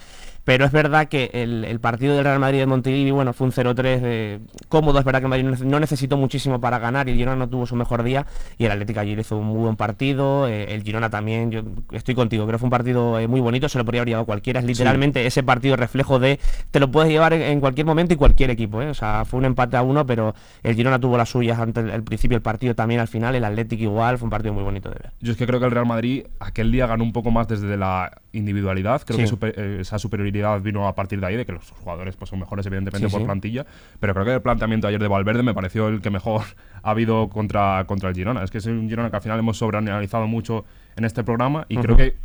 pero 0.49 0.65
es 0.65 0.73
verdad 0.73 1.09
que 1.09 1.29
el, 1.35 1.79
partido 1.79 2.15
del 2.15 2.25
Real 2.25 2.39
Madrid 2.39 2.61
de 2.61 2.65
Montilivi, 2.65 3.11
bueno, 3.11 3.35
fue 3.35 3.49
un 3.49 3.53
0-3 3.53 4.01
de 4.01 4.41
cómodo, 4.71 4.99
es 4.99 5.05
verdad 5.05 5.21
que 5.21 5.27
el 5.27 5.45
Madrid 5.45 5.67
no 5.67 5.79
necesitó 5.79 6.17
muchísimo 6.17 6.59
para 6.59 6.79
ganar 6.79 7.07
y 7.07 7.11
el 7.11 7.19
Girona 7.19 7.37
no 7.37 7.51
tuvo 7.51 7.67
su 7.67 7.77
mejor 7.77 8.03
día. 8.03 8.25
Y 8.57 8.65
el 8.65 8.73
Atlético 8.73 9.01
ayer 9.01 9.19
hizo 9.19 9.37
un 9.37 9.45
muy 9.45 9.59
buen 9.59 9.77
partido, 9.77 10.49
eh, 10.49 10.73
el 10.73 10.85
Girona 10.85 11.11
también, 11.11 11.51
yo 11.51 11.65
estoy 11.93 12.15
contigo, 12.15 12.47
creo 12.47 12.55
que 12.55 12.61
fue 12.61 12.67
un 12.69 12.71
partido 12.71 13.19
eh, 13.19 13.29
muy 13.29 13.43
bonito, 13.43 13.69
se 13.69 13.77
lo 13.77 13.85
podría 13.85 14.01
haber 14.01 14.09
llevado 14.09 14.25
cualquiera, 14.25 14.61
es 14.61 14.65
literalmente 14.65 15.27
ese 15.27 15.43
partido 15.43 15.77
reflejo 15.77 16.19
de, 16.19 16.41
te 16.71 16.81
lo 16.81 16.91
puedes 16.91 17.11
llevar 17.11 17.35
en, 17.35 17.61
cualquier 17.61 17.87
momento 17.87 18.15
y 18.15 18.17
cualquier 18.17 18.49
equipo, 18.49 18.81
eh, 18.81 18.89
o 18.89 18.95
sea, 18.95 19.27
fue 19.27 19.41
un 19.41 19.45
empate 19.45 19.77
a 19.77 19.83
uno, 19.83 20.07
pero 20.07 20.35
el 20.63 20.75
Girona 20.75 20.99
tuvo 20.99 21.19
las 21.19 21.29
suyas 21.29 21.59
antes 21.59 21.85
el, 21.93 22.03
principio 22.05 22.37
del 22.37 22.43
partido 22.43 22.75
también 22.75 23.03
al 23.03 23.09
final, 23.09 23.35
el 23.35 23.45
Atlético 23.45 23.83
igual, 23.83 24.17
fue 24.17 24.25
un 24.25 24.31
partido 24.31 24.55
muy 24.55 24.63
bonito 24.63 24.89
de 24.89 24.95
ver. 24.95 25.13
Yo 25.21 25.33
es 25.33 25.37
que 25.37 25.47
creo 25.47 25.61
que 25.61 25.67
el 25.67 25.73
Real 25.73 25.85
Madrid 25.85 26.25
aquel 26.41 26.73
día 26.73 26.87
ganó 26.87 27.05
un 27.05 27.13
poco 27.13 27.31
más 27.31 27.49
desde 27.49 27.77
la 27.77 28.13
individualidad. 28.33 29.03
Creo 29.05 29.19
que 29.19 29.53
eh, 29.57 29.79
esa 29.81 29.99
superioridad 29.99 30.61
vino 30.61 30.87
a 30.87 30.95
partir 30.95 31.21
de 31.21 31.27
ahí, 31.27 31.37
de 31.37 31.47
que 31.47 31.53
los 31.53 31.71
jugadores 31.71 32.17
pues, 32.17 32.31
son 32.31 32.39
mejores, 32.39 32.67
evidentemente, 32.67 33.09
por 33.09 33.25
plantilla. 33.25 33.67
Pero 34.01 34.15
creo 34.15 34.27
que 34.27 34.35
el 34.35 34.43
planteamiento 34.43 34.87
ayer 34.87 35.01
de 35.01 35.09
Valverde 35.09 35.43
me 35.43 35.55
pareció 35.55 35.89
el 35.89 36.01
que 36.01 36.11
mejor 36.11 36.43
ha 36.83 36.91
habido 36.91 37.29
contra, 37.29 37.85
contra 37.87 38.09
el 38.11 38.15
Girona. 38.15 38.43
Es 38.43 38.51
que 38.51 38.59
es 38.59 38.67
un 38.67 38.89
Girona 38.89 39.11
que 39.11 39.17
al 39.17 39.23
final 39.23 39.39
hemos 39.39 39.59
sobreanalizado 39.59 40.27
mucho 40.27 40.65
en 40.97 41.05
este 41.05 41.25
programa 41.25 41.65
y 41.69 41.77
creo 41.77 41.97
que 41.97 42.17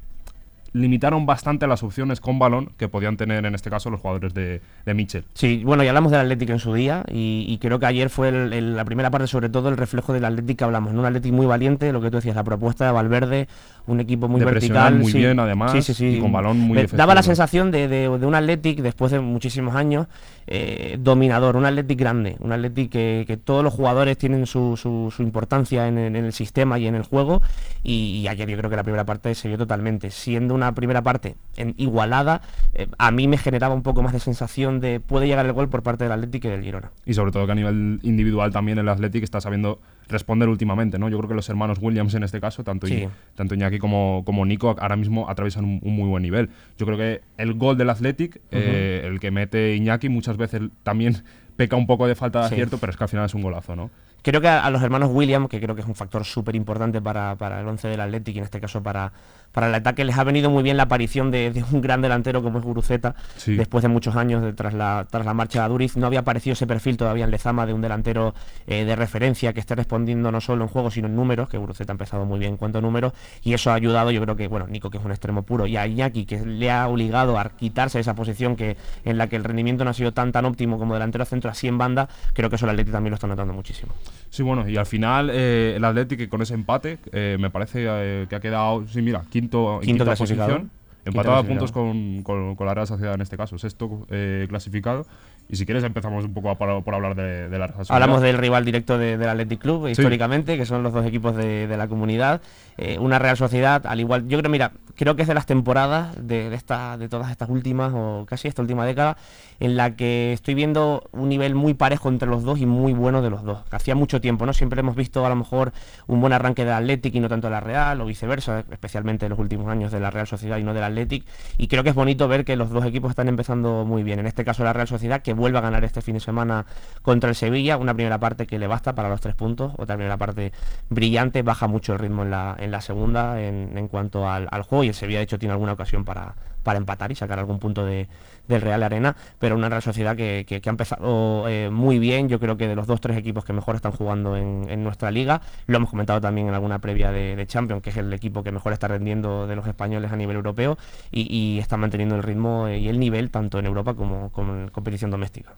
limitaron 0.73 1.25
bastante 1.25 1.67
las 1.67 1.83
opciones 1.83 2.19
con 2.19 2.39
balón 2.39 2.71
que 2.77 2.89
podían 2.89 3.15
tener 3.15 3.45
en 3.45 3.55
este 3.55 3.69
caso 3.69 3.89
los 3.89 4.01
jugadores 4.01 4.33
de, 4.33 4.61
de 4.85 4.93
Mitchell. 4.93 5.23
Sí, 5.35 5.63
bueno, 5.63 5.83
ya 5.83 5.91
hablamos 5.91 6.11
del 6.11 6.21
Atlético 6.21 6.51
en 6.51 6.59
su 6.59 6.73
día 6.73 7.03
y, 7.09 7.57
creo 7.61 7.79
que 7.79 7.85
ayer 7.85 8.09
fue 8.09 8.31
la 8.31 8.83
primera 8.83 9.09
parte 9.11 9.27
sobre 9.27 9.49
todo 9.49 9.69
el 9.69 9.77
reflejo 9.77 10.11
del 10.13 10.25
Atlético 10.25 10.57
que 10.57 10.63
hablamos, 10.63 10.91
en 10.91 10.99
un 10.99 11.05
Atlético 11.05 11.35
muy 11.35 11.45
valiente, 11.45 11.93
lo 11.93 12.01
que 12.01 12.09
tú 12.09 12.17
decías, 12.17 12.35
la 12.35 12.43
propuesta 12.43 12.85
de 12.85 12.91
Valverde, 12.91 13.47
un 13.85 13.99
equipo 13.99 14.27
muy 14.27 14.41
vertical. 14.41 14.95
muy 14.95 15.11
bien 15.11 15.39
además, 15.39 15.99
y 15.99 16.19
con 16.19 16.31
balón 16.31 16.59
muy 16.59 16.77
efectivo. 16.77 16.97
Daba 16.97 17.15
la 17.15 17.23
sensación 17.23 17.71
de, 17.71 18.07
un 18.09 18.35
Atlético 18.35 18.81
después 18.81 19.11
de 19.11 19.19
muchísimos 19.19 19.75
años 19.75 20.07
eh, 20.47 20.97
dominador, 20.99 21.55
un 21.55 21.65
Atlético 21.65 21.99
grande, 21.99 22.37
un 22.39 22.51
Atlético 22.51 22.91
que, 22.91 23.39
todos 23.43 23.63
los 23.63 23.73
jugadores 23.73 24.17
tienen 24.17 24.45
su, 24.45 25.13
importancia 25.19 25.87
en, 25.87 25.97
el 25.97 26.33
sistema 26.33 26.79
y 26.79 26.87
en 26.87 26.95
el 26.95 27.03
juego 27.03 27.41
y, 27.83 28.25
ayer 28.27 28.49
yo 28.49 28.57
creo 28.57 28.69
que 28.69 28.75
la 28.75 28.83
primera 28.83 29.05
parte 29.05 29.35
se 29.35 29.47
vio 29.47 29.57
totalmente, 29.57 30.11
siendo 30.11 30.55
una 30.55 30.73
primera 30.73 31.01
parte 31.01 31.35
en, 31.57 31.73
igualada, 31.77 32.41
eh, 32.73 32.87
a 32.97 33.11
mí 33.11 33.27
me 33.27 33.37
generaba 33.37 33.75
un 33.75 33.83
poco 33.83 34.01
más 34.01 34.13
de 34.13 34.19
sensación 34.19 34.79
de 34.79 34.99
puede 34.99 35.27
llegar 35.27 35.45
el 35.45 35.53
gol 35.53 35.67
por 35.69 35.83
parte 35.83 36.05
del 36.05 36.13
Atlético 36.13 36.47
y 36.47 36.51
del 36.51 36.63
Girona. 36.63 36.91
Y 37.05 37.13
sobre 37.13 37.31
todo 37.31 37.45
que 37.45 37.51
a 37.51 37.55
nivel 37.55 37.99
individual 38.03 38.51
también 38.51 38.77
el 38.77 38.87
Atlético 38.87 39.25
está 39.25 39.41
sabiendo 39.41 39.79
responder 40.13 40.47
últimamente, 40.47 40.97
¿no? 40.97 41.09
Yo 41.09 41.17
creo 41.17 41.27
que 41.27 41.35
los 41.35 41.49
hermanos 41.49 41.79
Williams 41.81 42.13
en 42.13 42.23
este 42.23 42.39
caso, 42.39 42.63
tanto, 42.63 42.87
tanto 43.35 43.55
Iñaki 43.55 43.79
como, 43.79 44.23
como 44.25 44.45
Nico, 44.45 44.75
ahora 44.79 44.95
mismo 44.95 45.29
atraviesan 45.29 45.65
un, 45.65 45.79
muy 45.81 46.07
buen 46.07 46.23
nivel. 46.23 46.49
Yo 46.77 46.85
creo 46.85 46.97
que 46.97 47.21
el 47.37 47.55
gol 47.55 47.77
del 47.77 47.89
Athletic, 47.89 48.39
eh, 48.51 49.01
el 49.03 49.19
que 49.19 49.31
mete 49.31 49.75
Iñaki, 49.75 50.07
muchas 50.07 50.37
veces 50.37 50.61
también 50.83 51.23
peca 51.57 51.75
un 51.75 51.85
poco 51.85 52.07
de 52.07 52.15
falta 52.15 52.39
de 52.39 52.45
acierto, 52.45 52.77
pero 52.77 52.91
es 52.91 52.97
que 52.97 53.03
al 53.03 53.09
final 53.09 53.25
es 53.25 53.33
un 53.33 53.41
golazo, 53.41 53.75
¿no? 53.75 53.89
Creo 54.23 54.39
que 54.39 54.47
a, 54.47 54.69
los 54.69 54.81
hermanos 54.81 55.09
Williams, 55.11 55.49
que 55.49 55.59
creo 55.59 55.75
que 55.75 55.81
es 55.81 55.87
un 55.87 55.95
factor 55.95 56.23
súper 56.23 56.55
importante 56.55 57.01
para, 57.01 57.35
para, 57.35 57.59
el 57.59 57.67
once 57.67 57.89
del 57.89 57.99
Athletic 57.99 58.35
y 58.35 58.37
en 58.37 58.45
este 58.45 58.61
caso 58.61 58.81
para, 58.81 59.11
para 59.53 59.67
el 59.67 59.75
ataque 59.75 60.03
les 60.03 60.17
ha 60.17 60.23
venido 60.23 60.49
muy 60.49 60.63
bien 60.63 60.75
la 60.77 60.83
aparición 60.83 61.31
de, 61.31 61.63
un 61.71 61.81
gran 61.81 62.01
delantero 62.01 62.43
como 62.43 62.59
es 62.59 62.65
Guruceta, 62.65 63.15
después 63.45 63.83
de 63.83 63.87
muchos 63.87 64.15
años 64.15 64.43
tras, 64.55 64.73
la, 64.73 65.07
tras 65.09 65.25
la 65.25 65.33
marcha 65.33 65.59
de 65.59 65.65
Aduriz. 65.65 65.95
No 65.95 66.07
había 66.07 66.19
aparecido 66.19 66.53
ese 66.53 66.67
perfil 66.67 66.97
todavía 66.97 67.25
en 67.25 67.31
Lezama 67.31 67.65
de 67.65 67.73
un 67.73 67.81
delantero 67.81 68.33
eh, 68.67 68.83
de 68.83 68.95
referencia 68.95 69.53
que 69.53 69.59
esté 69.59 69.75
respondiendo 69.75 70.31
no 70.31 70.41
solo 70.41 70.63
en 70.63 70.69
juego, 70.69 70.89
sino 70.89 71.07
en 71.07 71.15
números, 71.15 71.49
que 71.49 71.57
Guruceta 71.57 71.91
ha 71.91 71.95
empezado 71.95 72.25
muy 72.25 72.39
bien 72.39 72.53
en 72.53 72.57
cuanto 72.57 72.79
a 72.79 72.81
números, 72.81 73.13
y 73.43 73.53
eso 73.53 73.71
ha 73.71 73.75
ayudado, 73.75 74.09
yo 74.11 74.21
creo 74.21 74.35
que, 74.35 74.47
bueno, 74.47 74.67
Nico, 74.67 74.89
que 74.89 74.97
es 74.97 75.05
un 75.05 75.11
extremo 75.11 75.43
puro, 75.43 75.67
y 75.67 75.77
a 75.77 75.85
Iñaki, 75.85 76.25
que 76.25 76.43
le 76.43 76.71
ha 76.71 76.87
obligado 76.87 77.37
a 77.37 77.49
quitarse 77.49 77.99
esa 77.99 78.15
posición 78.15 78.55
que 78.55 78.75
en 79.05 79.17
la 79.19 79.27
que 79.27 79.35
el 79.35 79.43
rendimiento 79.43 79.83
no 79.83 79.91
ha 79.91 79.93
sido 79.93 80.13
tan 80.13 80.31
tan 80.31 80.45
óptimo 80.45 80.79
como 80.79 80.95
delantero 80.95 81.25
centro, 81.25 81.51
así 81.51 81.67
en 81.67 81.77
banda, 81.77 82.09
creo 82.33 82.49
que 82.49 82.55
eso 82.55 82.65
el 82.65 82.71
Atlético 82.71 82.93
también 82.93 83.11
lo 83.11 83.15
está 83.15 83.27
notando 83.27 83.53
muchísimo. 83.53 83.93
Sí, 84.29 84.41
bueno, 84.41 84.67
y 84.67 84.77
al 84.77 84.87
final 84.87 85.29
eh, 85.31 85.73
el 85.75 85.85
Atlético 85.85 86.27
con 86.27 86.41
ese 86.41 86.55
empate, 86.55 86.97
eh, 87.11 87.37
me 87.39 87.51
parece 87.51 87.83
que 88.27 88.35
ha 88.35 88.39
quedado, 88.39 88.87
sí, 88.87 89.01
mira, 89.01 89.21
quinto, 89.43 89.79
quinto 89.81 90.05
posición. 90.05 90.71
Empatado 91.05 91.35
a 91.35 91.43
puntos 91.43 91.73
con, 91.73 92.23
con, 92.23 92.55
la 92.65 92.73
Real 92.73 92.87
Sociedad 92.87 93.13
en 93.15 93.21
este 93.21 93.35
caso, 93.35 93.57
sexto 93.57 94.05
eh, 94.09 94.45
clasificado. 94.47 95.05
Y 95.49 95.55
si 95.55 95.65
quieres 95.65 95.83
empezamos 95.83 96.25
un 96.25 96.33
poco 96.33 96.55
por, 96.55 96.95
hablar 96.95 97.15
de, 97.15 97.49
la 97.49 97.67
Real 97.67 97.77
Sociedad. 97.77 98.01
Hablamos 98.01 98.21
del 98.21 98.37
rival 98.37 98.65
directo 98.65 98.97
del 98.97 99.23
Athletic 99.27 99.59
Club, 99.59 99.87
históricamente, 99.87 100.57
que 100.57 100.65
son 100.65 100.83
los 100.83 100.93
dos 100.93 101.05
equipos 101.05 101.35
de, 101.35 101.67
la 101.77 101.87
comunidad. 101.87 102.41
Eh, 102.77 102.97
una 102.99 103.19
Real 103.19 103.37
Sociedad, 103.37 103.85
al 103.85 103.99
igual, 103.99 104.27
yo 104.27 104.39
creo, 104.39 104.49
mira, 104.49 104.71
creo 104.95 105.15
que 105.15 105.23
es 105.23 105.27
de 105.27 105.33
las 105.33 105.45
temporadas 105.45 106.15
de, 106.19 106.53
esta, 106.53 106.97
de 106.97 107.09
todas 107.09 107.31
estas 107.31 107.49
últimas, 107.49 107.91
o 107.93 108.25
casi 108.27 108.47
esta 108.47 108.61
última 108.61 108.85
década, 108.85 109.17
en 109.59 109.77
la 109.77 109.95
que 109.95 110.33
estoy 110.33 110.53
viendo 110.53 111.03
un 111.11 111.29
nivel 111.29 111.55
muy 111.55 111.73
parejo 111.73 112.09
entre 112.09 112.27
los 112.27 112.43
dos 112.43 112.59
y 112.59 112.65
muy 112.65 112.93
bueno 112.93 113.21
de 113.21 113.29
los 113.29 113.43
dos. 113.43 113.59
Hacía 113.71 113.95
mucho 113.95 114.21
tiempo, 114.21 114.45
¿no? 114.45 114.53
Siempre 114.53 114.79
hemos 114.79 114.95
visto 114.95 115.25
a 115.25 115.29
lo 115.29 115.35
mejor 115.35 115.73
un 116.07 116.21
buen 116.21 116.33
arranque 116.33 116.65
del 116.65 116.73
Athletic 116.73 117.15
y 117.15 117.19
no 117.19 117.29
tanto 117.29 117.47
de 117.47 117.51
la 117.51 117.59
Real, 117.59 117.99
o 118.01 118.05
viceversa, 118.05 118.63
especialmente 118.71 119.25
en 119.25 119.31
los 119.31 119.39
últimos 119.39 119.67
años 119.67 119.91
de 119.91 119.99
la 119.99 120.09
Real 120.09 120.27
Sociedad 120.27 120.57
y 120.57 120.63
no 120.63 120.73
del 120.73 120.83
Athletic. 120.83 121.25
Y 121.57 121.67
creo 121.67 121.83
que 121.83 121.89
es 121.89 121.95
bonito 121.95 122.27
ver 122.27 122.45
que 122.45 122.55
los 122.55 122.69
dos 122.69 122.85
equipos 122.85 123.11
están 123.11 123.27
empezando 123.27 123.85
muy 123.85 124.03
bien. 124.03 124.19
En 124.19 124.27
este 124.27 124.43
caso 124.43 124.63
la 124.63 124.73
Real 124.73 124.87
Sociedad, 124.87 125.21
que 125.21 125.32
vuelve 125.33 125.57
a 125.57 125.61
ganar 125.61 125.83
este 125.83 126.01
fin 126.01 126.15
de 126.15 126.19
semana 126.19 126.65
contra 127.01 127.29
el 127.29 127.35
Sevilla, 127.35 127.77
una 127.77 127.93
primera 127.93 128.19
parte 128.19 128.47
que 128.47 128.59
le 128.59 128.67
basta 128.67 128.95
para 128.95 129.09
los 129.09 129.21
tres 129.21 129.35
puntos, 129.35 129.73
otra 129.77 129.95
primera 129.95 130.17
parte 130.17 130.51
brillante, 130.89 131.41
baja 131.41 131.67
mucho 131.67 131.93
el 131.93 131.99
ritmo 131.99 132.23
en 132.23 132.31
la, 132.31 132.55
en 132.59 132.71
la 132.71 132.81
segunda 132.81 133.41
en, 133.41 133.87
cuanto 133.87 134.29
al, 134.29 134.47
al 134.51 134.63
juego 134.63 134.83
y 134.83 134.89
el 134.89 134.93
Sevilla 134.93 135.19
de 135.19 135.25
hecho 135.25 135.39
tiene 135.39 135.53
alguna 135.53 135.73
ocasión 135.73 136.05
para, 136.05 136.35
para 136.63 136.77
empatar 136.77 137.11
y 137.11 137.15
sacar 137.15 137.39
algún 137.39 137.59
punto 137.59 137.85
de, 137.85 138.07
del 138.47 138.61
Real 138.61 138.83
Arena, 138.83 139.15
pero 139.39 139.55
una 139.55 139.69
Real 139.69 139.81
Sociedad 139.81 140.15
que, 140.15 140.45
ha 140.49 140.69
empezado 140.69 141.47
eh, 141.47 141.69
muy 141.71 141.99
bien, 141.99 142.29
yo 142.29 142.39
creo 142.39 142.57
que 142.57 142.67
de 142.67 142.75
los 142.75 142.87
dos 142.87 143.01
tres 143.01 143.17
equipos 143.17 143.45
que 143.45 143.53
mejor 143.53 143.75
están 143.75 143.91
jugando 143.91 144.35
en, 144.37 144.83
nuestra 144.83 145.11
liga, 145.11 145.41
lo 145.67 145.77
hemos 145.77 145.89
comentado 145.89 146.19
también 146.19 146.47
en 146.47 146.53
alguna 146.53 146.79
previa 146.79 147.11
de, 147.11 147.43
Champions, 147.47 147.81
que 147.81 147.89
es 147.89 147.97
el 147.97 148.11
equipo 148.13 148.43
que 148.43 148.51
mejor 148.51 148.73
está 148.73 148.87
rendiendo 148.87 149.47
de 149.47 149.55
los 149.55 149.67
españoles 149.67 150.11
a 150.11 150.15
nivel 150.15 150.35
europeo 150.35 150.77
y, 151.11 151.59
está 151.59 151.77
manteniendo 151.77 152.15
el 152.15 152.23
ritmo 152.23 152.67
y 152.67 152.89
el 152.89 152.99
nivel 152.99 153.29
tanto 153.29 153.59
en 153.59 153.65
Europa 153.65 153.93
como, 153.93 154.31
como 154.31 154.53
en 154.53 154.67
competición 154.69 155.11
doméstica. 155.11 155.53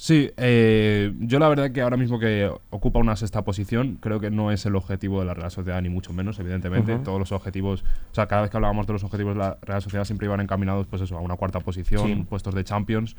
Sí, 0.00 0.30
eh, 0.36 1.12
yo 1.18 1.40
la 1.40 1.48
verdad 1.48 1.72
que 1.72 1.82
ahora 1.82 1.96
mismo 1.96 2.20
que 2.20 2.48
ocupa 2.70 3.00
una 3.00 3.16
sexta 3.16 3.42
posición, 3.42 3.98
creo 4.00 4.20
que 4.20 4.30
no 4.30 4.52
es 4.52 4.64
el 4.64 4.76
objetivo 4.76 5.18
de 5.18 5.26
la 5.26 5.34
Real 5.34 5.50
Sociedad, 5.50 5.82
ni 5.82 5.88
mucho 5.88 6.12
menos, 6.12 6.38
evidentemente. 6.38 6.98
Todos 6.98 7.18
los 7.18 7.32
objetivos, 7.32 7.82
o 8.12 8.14
sea, 8.14 8.28
cada 8.28 8.42
vez 8.42 8.50
que 8.52 8.56
hablábamos 8.56 8.86
de 8.86 8.92
los 8.92 9.02
objetivos 9.02 9.34
de 9.34 9.40
la 9.40 9.58
Real 9.60 9.82
Sociedad 9.82 10.04
siempre 10.04 10.26
iban 10.26 10.40
encaminados, 10.40 10.86
pues 10.86 11.02
eso, 11.02 11.18
a 11.18 11.20
una 11.20 11.34
cuarta 11.34 11.58
posición, 11.58 12.26
puestos 12.26 12.54
de 12.54 12.62
Champions. 12.62 13.16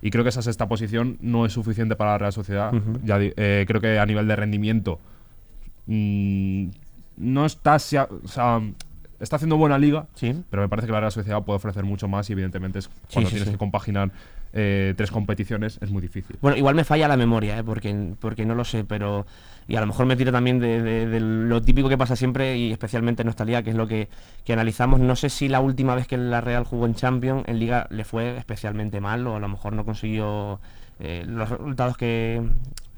Y 0.00 0.08
creo 0.08 0.24
que 0.24 0.30
esa 0.30 0.40
sexta 0.40 0.66
posición 0.68 1.18
no 1.20 1.44
es 1.44 1.52
suficiente 1.52 1.96
para 1.96 2.12
la 2.12 2.18
Real 2.18 2.32
Sociedad. 2.32 2.72
ya, 3.04 3.18
eh, 3.20 3.66
creo 3.68 3.82
que 3.82 3.98
a 3.98 4.06
nivel 4.06 4.26
de 4.26 4.34
rendimiento 4.34 5.00
mm, 5.86 6.68
no 7.18 7.44
está, 7.44 7.76
o 7.76 7.78
sea, 8.28 8.62
está 9.22 9.36
haciendo 9.36 9.56
buena 9.56 9.78
liga, 9.78 10.06
pero 10.50 10.62
me 10.62 10.68
parece 10.68 10.86
que 10.86 10.92
la 10.92 11.00
Real 11.00 11.12
Sociedad 11.12 11.42
puede 11.42 11.56
ofrecer 11.56 11.84
mucho 11.84 12.08
más 12.08 12.28
y 12.28 12.32
evidentemente 12.32 12.80
es 12.80 12.90
cuando 13.12 13.30
tienes 13.30 13.48
que 13.48 13.56
compaginar 13.56 14.10
eh, 14.52 14.92
tres 14.96 15.10
competiciones 15.10 15.78
es 15.80 15.90
muy 15.90 16.02
difícil. 16.02 16.36
Bueno, 16.42 16.58
igual 16.58 16.74
me 16.74 16.84
falla 16.84 17.08
la 17.08 17.16
memoria, 17.16 17.58
¿eh? 17.58 17.64
porque, 17.64 18.14
porque 18.20 18.44
no 18.44 18.54
lo 18.54 18.64
sé, 18.64 18.84
pero 18.84 19.24
y 19.68 19.76
a 19.76 19.80
lo 19.80 19.86
mejor 19.86 20.06
me 20.06 20.16
tiro 20.16 20.32
también 20.32 20.58
de, 20.58 21.20
lo 21.20 21.62
típico 21.62 21.88
que 21.88 21.96
pasa 21.96 22.16
siempre 22.16 22.56
y 22.58 22.72
especialmente 22.72 23.22
en 23.22 23.26
nuestra 23.26 23.46
liga, 23.46 23.62
que 23.62 23.70
es 23.70 23.76
lo 23.76 23.86
que, 23.86 24.08
analizamos. 24.48 25.00
No 25.00 25.16
sé 25.16 25.30
si 25.30 25.48
la 25.48 25.60
última 25.60 25.94
vez 25.94 26.06
que 26.06 26.16
la 26.16 26.40
Real 26.40 26.64
jugó 26.64 26.86
en 26.86 26.94
Champions, 26.94 27.44
en 27.46 27.58
Liga 27.58 27.86
le 27.90 28.04
fue 28.04 28.36
especialmente 28.36 29.00
mal 29.00 29.26
o 29.26 29.36
a 29.36 29.40
lo 29.40 29.48
mejor 29.48 29.72
no 29.72 29.84
consiguió 29.84 30.60
eh, 30.98 31.24
los 31.26 31.48
resultados 31.48 31.96
que, 31.96 32.42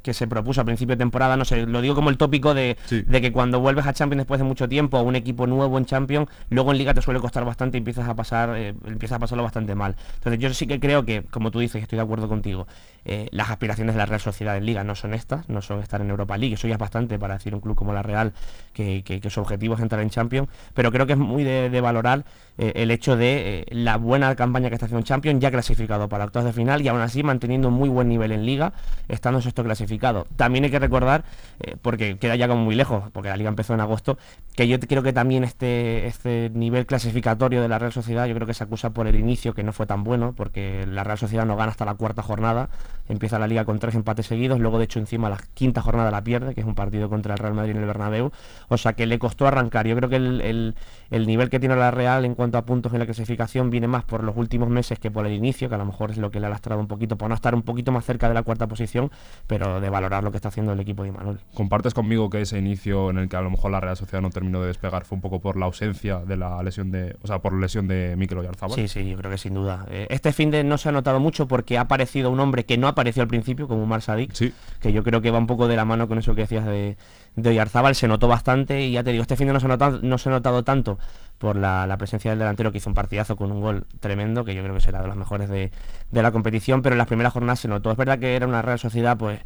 que 0.04 0.12
se 0.12 0.28
propuso 0.28 0.60
a 0.60 0.64
principio 0.64 0.94
de 0.94 0.98
temporada, 0.98 1.36
no 1.36 1.46
sé, 1.46 1.64
lo 1.64 1.80
digo 1.80 1.94
como 1.94 2.10
el 2.10 2.18
tópico 2.18 2.52
de, 2.52 2.76
que 2.86 3.32
cuando 3.32 3.58
vuelves 3.58 3.86
a 3.86 3.94
Champions 3.94 4.18
después 4.18 4.38
de 4.38 4.44
mucho 4.44 4.68
tiempo, 4.68 4.98
a 4.98 5.02
un 5.02 5.16
equipo 5.16 5.46
nuevo 5.46 5.78
en 5.78 5.86
Champions, 5.86 6.28
luego 6.50 6.72
en 6.72 6.78
Liga 6.78 6.92
te 6.92 7.00
suele 7.00 7.20
costar 7.20 7.46
bastante 7.46 7.78
y 7.78 7.80
empiezas 7.80 8.06
a 8.06 8.14
pasar, 8.14 8.54
eh, 8.54 8.74
empiezas 8.84 9.16
a 9.16 9.18
pasarlo 9.18 9.42
bastante 9.42 9.74
mal. 9.74 9.96
Entonces 10.16 10.38
yo 10.38 10.52
sí 10.52 10.66
que 10.66 10.78
creo 10.78 11.06
que, 11.06 11.22
como 11.22 11.50
tú 11.50 11.58
dices, 11.58 11.82
estoy 11.82 11.96
de 11.96 12.02
acuerdo 12.02 12.28
contigo, 12.28 12.66
eh, 13.06 13.28
las 13.32 13.48
aspiraciones 13.48 13.94
de 13.94 13.98
la 13.98 14.04
Real 14.04 14.20
Sociedad 14.20 14.58
en 14.58 14.66
Liga 14.66 14.84
no 14.84 14.94
son 14.94 15.14
estas, 15.14 15.48
no 15.48 15.62
son 15.62 15.80
estar 15.80 16.02
en 16.02 16.10
Europa 16.10 16.36
League, 16.36 16.54
eso 16.54 16.68
ya 16.68 16.74
es 16.74 16.80
bastante 16.80 17.18
para 17.18 17.34
decir 17.34 17.54
un 17.54 17.62
club 17.62 17.74
como 17.74 17.94
la 17.94 18.02
Real 18.02 18.34
que, 18.74 19.02
su 19.30 19.40
objetivo 19.40 19.74
es 19.74 19.80
entrar 19.80 20.02
en 20.02 20.10
Champions, 20.10 20.50
pero 20.74 20.92
creo 20.92 21.06
que 21.06 21.14
es 21.14 21.18
muy 21.18 21.44
de, 21.44 21.80
valorar 21.80 22.24
eh, 22.58 22.72
el 22.76 22.90
hecho 22.90 23.16
de 23.16 23.66
la 23.70 23.96
buena 23.96 24.34
campaña 24.36 24.68
que 24.68 24.74
está 24.74 24.84
haciendo 24.84 25.00
en 25.00 25.04
Champions, 25.04 25.40
ya 25.40 25.50
clasificado 25.50 26.10
para 26.10 26.24
octavos 26.24 26.46
de 26.46 26.52
final 26.52 26.82
y 26.82 26.88
aún 26.88 27.00
así 27.00 27.22
manteniendo 27.22 27.68
un 27.68 27.74
muy 27.74 27.88
buen 27.88 28.08
nivel 28.08 28.32
en 28.32 28.44
Liga, 28.44 28.74
estando 29.08 29.40
sexto 29.40 29.64
clasificado 29.64 29.93
también 30.36 30.64
hay 30.64 30.70
que 30.70 30.78
recordar, 30.78 31.24
eh, 31.60 31.76
porque 31.80 32.18
queda 32.18 32.36
ya 32.36 32.48
como 32.48 32.64
muy 32.64 32.74
lejos, 32.74 33.04
porque 33.12 33.28
la 33.28 33.36
liga 33.36 33.48
empezó 33.48 33.74
en 33.74 33.80
agosto, 33.80 34.18
que 34.56 34.68
yo 34.68 34.78
creo 34.80 35.02
que 35.02 35.12
también 35.12 35.44
este, 35.44 36.06
este 36.06 36.50
nivel 36.54 36.86
clasificatorio 36.86 37.62
de 37.62 37.68
la 37.68 37.78
Real 37.78 37.92
Sociedad, 37.92 38.26
yo 38.26 38.34
creo 38.34 38.46
que 38.46 38.54
se 38.54 38.64
acusa 38.64 38.90
por 38.90 39.06
el 39.06 39.16
inicio, 39.16 39.54
que 39.54 39.62
no 39.62 39.72
fue 39.72 39.86
tan 39.86 40.04
bueno, 40.04 40.34
porque 40.36 40.86
la 40.86 41.04
Real 41.04 41.18
Sociedad 41.18 41.44
no 41.46 41.56
gana 41.56 41.70
hasta 41.70 41.84
la 41.84 41.94
cuarta 41.94 42.22
jornada, 42.22 42.68
empieza 43.08 43.38
la 43.38 43.46
liga 43.46 43.64
con 43.64 43.78
tres 43.78 43.94
empates 43.94 44.26
seguidos, 44.26 44.60
luego 44.60 44.78
de 44.78 44.84
hecho 44.84 44.98
encima 44.98 45.28
la 45.28 45.38
quinta 45.54 45.82
jornada 45.82 46.10
la 46.10 46.22
pierde, 46.22 46.54
que 46.54 46.60
es 46.60 46.66
un 46.66 46.74
partido 46.74 47.08
contra 47.08 47.34
el 47.34 47.38
Real 47.38 47.54
Madrid 47.54 47.72
en 47.72 47.78
el 47.78 47.86
Bernabéu, 47.86 48.32
o 48.68 48.78
sea 48.78 48.94
que 48.94 49.06
le 49.06 49.18
costó 49.18 49.46
arrancar. 49.46 49.86
Yo 49.86 49.96
creo 49.96 50.08
que 50.08 50.16
el, 50.16 50.74
nivel 51.10 51.50
que 51.50 51.60
tiene 51.60 51.76
la 51.76 51.90
Real 51.90 52.24
en 52.24 52.34
cuanto 52.34 52.58
a 52.58 52.62
puntos 52.62 52.92
en 52.92 52.98
la 52.98 53.04
clasificación 53.04 53.70
viene 53.70 53.88
más 53.88 54.04
por 54.04 54.22
los 54.24 54.36
últimos 54.36 54.68
meses 54.68 54.98
que 54.98 55.10
por 55.10 55.26
el 55.26 55.32
inicio, 55.32 55.68
que 55.68 55.74
a 55.74 55.78
lo 55.78 55.86
mejor 55.86 56.10
es 56.10 56.18
lo 56.18 56.30
que 56.30 56.40
le 56.40 56.46
ha 56.46 56.50
lastrado 56.50 56.80
un 56.80 56.86
poquito, 56.86 57.16
por 57.16 57.28
no 57.28 57.34
estar 57.34 57.54
un 57.54 57.62
poquito 57.62 57.92
más 57.92 58.04
cerca 58.04 58.28
de 58.28 58.34
la 58.34 58.42
cuarta 58.42 58.66
posición, 58.66 59.10
pero 59.46 59.80
de 59.84 59.90
valorar 59.90 60.24
lo 60.24 60.30
que 60.30 60.38
está 60.38 60.48
haciendo 60.48 60.72
el 60.72 60.80
equipo 60.80 61.04
de 61.04 61.12
Manuel. 61.12 61.38
¿Compartes 61.54 61.94
conmigo 61.94 62.30
que 62.30 62.40
ese 62.40 62.58
inicio 62.58 63.10
en 63.10 63.18
el 63.18 63.28
que 63.28 63.36
a 63.36 63.42
lo 63.42 63.50
mejor 63.50 63.70
la 63.70 63.80
Real 63.80 63.96
Sociedad 63.96 64.22
no 64.22 64.30
terminó 64.30 64.60
de 64.60 64.68
despegar 64.68 65.04
fue 65.04 65.16
un 65.16 65.22
poco 65.22 65.40
por 65.40 65.56
la 65.56 65.66
ausencia 65.66 66.18
de 66.18 66.36
la 66.36 66.62
lesión 66.62 66.90
de, 66.90 67.16
o 67.22 67.26
sea, 67.26 67.40
por 67.40 67.52
lesión 67.52 67.86
de 67.86 68.14
Mikel 68.16 68.38
Oyarzabal? 68.38 68.74
Sí, 68.74 68.88
sí, 68.88 69.08
yo 69.08 69.16
creo 69.16 69.30
que 69.30 69.38
sin 69.38 69.54
duda. 69.54 69.86
Eh, 69.90 70.06
este 70.10 70.32
fin 70.32 70.50
de 70.50 70.64
no 70.64 70.78
se 70.78 70.88
ha 70.88 70.92
notado 70.92 71.20
mucho 71.20 71.46
porque 71.46 71.78
ha 71.78 71.82
aparecido 71.82 72.30
un 72.30 72.40
hombre 72.40 72.64
que 72.64 72.78
no 72.78 72.88
apareció 72.88 73.22
al 73.22 73.28
principio, 73.28 73.68
como 73.68 73.82
Umar 73.82 74.02
Sadik, 74.02 74.32
que 74.80 74.92
yo 74.92 75.02
creo 75.04 75.20
que 75.20 75.30
va 75.30 75.38
un 75.38 75.46
poco 75.46 75.68
de 75.68 75.76
la 75.76 75.84
mano 75.84 76.08
con 76.08 76.18
eso 76.18 76.34
que 76.34 76.42
decías 76.42 76.66
de, 76.66 76.96
de 77.36 77.50
Oyarzábal, 77.50 77.94
se 77.94 78.08
notó 78.08 78.28
bastante 78.28 78.82
y 78.82 78.92
ya 78.92 79.04
te 79.04 79.10
digo, 79.10 79.22
este 79.22 79.36
fin 79.36 79.46
de 79.46 79.52
no 79.52 79.60
se 79.60 79.66
ha 79.66 79.68
notado, 79.68 80.00
no 80.02 80.18
se 80.18 80.28
ha 80.28 80.32
notado 80.32 80.64
tanto 80.64 80.98
por 81.44 81.56
la, 81.56 81.94
presencia 81.98 82.30
del 82.30 82.38
delantero 82.38 82.72
que 82.72 82.78
hizo 82.78 82.88
un 82.88 82.94
partidazo 82.94 83.36
con 83.36 83.52
un 83.52 83.60
gol 83.60 83.86
tremendo, 84.00 84.46
que 84.46 84.54
yo 84.54 84.62
creo 84.62 84.74
que 84.74 84.80
será 84.80 85.02
de 85.02 85.08
los 85.08 85.16
mejores 85.16 85.50
de, 85.50 85.70
la 86.10 86.32
competición, 86.32 86.80
pero 86.80 86.94
en 86.94 86.98
las 86.98 87.06
primeras 87.06 87.34
jornadas 87.34 87.60
se 87.60 87.68
notó. 87.68 87.90
Es 87.90 87.98
verdad 87.98 88.18
que 88.18 88.34
era 88.34 88.46
una 88.46 88.62
Real 88.62 88.78
Sociedad, 88.78 89.18
pues 89.18 89.40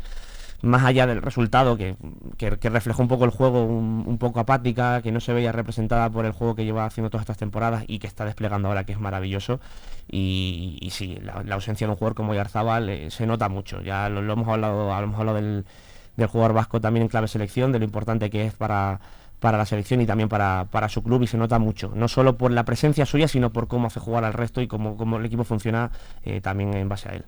más 0.62 0.84
allá 0.84 1.08
del 1.08 1.20
resultado, 1.20 1.76
que, 1.76 1.96
reflejó 2.38 3.02
un 3.02 3.08
poco 3.08 3.24
el 3.24 3.32
juego, 3.32 3.64
un, 3.64 4.16
poco 4.18 4.38
apática, 4.38 5.02
que 5.02 5.10
no 5.10 5.18
se 5.18 5.32
veía 5.32 5.50
representada 5.50 6.08
por 6.08 6.24
el 6.24 6.30
juego 6.30 6.54
que 6.54 6.64
lleva 6.64 6.84
haciendo 6.84 7.10
todas 7.10 7.22
estas 7.22 7.36
temporadas 7.36 7.82
y 7.88 7.98
que 7.98 8.06
está 8.06 8.24
desplegando 8.24 8.68
ahora, 8.68 8.84
que 8.84 8.92
es 8.92 9.00
maravilloso. 9.00 9.58
Y, 10.08 10.88
sí, 10.92 11.18
la, 11.20 11.54
ausencia 11.56 11.88
de 11.88 11.90
un 11.90 11.96
jugador 11.96 12.14
como 12.14 12.32
Yarzábal 12.32 12.88
eh, 12.90 13.10
se 13.10 13.26
nota 13.26 13.48
mucho. 13.48 13.82
Ya 13.82 14.08
lo, 14.08 14.20
hemos 14.20 14.46
hablado, 14.46 14.96
hemos 15.02 15.18
hablado 15.18 15.36
del, 15.38 15.64
del 16.16 16.28
jugador 16.28 16.52
vasco 16.52 16.80
también 16.80 17.02
en 17.02 17.08
clave 17.08 17.26
selección, 17.26 17.72
de 17.72 17.80
lo 17.80 17.84
importante 17.84 18.30
que 18.30 18.46
es 18.46 18.54
para 18.54 19.00
para 19.40 19.58
la 19.58 19.66
selección 19.66 20.00
y 20.00 20.06
también 20.06 20.28
para, 20.28 20.88
su 20.88 21.02
club 21.02 21.22
y 21.22 21.26
se 21.26 21.36
nota 21.36 21.58
mucho, 21.58 21.92
no 21.94 22.08
solo 22.08 22.36
por 22.36 22.50
la 22.50 22.64
presencia 22.64 23.06
suya, 23.06 23.28
sino 23.28 23.52
por 23.52 23.68
cómo 23.68 23.86
hace 23.86 24.00
jugar 24.00 24.24
al 24.24 24.32
resto 24.32 24.60
y 24.60 24.66
cómo, 24.66 24.96
cómo 24.96 25.18
el 25.18 25.26
equipo 25.26 25.44
funciona 25.44 25.90
eh, 26.24 26.40
también 26.40 26.74
en 26.74 26.88
base 26.88 27.08
a 27.08 27.12
él. 27.12 27.24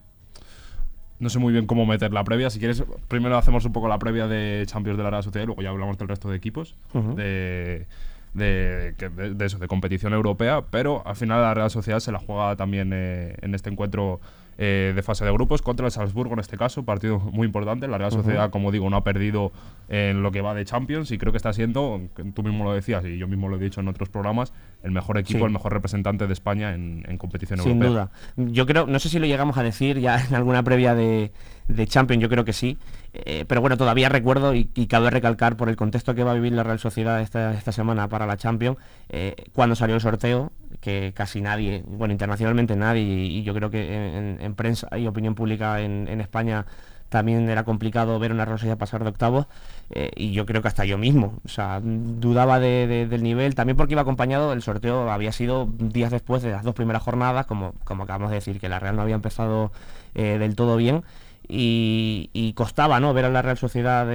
No 1.21 1.29
sé 1.29 1.39
muy 1.39 1.53
bien 1.53 1.67
cómo 1.67 1.85
meter 1.85 2.13
la 2.13 2.25
previa. 2.25 2.49
Si 2.49 2.59
quieres, 2.59 2.83
primero 3.07 3.37
hacemos 3.37 3.65
un 3.67 3.73
poco 3.73 3.89
la 3.89 3.99
previa 3.99 4.27
de 4.27 4.65
Champions 4.67 4.97
de 4.97 5.05
la 5.05 5.11
Real 5.11 5.23
Sociedad 5.23 5.45
y 5.45 5.47
luego 5.47 5.61
ya 5.61 5.69
hablamos 5.69 5.99
del 5.99 6.09
resto 6.09 6.31
de 6.31 6.37
equipos 6.37 6.77
de, 6.95 7.87
de, 8.33 8.95
eso, 9.41 9.59
de 9.59 9.69
competición 9.69 10.15
europea. 10.15 10.65
Pero 10.71 11.07
al 11.07 11.17
final 11.17 11.43
la 11.43 11.53
Real 11.53 11.71
Sociedad 11.71 12.01
se 12.01 12.11
la 12.11 12.19
juega 12.19 12.57
también 12.57 12.93
eh, 12.95 13.37
en 13.43 13.55
este 13.55 13.69
encuentro 13.69 14.21
eh, 14.63 14.93
de 14.95 15.03
fase 15.03 15.25
de 15.25 15.33
grupos 15.33 15.63
contra 15.63 15.87
el 15.87 15.93
Salzburgo 15.93 16.35
en 16.35 16.41
este 16.41 16.59
caso, 16.59 16.85
partido 16.85 17.19
muy 17.19 17.47
importante. 17.47 17.89
La 17.89 17.97
Real 17.97 18.13
Sociedad, 18.13 18.51
como 18.51 18.71
digo, 18.71 18.91
no 18.91 18.99
ha 18.99 19.03
perdido 19.03 19.53
en 19.89 20.23
lo 20.23 20.31
que 20.33 20.43
va 20.43 20.53
de 20.53 20.67
Champions 20.67 21.11
y 21.13 21.17
creo 21.17 21.33
que 21.33 21.39
está 21.39 21.55
siendo, 21.55 21.99
tú 22.35 22.43
mismo 22.43 22.65
lo 22.65 22.75
decías 22.75 23.03
y 23.07 23.17
yo 23.17 23.27
mismo 23.27 23.49
lo 23.49 23.57
he 23.57 23.59
dicho 23.59 23.81
en 23.81 23.89
otros 23.89 24.11
programas, 24.11 24.53
el 24.83 24.91
mejor 24.91 25.17
equipo, 25.17 25.47
el 25.47 25.51
mejor 25.51 25.73
representante 25.73 26.27
de 26.27 26.33
España 26.35 26.75
en, 26.75 27.17
competición 27.17 27.59
europea. 27.59 27.73
Sin 27.73 27.91
duda. 27.91 28.11
Yo 28.53 28.67
creo, 28.67 28.87
no 28.87 28.99
sé 28.99 29.09
si 29.09 29.19
lo 29.19 29.25
llegamos 29.25 29.57
a 29.57 29.63
decir 29.63 29.99
ya 29.99 30.23
en 30.23 30.35
alguna 30.35 30.63
previa 30.63 30.95
de, 30.95 31.33
de 31.69 31.87
Champions, 31.87 32.21
yo 32.21 32.29
creo 32.29 32.45
que 32.45 32.53
sí. 32.53 32.77
Eh, 33.15 33.47
pero 33.49 33.63
bueno, 33.63 33.79
todavía 33.79 34.11
recuerdo 34.11 34.55
y, 34.55 34.67
cabe 34.89 35.09
recalcar 35.09 35.57
por 35.57 35.71
el 35.71 35.77
contexto 35.77 36.15
que 36.15 36.23
va 36.23 36.33
a 36.33 36.35
vivir 36.35 36.53
la 36.53 36.65
Real 36.65 36.79
Sociedad 36.79 37.21
esta, 37.23 37.55
esta 37.55 37.73
semana 37.73 38.09
para 38.09 38.27
la 38.27 38.37
Champions, 38.37 38.77
eh, 39.09 39.35
cuando 39.55 39.75
salió 39.75 39.95
el 39.95 40.03
sorteo, 40.03 40.53
que 40.81 41.13
casi 41.15 41.41
nadie, 41.41 41.83
bueno, 41.87 42.13
internacionalmente 42.13 42.77
nadie, 42.77 43.03
y, 43.03 43.43
yo 43.43 43.55
creo 43.55 43.71
que 43.71 44.37
en, 44.41 44.55
prensa 44.55 44.89
y 44.97 45.07
opinión 45.07 45.35
pública 45.35 45.81
en, 45.81 46.21
España 46.21 46.67
también 47.09 47.49
era 47.49 47.65
complicado 47.65 48.19
ver 48.21 48.31
una 48.31 48.45
Rosella 48.45 48.77
pasar 48.77 49.03
de 49.03 49.11
octavos 49.11 49.47
eh, 49.91 50.11
y 50.15 50.31
yo 50.33 50.47
creo 50.47 50.63
que 50.63 50.69
hasta 50.69 50.85
yo 50.85 50.97
mismo, 50.97 51.41
o 51.45 51.49
sea, 51.49 51.81
dudaba 51.83 52.61
del 52.61 53.23
nivel, 53.23 53.55
también 53.55 53.77
porque 53.77 53.95
iba 53.95 54.03
acompañado, 54.03 54.53
el 54.53 54.63
sorteo 54.63 55.11
había 55.11 55.33
sido 55.33 55.69
días 55.79 56.13
después 56.13 56.43
de 56.43 56.53
las 56.53 56.63
dos 56.63 56.75
primeras 56.75 57.03
jornadas, 57.03 57.47
como, 57.47 57.75
como 57.85 58.05
acabamos 58.05 58.31
de 58.31 58.37
decir, 58.37 58.61
que 58.61 58.69
la 58.69 58.79
Real 58.79 58.97
no 58.97 59.03
había 59.03 59.17
empezado 59.17 59.73
eh, 60.15 60.39
del 60.39 60.55
todo 60.55 60.77
bien 60.77 61.03
y, 61.51 62.53
costaba 62.55 63.01
¿no? 63.01 63.15
ver 63.15 63.25
a 63.25 63.31
la 63.31 63.43
Real 63.43 63.57
Sociedad 63.57 64.07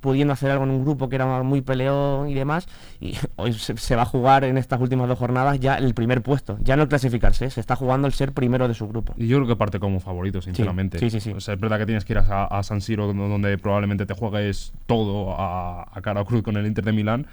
pudiendo 0.00 0.32
hacer 0.32 0.50
algo 0.50 0.64
en 0.64 0.70
un 0.70 0.84
grupo 0.84 1.08
que 1.08 1.16
era 1.16 1.42
muy 1.42 1.60
peleón 1.60 2.28
y 2.28 2.34
demás 2.34 2.66
y 3.00 3.14
hoy 3.36 3.52
se, 3.52 3.96
va 3.96 4.02
a 4.02 4.06
jugar 4.06 4.44
en 4.44 4.58
estas 4.58 4.80
últimas 4.80 5.08
dos 5.08 5.18
jornadas 5.18 5.60
ya 5.60 5.76
el 5.76 5.94
primer 5.94 6.22
puesto, 6.22 6.58
ya 6.60 6.76
no 6.76 6.88
clasificarse, 6.88 7.50
se 7.50 7.60
está 7.60 7.76
jugando 7.76 8.06
el 8.06 8.12
ser 8.12 8.32
primero 8.32 8.68
de 8.68 8.74
su 8.74 8.88
grupo. 8.88 9.14
Y 9.16 9.26
yo 9.28 9.38
creo 9.38 9.48
que 9.48 9.56
parte 9.56 9.78
como 9.78 10.00
favorito, 10.00 10.40
sinceramente. 10.42 10.98
Sí, 10.98 11.10
sí, 11.10 11.20
sí. 11.20 11.32
es 11.36 11.46
verdad 11.60 11.78
que 11.78 11.86
tienes 11.86 12.04
que 12.04 12.14
ir 12.14 12.18
a, 12.18 12.62
San 12.62 12.80
Siro 12.80 13.12
donde 13.12 13.58
probablemente 13.58 14.06
te 14.06 14.14
juegues 14.14 14.72
todo 14.86 15.34
a, 15.38 15.86
cara 16.02 16.20
o 16.20 16.24
cruz 16.24 16.42
con 16.42 16.56
el 16.56 16.66
Inter 16.66 16.84
de 16.84 16.92
Milán, 16.92 17.26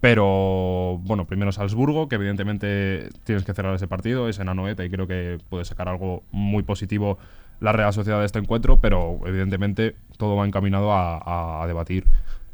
pero 0.00 0.98
bueno, 1.02 1.26
primero 1.26 1.52
Salzburgo, 1.52 2.08
que 2.08 2.16
evidentemente 2.16 3.08
tienes 3.24 3.44
que 3.44 3.54
cerrar 3.54 3.74
ese 3.74 3.88
partido, 3.88 4.28
es 4.28 4.38
en 4.38 4.48
Anoeta 4.48 4.84
y 4.84 4.90
creo 4.90 5.06
que 5.06 5.38
puede 5.48 5.64
sacar 5.64 5.88
algo 5.88 6.22
muy 6.30 6.62
positivo 6.62 7.18
la 7.60 7.72
Real 7.72 7.92
Sociedad 7.92 8.20
de 8.20 8.26
este 8.26 8.38
encuentro, 8.38 8.78
pero 8.80 9.20
evidentemente 9.26 9.96
todo 10.16 10.36
va 10.36 10.46
encaminado 10.46 10.92
a, 10.92 11.64
debatir 11.66 12.06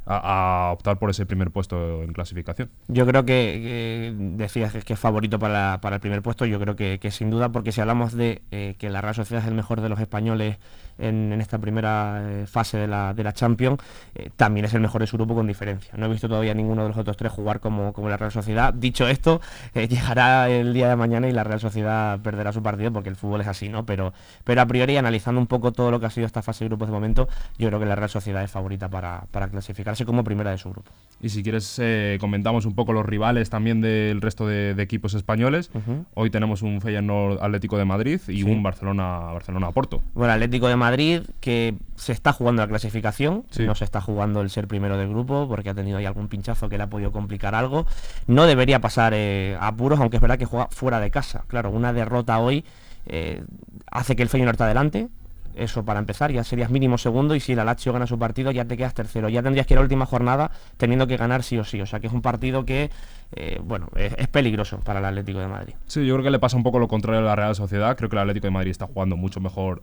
a, 0.06 0.70
optar 0.72 0.98
por 0.98 1.10
ese 1.10 1.26
primer 1.26 1.50
puesto 1.50 2.02
en 2.02 2.12
clasificación. 2.12 2.70
Yo 2.88 3.06
creo 3.06 3.24
que, 3.24 4.14
decías 4.36 4.72
que 4.84 4.92
es 4.92 4.98
favorito 4.98 5.38
para, 5.38 5.80
el 5.82 6.00
primer 6.00 6.22
puesto, 6.22 6.46
yo 6.46 6.58
creo 6.60 6.76
que, 6.76 7.10
sin 7.10 7.30
duda, 7.30 7.50
porque 7.50 7.72
si 7.72 7.80
hablamos 7.80 8.12
de 8.12 8.42
eh, 8.50 8.74
que 8.78 8.90
la 8.90 9.00
Real 9.00 9.14
Sociedad 9.14 9.42
es 9.42 9.48
el 9.48 9.54
mejor 9.54 9.80
de 9.80 9.88
los 9.88 10.00
españoles 10.00 10.58
en, 11.00 11.40
esta 11.40 11.58
primera 11.58 12.22
eh, 12.22 12.46
fase 12.46 12.78
de 12.78 12.86
la, 12.86 13.14
de 13.14 13.24
la 13.24 13.32
Champions, 13.32 13.78
eh, 14.14 14.30
también 14.36 14.66
es 14.66 14.74
el 14.74 14.80
mejor 14.80 15.00
de 15.00 15.06
su 15.06 15.16
grupo 15.16 15.34
con 15.34 15.46
diferencia. 15.46 15.92
No 15.96 16.06
he 16.06 16.08
visto 16.08 16.28
todavía 16.28 16.54
ninguno 16.54 16.82
de 16.82 16.88
los 16.88 16.98
otros 16.98 17.16
tres 17.16 17.32
jugar 17.32 17.60
como, 17.60 17.92
como 17.92 18.08
la 18.08 18.16
Real 18.16 18.32
Sociedad. 18.32 18.72
Dicho 18.74 19.08
esto, 19.08 19.40
eh, 19.74 19.88
llegará 19.90 20.48
el 20.48 20.72
día 20.74 20.88
de 20.88 20.96
mañana 20.96 21.28
y 21.28 21.32
la 21.32 21.44
Real 21.44 21.60
Sociedad 21.60 22.20
perderá 22.20 22.52
su 22.52 22.62
partido 22.62 22.92
porque 22.92 23.08
el 23.08 23.16
fútbol 23.16 23.40
es 23.40 23.46
así, 23.46 23.68
¿no? 23.68 23.86
Pero, 23.86 24.12
pero 24.44 24.60
a 24.60 24.66
priori, 24.66 24.96
analizando 24.96 25.40
un 25.40 25.46
poco 25.46 25.72
todo 25.72 25.90
lo 25.90 26.00
que 26.00 26.06
ha 26.06 26.10
sido 26.10 26.26
esta 26.26 26.42
fase 26.42 26.64
de 26.64 26.68
grupos 26.68 26.88
de 26.88 26.92
momento, 26.92 27.28
yo 27.58 27.68
creo 27.68 27.80
que 27.80 27.86
la 27.86 27.96
Real 27.96 28.10
Sociedad 28.10 28.44
es 28.44 28.50
favorita 28.50 28.88
para, 28.88 29.26
clasificarse 29.50 30.04
como 30.04 30.22
primera 30.22 30.50
de 30.50 30.58
su 30.58 30.70
grupo. 30.70 30.90
Y 31.20 31.30
si 31.30 31.42
quieres, 31.42 31.80
comentamos 32.20 32.66
un 32.66 32.74
poco 32.74 32.92
los 32.92 33.04
rivales 33.04 33.50
también 33.50 33.80
del 33.80 34.20
resto 34.20 34.46
de, 34.46 34.70
equipos 34.80 35.14
españoles. 35.14 35.70
Hoy 36.14 36.30
tenemos 36.30 36.62
un 36.62 36.80
Feyenoord 36.80 37.42
Atlético 37.42 37.76
de 37.76 37.84
Madrid 37.84 38.20
y 38.28 38.42
un 38.42 38.62
Barcelona, 38.62 39.18
Barcelona 39.32 39.70
Porto. 39.72 40.00
Bueno, 40.14 40.32
Atlético 40.32 40.68
de 40.68 40.76
Madrid 40.76 40.89
Madrid 40.90 41.22
que 41.40 41.74
se 41.94 42.12
está 42.12 42.32
jugando 42.32 42.62
la 42.62 42.68
clasificación, 42.68 43.44
no 43.58 43.74
se 43.74 43.84
está 43.84 44.00
jugando 44.00 44.40
el 44.40 44.50
ser 44.50 44.66
primero 44.66 44.96
del 44.96 45.08
grupo 45.08 45.46
porque 45.48 45.70
ha 45.70 45.74
tenido 45.74 45.98
ahí 45.98 46.06
algún 46.06 46.28
pinchazo 46.28 46.68
que 46.68 46.76
le 46.76 46.82
ha 46.82 46.86
podido 46.88 47.12
complicar 47.12 47.54
algo. 47.54 47.86
No 48.26 48.46
debería 48.46 48.80
pasar 48.80 49.12
eh, 49.14 49.56
apuros, 49.60 50.00
aunque 50.00 50.16
es 50.16 50.20
verdad 50.20 50.38
que 50.38 50.46
juega 50.46 50.66
fuera 50.70 50.98
de 50.98 51.10
casa. 51.10 51.44
Claro, 51.46 51.70
una 51.70 51.92
derrota 51.92 52.38
hoy 52.40 52.64
eh, 53.06 53.44
hace 53.90 54.16
que 54.16 54.22
el 54.22 54.28
Feyenoord 54.28 54.54
esté 54.54 54.64
adelante. 54.64 55.08
Eso 55.54 55.84
para 55.84 55.98
empezar, 55.98 56.32
ya 56.32 56.44
serías 56.44 56.70
mínimo 56.70 56.96
segundo 56.96 57.34
y 57.34 57.40
si 57.40 57.52
el 57.52 57.64
Lazio 57.64 57.92
gana 57.92 58.06
su 58.06 58.18
partido 58.18 58.50
ya 58.50 58.64
te 58.64 58.76
quedas 58.76 58.94
tercero. 58.94 59.28
Ya 59.28 59.42
tendrías 59.42 59.66
que 59.66 59.74
ir 59.74 59.78
a 59.78 59.80
la 59.80 59.84
última 59.84 60.06
jornada 60.06 60.50
teniendo 60.76 61.06
que 61.06 61.16
ganar 61.16 61.42
sí 61.42 61.58
o 61.58 61.64
sí. 61.64 61.80
O 61.80 61.86
sea 61.86 62.00
que 62.00 62.06
es 62.06 62.12
un 62.12 62.22
partido 62.22 62.64
que, 62.64 62.90
eh, 63.36 63.60
bueno, 63.62 63.88
es, 63.94 64.14
es, 64.16 64.28
peligroso 64.28 64.80
para 64.80 65.00
el 65.00 65.04
Atlético 65.04 65.38
de 65.38 65.48
Madrid. 65.48 65.74
Sí, 65.86 66.04
yo 66.06 66.14
creo 66.14 66.24
que 66.24 66.30
le 66.30 66.38
pasa 66.38 66.56
un 66.56 66.62
poco 66.62 66.78
lo 66.78 66.88
contrario 66.88 67.20
a 67.20 67.24
la 67.24 67.36
Real 67.36 67.54
Sociedad. 67.54 67.96
Creo 67.96 68.08
que 68.08 68.16
el 68.16 68.22
Atlético 68.22 68.46
de 68.46 68.52
Madrid 68.52 68.70
está 68.70 68.86
jugando 68.86 69.16
mucho 69.16 69.40
mejor 69.40 69.82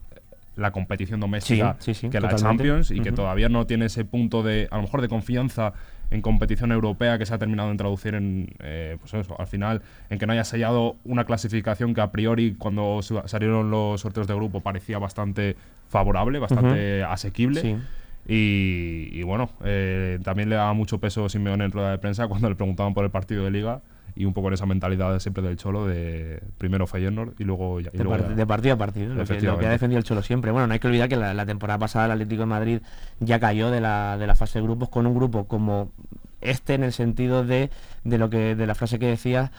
la 0.57 0.71
competición 0.71 1.19
doméstica 1.19 1.77
que 2.11 2.19
la 2.19 2.35
Champions 2.35 2.91
y 2.91 2.99
que 2.99 3.11
todavía 3.11 3.47
no 3.47 3.65
tiene 3.65 3.85
ese 3.85 4.03
punto 4.05 4.43
de, 4.43 4.67
a 4.71 4.77
lo 4.77 4.83
mejor, 4.83 5.01
de 5.01 5.07
confianza 5.07 5.73
en 6.09 6.21
competición 6.21 6.71
europea 6.71 7.17
que 7.17 7.25
se 7.25 7.33
ha 7.33 7.37
terminado 7.37 7.69
en 7.69 7.77
traducir 7.77 8.15
en, 8.15 8.49
eh, 8.59 8.97
pues 8.99 9.13
eso, 9.13 9.39
al 9.39 9.47
final, 9.47 9.81
en 10.09 10.19
que 10.19 10.25
no 10.25 10.33
haya 10.33 10.43
sellado 10.43 10.95
una 11.03 11.25
clasificación 11.25 11.93
que 11.93 12.01
a 12.01 12.11
priori 12.11 12.55
cuando 12.57 13.01
salieron 13.01 13.69
los 13.69 14.01
sorteos 14.01 14.27
de 14.27 14.33
grupo 14.33 14.61
parecía 14.61 14.99
bastante 14.99 15.55
favorable, 15.89 16.39
bastante 16.39 17.03
asequible. 17.03 17.79
Y, 18.29 19.23
bueno, 19.23 19.49
eh, 19.63 20.19
también 20.23 20.49
le 20.49 20.55
da 20.55 20.73
mucho 20.73 20.99
peso 20.99 21.29
Simeone 21.29 21.65
en 21.65 21.71
rueda 21.71 21.91
de 21.91 21.97
prensa 21.97 22.27
cuando 22.27 22.49
le 22.49 22.55
preguntaban 22.55 22.93
por 22.93 23.05
el 23.05 23.11
partido 23.11 23.43
de 23.43 23.51
liga 23.51 23.81
y 24.17 24.25
un 24.25 24.33
poco 24.33 24.47
en 24.47 24.55
esa 24.55 24.65
mentalidad 24.65 25.19
siempre 25.19 25.43
del 25.43 25.57
Cholo 25.57 25.85
de 25.85 26.41
primero 26.57 26.87
Feyenoord 26.87 27.35
y 27.39 27.43
luego 27.43 27.79
ya, 27.79 27.91
de, 27.91 28.45
partido 28.45 28.73
a 28.73 28.77
partido 28.77 29.13
lo 29.13 29.25
que, 29.25 29.65
ha 29.65 29.69
defendido 29.69 29.99
el 29.99 30.03
Cholo 30.03 30.23
siempre 30.23 30.51
bueno 30.51 30.67
no 30.67 30.73
hay 30.73 30.79
que 30.79 30.87
olvidar 30.87 31.07
que 31.07 31.15
la, 31.15 31.45
temporada 31.45 31.79
pasada 31.79 32.05
el 32.05 32.11
Atlético 32.11 32.41
de 32.41 32.47
Madrid 32.47 32.79
ya 33.19 33.39
cayó 33.39 33.69
de 33.69 33.81
la, 33.81 34.17
de 34.17 34.27
la 34.27 34.35
fase 34.35 34.59
de 34.59 34.63
grupos 34.63 34.89
con 34.89 35.05
un 35.05 35.15
grupo 35.15 35.47
como 35.47 35.91
este 36.41 36.73
en 36.73 36.83
el 36.83 36.93
sentido 36.93 37.45
de, 37.45 37.69
de 38.03 38.17
lo 38.17 38.29
que 38.29 38.55
de 38.55 38.67
la 38.67 38.75
frase 38.75 38.99
que 38.99 39.07
decías 39.07 39.51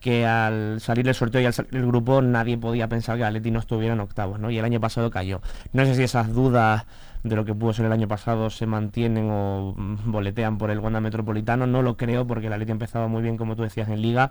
que 0.00 0.26
al 0.26 0.80
salir 0.80 1.06
el 1.06 1.14
sorteo 1.14 1.40
y 1.40 1.46
al 1.46 1.52
salir 1.52 1.76
el 1.76 1.86
grupo 1.86 2.22
nadie 2.22 2.56
podía 2.58 2.88
pensar 2.88 3.16
que 3.16 3.22
el 3.22 3.28
Atlético 3.28 3.54
no 3.54 3.60
estuviera 3.60 3.94
en 3.94 4.00
octavos, 4.00 4.40
¿no? 4.40 4.50
Y 4.50 4.58
el 4.58 4.64
año 4.64 4.80
pasado 4.80 5.10
cayó. 5.10 5.42
No 5.74 5.84
sé 5.84 5.94
si 5.94 6.02
esas 6.02 6.32
dudas 6.32 6.86
de 7.22 7.36
lo 7.36 7.44
que 7.44 7.54
pudo 7.54 7.72
ser 7.72 7.86
el 7.86 7.92
año 7.92 8.08
pasado 8.08 8.50
se 8.50 8.66
mantienen 8.66 9.28
o 9.30 9.74
mm, 9.76 10.10
boletean 10.10 10.58
por 10.58 10.70
el 10.70 10.78
Wanda 10.78 11.00
Metropolitano. 11.00 11.66
No 11.66 11.82
lo 11.82 11.96
creo 11.96 12.26
porque 12.26 12.48
la 12.48 12.58
Leti 12.58 12.72
empezado 12.72 13.08
muy 13.08 13.22
bien, 13.22 13.36
como 13.36 13.56
tú 13.56 13.62
decías, 13.62 13.88
en 13.88 14.00
Liga 14.00 14.30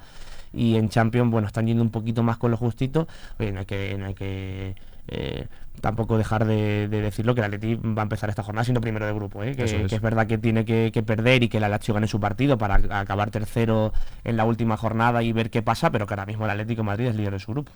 y 0.54 0.76
en 0.76 0.90
Champions, 0.90 1.32
bueno, 1.32 1.48
están 1.48 1.68
yendo 1.68 1.84
un 1.84 1.92
poquito 1.92 2.24
más 2.24 2.38
con 2.38 2.52
lo 2.52 2.58
justito. 2.58 3.08
Oye, 3.40 3.52
no 3.52 3.60
hay 3.60 3.66
que, 3.66 3.98
no 3.98 4.06
hay 4.06 4.14
que 4.16 4.76
eh, 5.08 5.48
tampoco 5.82 6.18
dejar 6.18 6.46
de, 6.46 6.88
decirlo 6.88 7.34
que 7.34 7.42
el 7.42 7.46
Atleti 7.46 7.76
va 7.76 8.02
a 8.02 8.04
empezar 8.04 8.30
esta 8.30 8.44
jornada 8.44 8.64
siendo 8.64 8.82
primero 8.82 9.06
de 9.06 9.14
grupo, 9.14 9.44
¿eh? 9.44 9.56
que, 9.56 9.64
es. 9.64 10.02
verdad 10.02 10.28
que 10.28 10.38
tiene 10.38 10.66
que, 10.66 11.04
perder 11.04 11.44
y 11.44 11.50
que 11.50 11.58
el 11.58 11.70
Lazio 11.70 11.94
gane 11.94 12.08
su 12.08 12.20
partido 12.20 12.58
para 12.58 12.76
acabar 13.00 13.32
tercero 13.32 13.94
en 14.24 14.38
la 14.38 14.46
última 14.46 14.78
jornada 14.78 15.24
y 15.24 15.32
ver 15.32 15.50
qué 15.50 15.62
pasa, 15.62 15.90
pero 15.92 16.06
que 16.06 16.14
ahora 16.14 16.26
mismo 16.26 16.46
el 16.46 16.52
Atlético 16.52 16.84
Madrid 16.84 17.08
es 17.08 17.16
líder 17.16 17.34
de 17.34 17.40
su 17.40 17.52
grupo. 17.52 17.72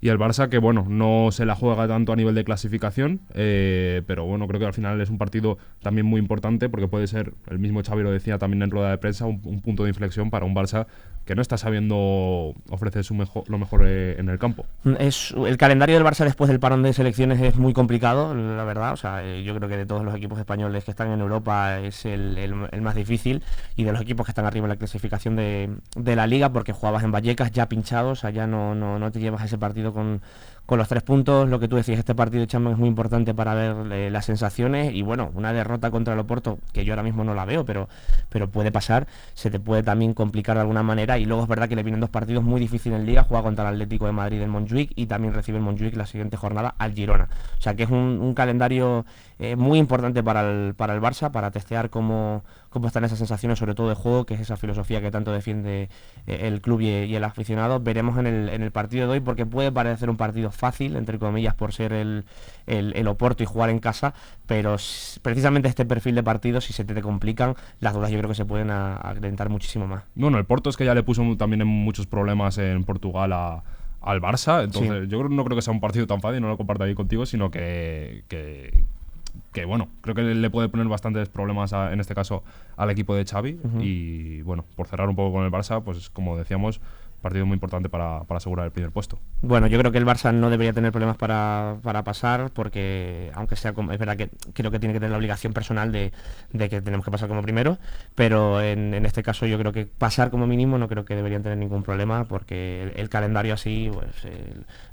Y 0.00 0.08
el 0.08 0.18
Barça 0.18 0.48
que 0.48 0.58
bueno, 0.58 0.86
no 0.88 1.30
se 1.32 1.44
la 1.44 1.54
juega 1.54 1.88
tanto 1.88 2.12
a 2.12 2.16
nivel 2.16 2.34
de 2.34 2.44
clasificación, 2.44 3.20
eh, 3.34 4.02
pero 4.06 4.24
bueno, 4.24 4.46
creo 4.46 4.60
que 4.60 4.66
al 4.66 4.74
final 4.74 5.00
es 5.00 5.10
un 5.10 5.18
partido 5.18 5.58
también 5.82 6.06
muy 6.06 6.20
importante 6.20 6.68
porque 6.68 6.86
puede 6.86 7.06
ser, 7.06 7.34
el 7.48 7.58
mismo 7.58 7.82
Xavi 7.82 8.02
lo 8.02 8.12
decía 8.12 8.38
también 8.38 8.62
en 8.62 8.70
rueda 8.70 8.90
de 8.90 8.98
prensa, 8.98 9.26
un, 9.26 9.60
punto 9.60 9.82
de 9.82 9.90
inflexión 9.90 10.30
para 10.30 10.44
un 10.44 10.54
Barça 10.54 10.86
que 11.24 11.34
no 11.34 11.42
está 11.42 11.58
sabiendo 11.58 12.54
ofrecer 12.70 13.04
su 13.04 13.12
mejor, 13.14 13.44
lo 13.50 13.58
mejor 13.58 13.82
eh, 13.84 14.16
en 14.18 14.30
el 14.30 14.38
campo. 14.38 14.64
Es, 14.98 15.34
el 15.36 15.58
calendario 15.58 15.96
del 15.96 16.04
Barça 16.04 16.24
después 16.24 16.48
del 16.48 16.60
parón 16.60 16.82
de 16.82 16.92
selecciones 16.92 17.40
es 17.40 17.56
muy 17.56 17.72
complicado, 17.72 18.34
la 18.34 18.64
verdad, 18.64 18.92
o 18.92 18.96
sea, 18.96 19.22
eh, 19.24 19.42
yo 19.42 19.54
creo 19.56 19.68
que 19.68 19.76
de 19.76 19.84
todos 19.84 20.04
los 20.04 20.14
equipos 20.14 20.38
españoles 20.38 20.84
que 20.84 20.92
están 20.92 21.10
en 21.10 21.20
Europa 21.20 21.80
es 21.80 22.06
el, 22.06 22.54
más 22.80 22.94
difícil 22.94 23.42
y 23.76 23.84
de 23.84 23.92
los 23.92 24.00
equipos 24.00 24.24
que 24.24 24.30
están 24.30 24.46
arriba 24.46 24.66
en 24.66 24.70
la 24.70 24.76
clasificación 24.76 25.36
de, 25.36 25.76
la 25.96 26.26
liga 26.26 26.50
porque 26.50 26.72
jugabas 26.72 27.04
en 27.04 27.12
Vallecas 27.12 27.50
ya 27.50 27.68
pinchados, 27.68 28.24
allá 28.24 28.46
no, 28.46 28.74
no, 28.74 28.98
no 28.98 29.12
te 29.12 29.20
llevas 29.20 29.44
ese 29.44 29.58
partido 29.58 29.87
con, 29.92 30.22
con 30.68 30.76
los 30.78 30.86
tres 30.86 31.02
puntos. 31.02 31.48
Lo 31.48 31.58
que 31.58 31.66
tú 31.66 31.76
decías, 31.76 31.98
este 31.98 32.14
partido 32.14 32.42
de 32.42 32.46
Champions 32.46 32.74
es 32.74 32.78
muy 32.78 32.90
importante 32.90 33.32
para 33.32 33.54
ver 33.54 33.90
eh, 33.90 34.10
las 34.10 34.26
sensaciones 34.26 34.92
y 34.92 35.00
bueno, 35.00 35.30
una 35.34 35.54
derrota 35.54 35.90
contra 35.90 36.12
el 36.12 36.20
Oporto, 36.20 36.58
que 36.74 36.84
yo 36.84 36.92
ahora 36.92 37.02
mismo 37.02 37.24
no 37.24 37.32
la 37.32 37.46
veo, 37.46 37.64
pero, 37.64 37.88
pero 38.28 38.50
puede 38.50 38.70
pasar, 38.70 39.06
se 39.32 39.50
te 39.50 39.58
puede 39.58 39.82
también 39.82 40.12
complicar 40.12 40.56
de 40.56 40.60
alguna 40.60 40.82
manera 40.82 41.16
y 41.16 41.24
luego 41.24 41.44
es 41.44 41.48
verdad 41.48 41.70
que 41.70 41.74
le 41.74 41.82
vienen 41.82 42.00
dos 42.00 42.10
partidos 42.10 42.44
muy 42.44 42.60
difíciles 42.60 43.00
en 43.00 43.06
día, 43.06 43.22
juega 43.22 43.44
contra 43.44 43.66
el 43.66 43.76
Atlético 43.76 44.04
de 44.04 44.12
Madrid 44.12 44.42
en 44.42 44.50
Montjuic 44.50 44.92
y 44.94 45.06
también 45.06 45.32
recibe 45.32 45.56
el 45.56 45.64
Montjuic 45.64 45.96
la 45.96 46.04
siguiente 46.04 46.36
jornada 46.36 46.74
al 46.76 46.92
Girona. 46.92 47.30
O 47.58 47.62
sea 47.62 47.74
que 47.74 47.84
es 47.84 47.90
un, 47.90 48.34
calendario 48.34 49.06
eh, 49.38 49.56
muy 49.56 49.78
importante 49.78 50.22
para 50.22 50.42
el, 50.42 50.74
para 50.74 50.94
el 50.94 51.00
Barça, 51.00 51.30
para 51.30 51.50
testear 51.50 51.88
cómo 51.88 52.42
cómo 52.70 52.86
están 52.86 53.04
esas 53.04 53.18
sensaciones, 53.18 53.58
sobre 53.58 53.74
todo 53.74 53.88
de 53.88 53.94
juego, 53.94 54.26
que 54.26 54.34
es 54.34 54.40
esa 54.40 54.56
filosofía 54.56 55.00
que 55.00 55.10
tanto 55.10 55.32
defiende 55.32 55.88
eh, 56.26 56.40
el 56.42 56.60
club 56.60 56.80
y, 56.80 57.14
el 57.14 57.24
aficionado. 57.24 57.80
Veremos 57.80 58.18
en 58.18 58.26
el, 58.26 58.48
en 58.48 58.62
el, 58.62 58.70
partido 58.70 59.06
de 59.06 59.14
hoy, 59.14 59.20
porque 59.20 59.46
puede 59.46 59.72
parecer 59.72 60.10
un 60.10 60.16
partido 60.16 60.50
fácil, 60.58 60.96
entre 60.96 61.18
comillas, 61.18 61.54
por 61.54 61.72
ser 61.72 61.92
el, 61.92 62.24
el, 62.66 63.08
Oporto 63.08 63.42
y 63.42 63.46
jugar 63.46 63.70
en 63.70 63.78
casa, 63.78 64.12
pero 64.46 64.76
precisamente 65.22 65.68
este 65.68 65.86
perfil 65.86 66.14
de 66.14 66.22
partidos, 66.22 66.64
si 66.64 66.72
se 66.72 66.84
te, 66.84 67.00
complican, 67.00 67.54
las 67.80 67.94
dudas 67.94 68.10
yo 68.10 68.18
creo 68.18 68.28
que 68.28 68.34
se 68.34 68.44
pueden 68.44 68.70
acrecentar 68.70 69.48
muchísimo 69.48 69.86
más. 69.86 70.04
Bueno, 70.14 70.36
el 70.38 70.44
Porto 70.44 70.68
es 70.68 70.76
que 70.76 70.84
ya 70.84 70.94
le 70.94 71.02
puso 71.02 71.22
también 71.38 71.66
muchos 71.66 72.06
problemas 72.06 72.58
en 72.58 72.84
Portugal 72.84 73.32
al 73.32 74.20
Barça. 74.20 74.64
Entonces, 74.64 75.08
yo 75.08 75.26
no 75.28 75.44
creo 75.44 75.56
que 75.56 75.62
sea 75.62 75.72
un 75.72 75.80
partido 75.80 76.06
tan 76.06 76.20
fácil, 76.20 76.42
no 76.42 76.48
lo 76.48 76.56
comparto 76.56 76.84
ahí 76.84 76.94
contigo, 76.94 77.24
sino 77.24 77.50
que, 77.50 78.24
que 78.28 79.64
bueno, 79.64 79.88
creo 80.00 80.14
que 80.14 80.22
le 80.22 80.50
puede 80.50 80.68
poner 80.68 80.86
bastantes 80.86 81.28
problemas 81.28 81.72
en 81.72 82.00
este 82.00 82.14
caso 82.14 82.42
al 82.76 82.90
equipo 82.90 83.14
de 83.14 83.24
Xavi 83.24 83.58
y 83.80 84.42
bueno, 84.42 84.64
por 84.76 84.86
cerrar 84.86 85.08
un 85.08 85.16
poco 85.16 85.32
con 85.32 85.44
el 85.44 85.50
Barça, 85.50 85.82
pues 85.82 86.10
como 86.10 86.36
decíamos, 86.36 86.80
partido 87.20 87.46
muy 87.46 87.54
importante 87.54 87.88
para, 87.88 88.22
asegurar 88.28 88.66
el 88.66 88.72
primer 88.72 88.92
puesto. 88.92 89.18
Bueno, 89.42 89.66
yo 89.66 89.78
creo 89.78 89.92
que 89.92 89.98
el 89.98 90.06
Barça 90.06 90.32
no 90.32 90.50
debería 90.50 90.72
tener 90.72 90.92
problemas 90.92 91.16
para, 91.16 91.78
pasar, 92.04 92.50
porque 92.52 93.30
aunque 93.34 93.56
sea 93.56 93.72
como, 93.72 93.92
es 93.92 93.98
verdad 93.98 94.16
que 94.16 94.30
creo 94.52 94.70
que 94.70 94.78
tiene 94.78 94.92
que 94.92 95.00
tener 95.00 95.10
la 95.10 95.18
obligación 95.18 95.52
personal 95.52 95.92
de, 95.92 96.12
que 96.52 96.80
tenemos 96.80 97.04
que 97.04 97.10
pasar 97.10 97.28
como 97.28 97.42
primero, 97.42 97.78
pero 98.14 98.60
en, 98.60 98.94
este 99.04 99.22
caso 99.22 99.46
yo 99.46 99.58
creo 99.58 99.72
que 99.72 99.86
pasar 99.86 100.30
como 100.30 100.46
mínimo 100.46 100.78
no 100.78 100.88
creo 100.88 101.04
que 101.04 101.16
deberían 101.16 101.42
tener 101.42 101.58
ningún 101.58 101.82
problema, 101.82 102.24
porque 102.24 102.92
el, 102.94 103.08
calendario 103.08 103.54
así, 103.54 103.90
pues, 103.92 104.26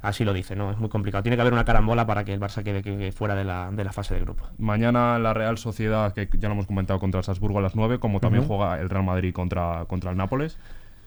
así 0.01 0.23
lo 0.23 0.33
dice, 0.33 0.55
¿no? 0.55 0.71
Es 0.71 0.77
muy 0.77 0.89
complicado. 0.89 1.21
Tiene 1.21 1.35
que 1.35 1.41
haber 1.41 1.53
una 1.53 1.65
carambola 1.65 2.05
para 2.05 2.23
que 2.23 2.33
el 2.33 2.39
Barça 2.39 2.63
quede, 2.63 3.11
fuera 3.11 3.35
de 3.35 3.43
la, 3.43 3.91
fase 3.91 4.15
de 4.15 4.21
grupo. 4.21 4.45
Mañana 4.57 5.19
la 5.19 5.33
Real 5.33 5.57
Sociedad, 5.57 6.13
que 6.13 6.27
ya 6.37 6.47
lo 6.49 6.55
hemos 6.55 6.67
comentado 6.67 6.99
contra 6.99 7.19
el 7.19 7.23
Salzburgo 7.23 7.59
a 7.59 7.61
las 7.61 7.75
9, 7.75 7.99
como 7.99 8.19
también 8.19 8.45
juega 8.45 8.79
el 8.79 8.89
Real 8.89 9.03
Madrid 9.03 9.33
contra, 9.33 9.85
contra 9.87 10.11
el 10.11 10.17
Nápoles. 10.17 10.57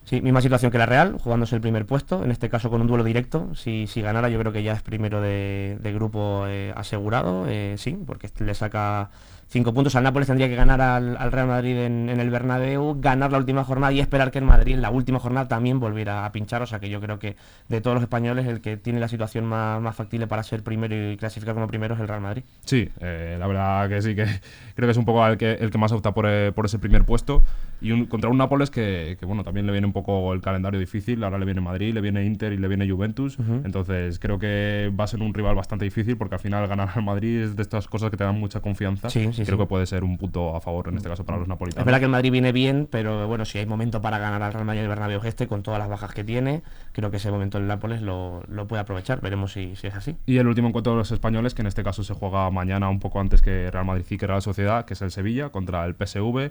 Sí, 0.08 0.22
misma 0.22 0.40
situación 0.40 0.72
que 0.72 0.78
la 0.78 0.86
Real, 0.86 1.18
jugándose 1.18 1.54
el 1.54 1.60
primer 1.60 1.84
puesto, 1.84 2.24
en 2.24 2.30
este 2.30 2.48
caso 2.48 2.70
con 2.70 2.80
un 2.80 2.86
duelo 2.86 3.04
directo. 3.04 3.54
Si, 3.54 3.86
si 3.86 4.00
ganara, 4.00 4.30
yo 4.30 4.38
creo 4.38 4.52
que 4.54 4.62
ya 4.62 4.72
es 4.72 4.80
primero 4.80 5.20
de, 5.20 5.78
grupo 5.94 6.46
eh, 6.48 6.72
asegurado, 6.74 7.44
eh, 7.46 7.74
sí, 7.76 7.98
porque 8.06 8.30
le 8.38 8.54
saca 8.54 9.10
cinco 9.48 9.72
puntos. 9.72 9.96
Al 9.96 10.04
Nápoles 10.04 10.26
tendría 10.26 10.48
que 10.48 10.54
ganar 10.54 10.80
al, 10.80 11.32
Real 11.32 11.46
Madrid 11.46 11.76
en, 11.78 12.08
el 12.08 12.30
Bernabéu, 12.30 13.00
ganar 13.00 13.32
la 13.32 13.38
última 13.38 13.64
jornada 13.64 13.92
y 13.92 14.00
esperar 14.00 14.30
que 14.30 14.38
el 14.38 14.44
Madrid 14.44 14.74
en 14.74 14.82
la 14.82 14.90
última 14.90 15.18
jornada 15.18 15.48
también 15.48 15.80
volviera 15.80 16.24
a 16.24 16.32
pinchar. 16.32 16.62
O 16.62 16.66
sea 16.66 16.78
que 16.78 16.88
yo 16.88 17.00
creo 17.00 17.18
que 17.18 17.36
de 17.68 17.80
todos 17.80 17.94
los 17.94 18.02
españoles 18.02 18.46
el 18.46 18.60
que 18.60 18.76
tiene 18.76 19.00
la 19.00 19.08
situación 19.08 19.44
más, 19.44 19.96
factible 19.96 20.26
para 20.26 20.42
ser 20.42 20.62
primero 20.62 20.94
y 20.94 21.16
clasificar 21.16 21.54
como 21.54 21.66
primero 21.66 21.94
es 21.94 22.00
el 22.00 22.08
Real 22.08 22.20
Madrid. 22.20 22.44
Sí, 22.64 22.90
eh, 23.00 23.36
la 23.38 23.46
verdad 23.46 23.88
que 23.88 24.02
sí, 24.02 24.14
que 24.14 24.24
creo 24.74 24.86
que 24.86 24.92
es 24.92 24.96
un 24.96 25.04
poco 25.04 25.26
el 25.26 25.38
que, 25.38 25.52
el 25.52 25.70
que 25.70 25.78
más 25.78 25.92
opta 25.92 26.12
por, 26.12 26.26
eh, 26.28 26.52
ese 26.64 26.78
primer 26.78 27.04
puesto. 27.04 27.42
Y 27.80 28.06
contra 28.06 28.28
un 28.28 28.38
Nápoles 28.38 28.70
que, 28.70 29.16
bueno, 29.22 29.44
también 29.44 29.66
le 29.66 29.72
viene 29.72 29.86
un 29.86 29.92
poco 29.92 30.32
el 30.32 30.40
calendario 30.40 30.80
difícil. 30.80 31.22
Ahora 31.22 31.38
le 31.38 31.44
viene 31.44 31.60
Madrid, 31.60 31.92
le 31.94 32.00
viene 32.00 32.24
Inter 32.24 32.52
y 32.52 32.56
le 32.56 32.68
viene 32.68 32.88
Juventus. 32.88 33.38
Entonces 33.64 34.18
creo 34.18 34.38
que 34.38 34.92
va 34.98 35.04
a 35.04 35.06
ser 35.06 35.20
un 35.22 35.34
rival 35.34 35.54
bastante 35.54 35.84
difícil 35.84 36.16
porque 36.16 36.36
al 36.36 36.40
final 36.40 36.66
ganar 36.66 36.90
al 36.94 37.02
Madrid 37.02 37.40
es 37.40 37.56
de 37.56 37.62
estas 37.62 37.86
cosas 37.86 38.10
que 38.10 38.16
te 38.16 38.24
dan 38.24 38.38
mucha 38.38 38.60
confianza. 38.60 39.10
Sí, 39.10 39.30
creo 39.44 39.58
que 39.58 39.66
puede 39.66 39.86
ser 39.86 40.04
un 40.04 40.18
punto 40.18 40.56
a 40.56 40.60
favor 40.60 40.88
en 40.88 40.96
este 40.96 41.08
caso 41.08 41.24
para 41.24 41.38
los 41.38 41.48
napolitanos. 41.48 41.82
Es 41.82 41.86
verdad 41.86 41.98
que 41.98 42.04
el 42.04 42.10
Madrid 42.10 42.32
viene 42.32 42.52
bien, 42.52 42.88
pero 42.90 43.26
bueno, 43.28 43.44
si 43.44 43.58
hay 43.58 43.66
momento 43.66 44.00
para 44.00 44.18
ganar 44.18 44.42
al 44.42 44.52
Real 44.52 44.64
Madrid 44.64 44.82
el 44.82 44.88
Bernabéu 44.88 45.20
este 45.24 45.46
con 45.46 45.62
todas 45.62 45.78
las 45.78 45.88
bajas 45.88 46.12
que 46.12 46.24
tiene, 46.24 46.62
creo 46.92 47.10
que 47.10 47.18
ese 47.18 47.30
momento 47.30 47.58
el 47.58 47.66
Nápoles 47.66 48.02
lo, 48.02 48.42
puede 48.68 48.82
aprovechar. 48.82 49.20
Veremos 49.20 49.52
si, 49.52 49.72
es 49.82 49.94
así. 49.94 50.16
Y 50.26 50.38
el 50.38 50.46
último 50.46 50.68
encuentro 50.68 50.92
de 50.92 50.98
los 50.98 51.12
españoles, 51.12 51.54
que 51.54 51.62
en 51.62 51.68
este 51.68 51.82
caso 51.82 52.02
se 52.02 52.14
juega 52.14 52.50
mañana 52.50 52.88
un 52.88 53.00
poco 53.00 53.20
antes 53.20 53.42
que 53.42 53.70
Real 53.70 53.84
Madrid 53.84 54.04
y 54.10 54.16
que 54.16 54.26
Real 54.26 54.42
Sociedad, 54.42 54.84
que 54.84 54.94
es 54.94 55.02
el 55.02 55.10
Sevilla 55.10 55.50
contra 55.50 55.84
el 55.84 55.94
PSV. 55.94 56.50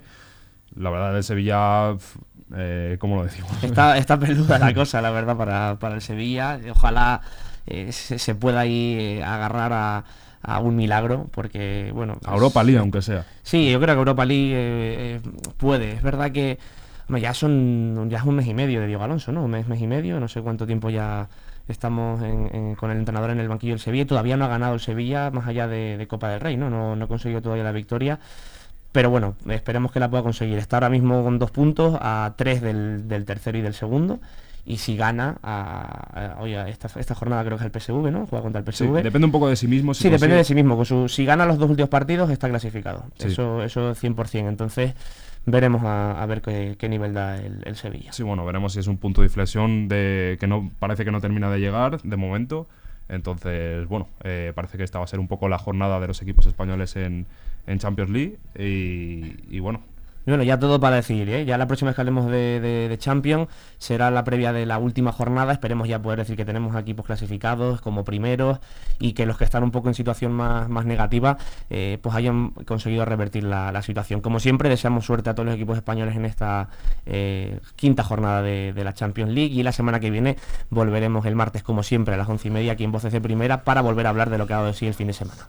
La 0.78 0.90
verdad, 0.90 1.16
el 1.18 1.24
Sevilla 1.24 1.96
eh, 2.56 2.98
¿cómo 3.00 3.18
lo 3.18 3.24
decimos? 3.24 3.52
Está, 3.64 3.98
está 3.98 4.18
peluda 4.18 4.58
la 4.60 4.74
cosa, 4.76 5.02
la 5.02 5.12
verdad, 5.12 5.78
para, 5.78 5.96
el 5.96 6.02
Sevilla. 6.02 6.60
Ojalá 6.72 7.22
eh, 7.66 7.92
se, 7.92 8.36
pueda 8.36 8.62
ahí 8.62 9.22
agarrar 9.24 9.74
a, 9.74 10.04
a 10.42 10.60
un 10.60 10.76
milagro, 10.76 11.28
porque, 11.32 11.92
bueno... 11.94 12.18
A 12.26 12.34
Europa 12.34 12.64
League, 12.64 12.80
aunque 12.80 13.02
sea. 13.02 13.26
Sí, 13.44 13.70
yo 13.70 13.80
creo 13.80 13.96
que 13.96 14.00
Europa 14.00 14.26
League 14.26 14.54
eh, 14.54 15.16
eh, 15.16 15.22
puede. 15.58 15.94
Es 15.94 16.04
verdad 16.04 16.32
que 16.32 16.58
ya 17.10 17.34
son 17.34 18.10
ya 18.10 18.18
es 18.18 18.24
un 18.26 18.36
mes 18.36 18.48
y 18.48 18.54
medio 18.54 18.82
de 18.82 18.88
Diego 18.88 19.04
Alonso, 19.04 19.32
¿no? 19.32 19.44
Un 19.44 19.52
mes, 19.52 19.68
mes 19.68 19.82
y 19.82 19.88
medio, 19.88 20.20
no 20.20 20.28
sé 20.28 20.42
cuánto 20.42 20.68
tiempo 20.68 20.90
ya 20.90 21.30
estamos 21.70 22.22
con 22.78 22.92
el 22.92 22.98
entrenador 22.98 23.30
en 23.30 23.40
el 23.40 23.48
banquillo 23.48 23.74
del 23.74 23.80
Sevilla. 23.80 24.06
Todavía 24.06 24.38
no 24.38 24.46
ha 24.46 24.50
ganado 24.50 24.74
el 24.74 24.80
Sevilla, 24.80 25.32
más 25.32 25.48
allá 25.48 25.68
de, 25.68 26.06
Copa 26.10 26.30
del 26.30 26.40
Rey, 26.40 26.58
¿no? 26.58 26.70
¿no? 26.70 26.96
No 26.96 27.06
ha 27.06 27.08
conseguido 27.08 27.42
todavía 27.42 27.64
la 27.64 27.72
victoria. 27.74 28.20
Pero 28.98 29.12
bueno, 29.12 29.36
esperemos 29.48 29.92
que 29.92 30.00
la 30.00 30.10
pueda 30.10 30.24
conseguir. 30.24 30.58
Está 30.58 30.78
ahora 30.78 30.90
mismo 30.90 31.24
con 31.24 31.38
dos 31.38 31.52
puntos, 31.52 31.96
a 32.02 32.34
tres 32.36 32.64
del, 32.64 33.08
del 33.08 33.26
tercero 33.26 33.56
y 33.56 33.62
del 33.62 33.76
segundo 33.76 34.20
y 34.66 34.78
si 34.78 34.98
gana 34.98 35.38
a, 35.44 36.44
esta, 36.68 37.14
jornada 37.14 37.46
creo 37.46 37.60
que 37.60 37.66
es 37.68 37.72
el 37.72 37.80
PSV, 37.80 38.12
¿no? 38.12 38.26
Juega 38.26 38.42
contra 38.42 38.60
el 38.60 38.66
PSV. 38.66 39.04
depende 39.04 39.26
un 39.26 39.32
poco 39.32 39.50
de 39.50 39.56
sí 39.56 39.68
mismo. 39.68 39.94
sí, 39.94 40.10
depende 40.10 40.38
de 40.38 40.44
sí 40.44 40.56
mismo. 40.56 40.84
si 41.08 41.26
gana 41.26 41.46
los 41.46 41.60
dos 41.60 41.70
últimos 41.70 41.92
partidos 41.92 42.32
está 42.32 42.50
clasificado. 42.50 43.04
Eso, 43.20 43.62
eso 43.62 43.94
100%. 43.94 44.50
Entonces 44.50 44.96
veremos 45.46 45.84
a, 45.86 46.26
ver 46.26 46.42
qué, 46.42 46.90
nivel 46.90 47.14
da 47.14 47.38
el, 47.38 47.76
Sevilla. 47.76 48.12
Sí, 48.14 48.24
bueno, 48.24 48.46
veremos 48.46 48.74
si 48.74 48.80
es 48.80 48.88
un 48.88 48.98
punto 48.98 49.22
de 49.22 49.28
inflexión 49.28 49.88
de 49.90 50.38
que 50.40 50.48
no 50.48 50.72
parece 50.80 51.06
que 51.06 51.12
no 51.12 51.22
termina 51.22 51.52
de 51.52 51.60
llegar 51.60 52.02
de 52.02 52.18
momento. 52.18 52.68
Entonces, 53.10 53.88
bueno, 53.88 54.10
eh, 54.24 54.54
parece 54.56 54.80
que 54.80 54.84
esta 54.84 54.98
va 54.98 55.06
a 55.06 55.08
ser 55.08 55.20
un 55.20 55.28
poco 55.28 55.48
la 55.50 55.60
jornada 55.60 56.00
de 56.00 56.08
los 56.08 56.20
equipos 56.24 56.48
españoles 56.48 56.96
en, 56.96 57.28
Champions 57.78 58.10
League. 58.10 58.38
y 58.58 59.60
bueno, 59.60 59.82
bueno, 60.28 60.44
ya 60.44 60.60
todo 60.60 60.78
para 60.82 60.98
decir, 60.98 61.30
¿eh? 61.30 61.46
ya 61.46 61.58
la 61.58 61.68
próxima 61.68 61.92
vez 61.92 61.96
que 61.96 62.02
hablemos 62.02 62.30
de, 62.30 62.60
de, 62.60 62.98
Champions 62.98 63.48
será 63.78 64.12
la 64.12 64.26
previa 64.26 64.52
de 64.52 64.66
la 64.66 64.78
última 64.78 65.14
jornada. 65.14 65.54
Esperemos 65.54 65.88
ya 65.88 66.02
poder 66.02 66.20
decir 66.20 66.36
que 66.36 66.44
tenemos 66.44 66.76
equipos 66.76 67.06
clasificados 67.06 67.80
como 67.80 68.04
primeros 68.04 68.60
y 69.00 69.14
que 69.14 69.26
los 69.26 69.38
que 69.38 69.46
están 69.46 69.64
un 69.64 69.72
poco 69.72 69.88
en 69.88 69.94
situación 69.94 70.34
más, 70.34 70.68
más 70.68 70.86
negativa 70.86 71.38
eh, 71.70 71.98
pues 72.02 72.14
hayan 72.14 72.50
conseguido 72.50 73.06
revertir 73.06 73.46
la, 73.46 73.82
situación. 73.82 74.20
Como 74.20 74.42
siempre, 74.42 74.68
deseamos 74.68 75.06
suerte 75.06 75.30
a 75.30 75.34
todos 75.34 75.46
los 75.46 75.56
equipos 75.56 75.78
españoles 75.78 76.18
en 76.18 76.26
esta 76.26 76.68
eh, 77.06 77.62
quinta 77.78 78.04
jornada 78.04 78.42
de, 78.42 78.74
la 78.84 78.94
Champions 78.94 79.32
League 79.32 79.54
y 79.54 79.64
la 79.64 79.72
semana 79.72 80.02
que 80.02 80.10
viene 80.10 80.36
volveremos 80.70 81.26
el 81.26 81.36
martes, 81.36 81.64
como 81.64 81.84
siempre, 81.84 82.16
a 82.16 82.18
las 82.18 82.28
once 82.28 82.50
y 82.50 82.52
media 82.52 82.74
aquí 82.74 82.84
en 82.84 82.92
Voces 82.92 83.14
de 83.14 83.22
Primera 83.22 83.64
para 83.64 83.82
volver 83.82 84.08
a 84.08 84.10
hablar 84.10 84.30
de 84.30 84.38
lo 84.38 84.46
que 84.46 84.54
ha 84.54 84.58
dado 84.58 84.68
de 84.68 84.74
sí 84.74 84.88
el 84.88 84.94
fin 84.94 85.08
de 85.08 85.14
semana. 85.14 85.44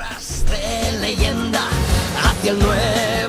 Tierras 0.00 0.44
leyenda 1.00 1.68
hacia 2.22 2.52
el 2.52 2.58
nuevo 2.58 3.10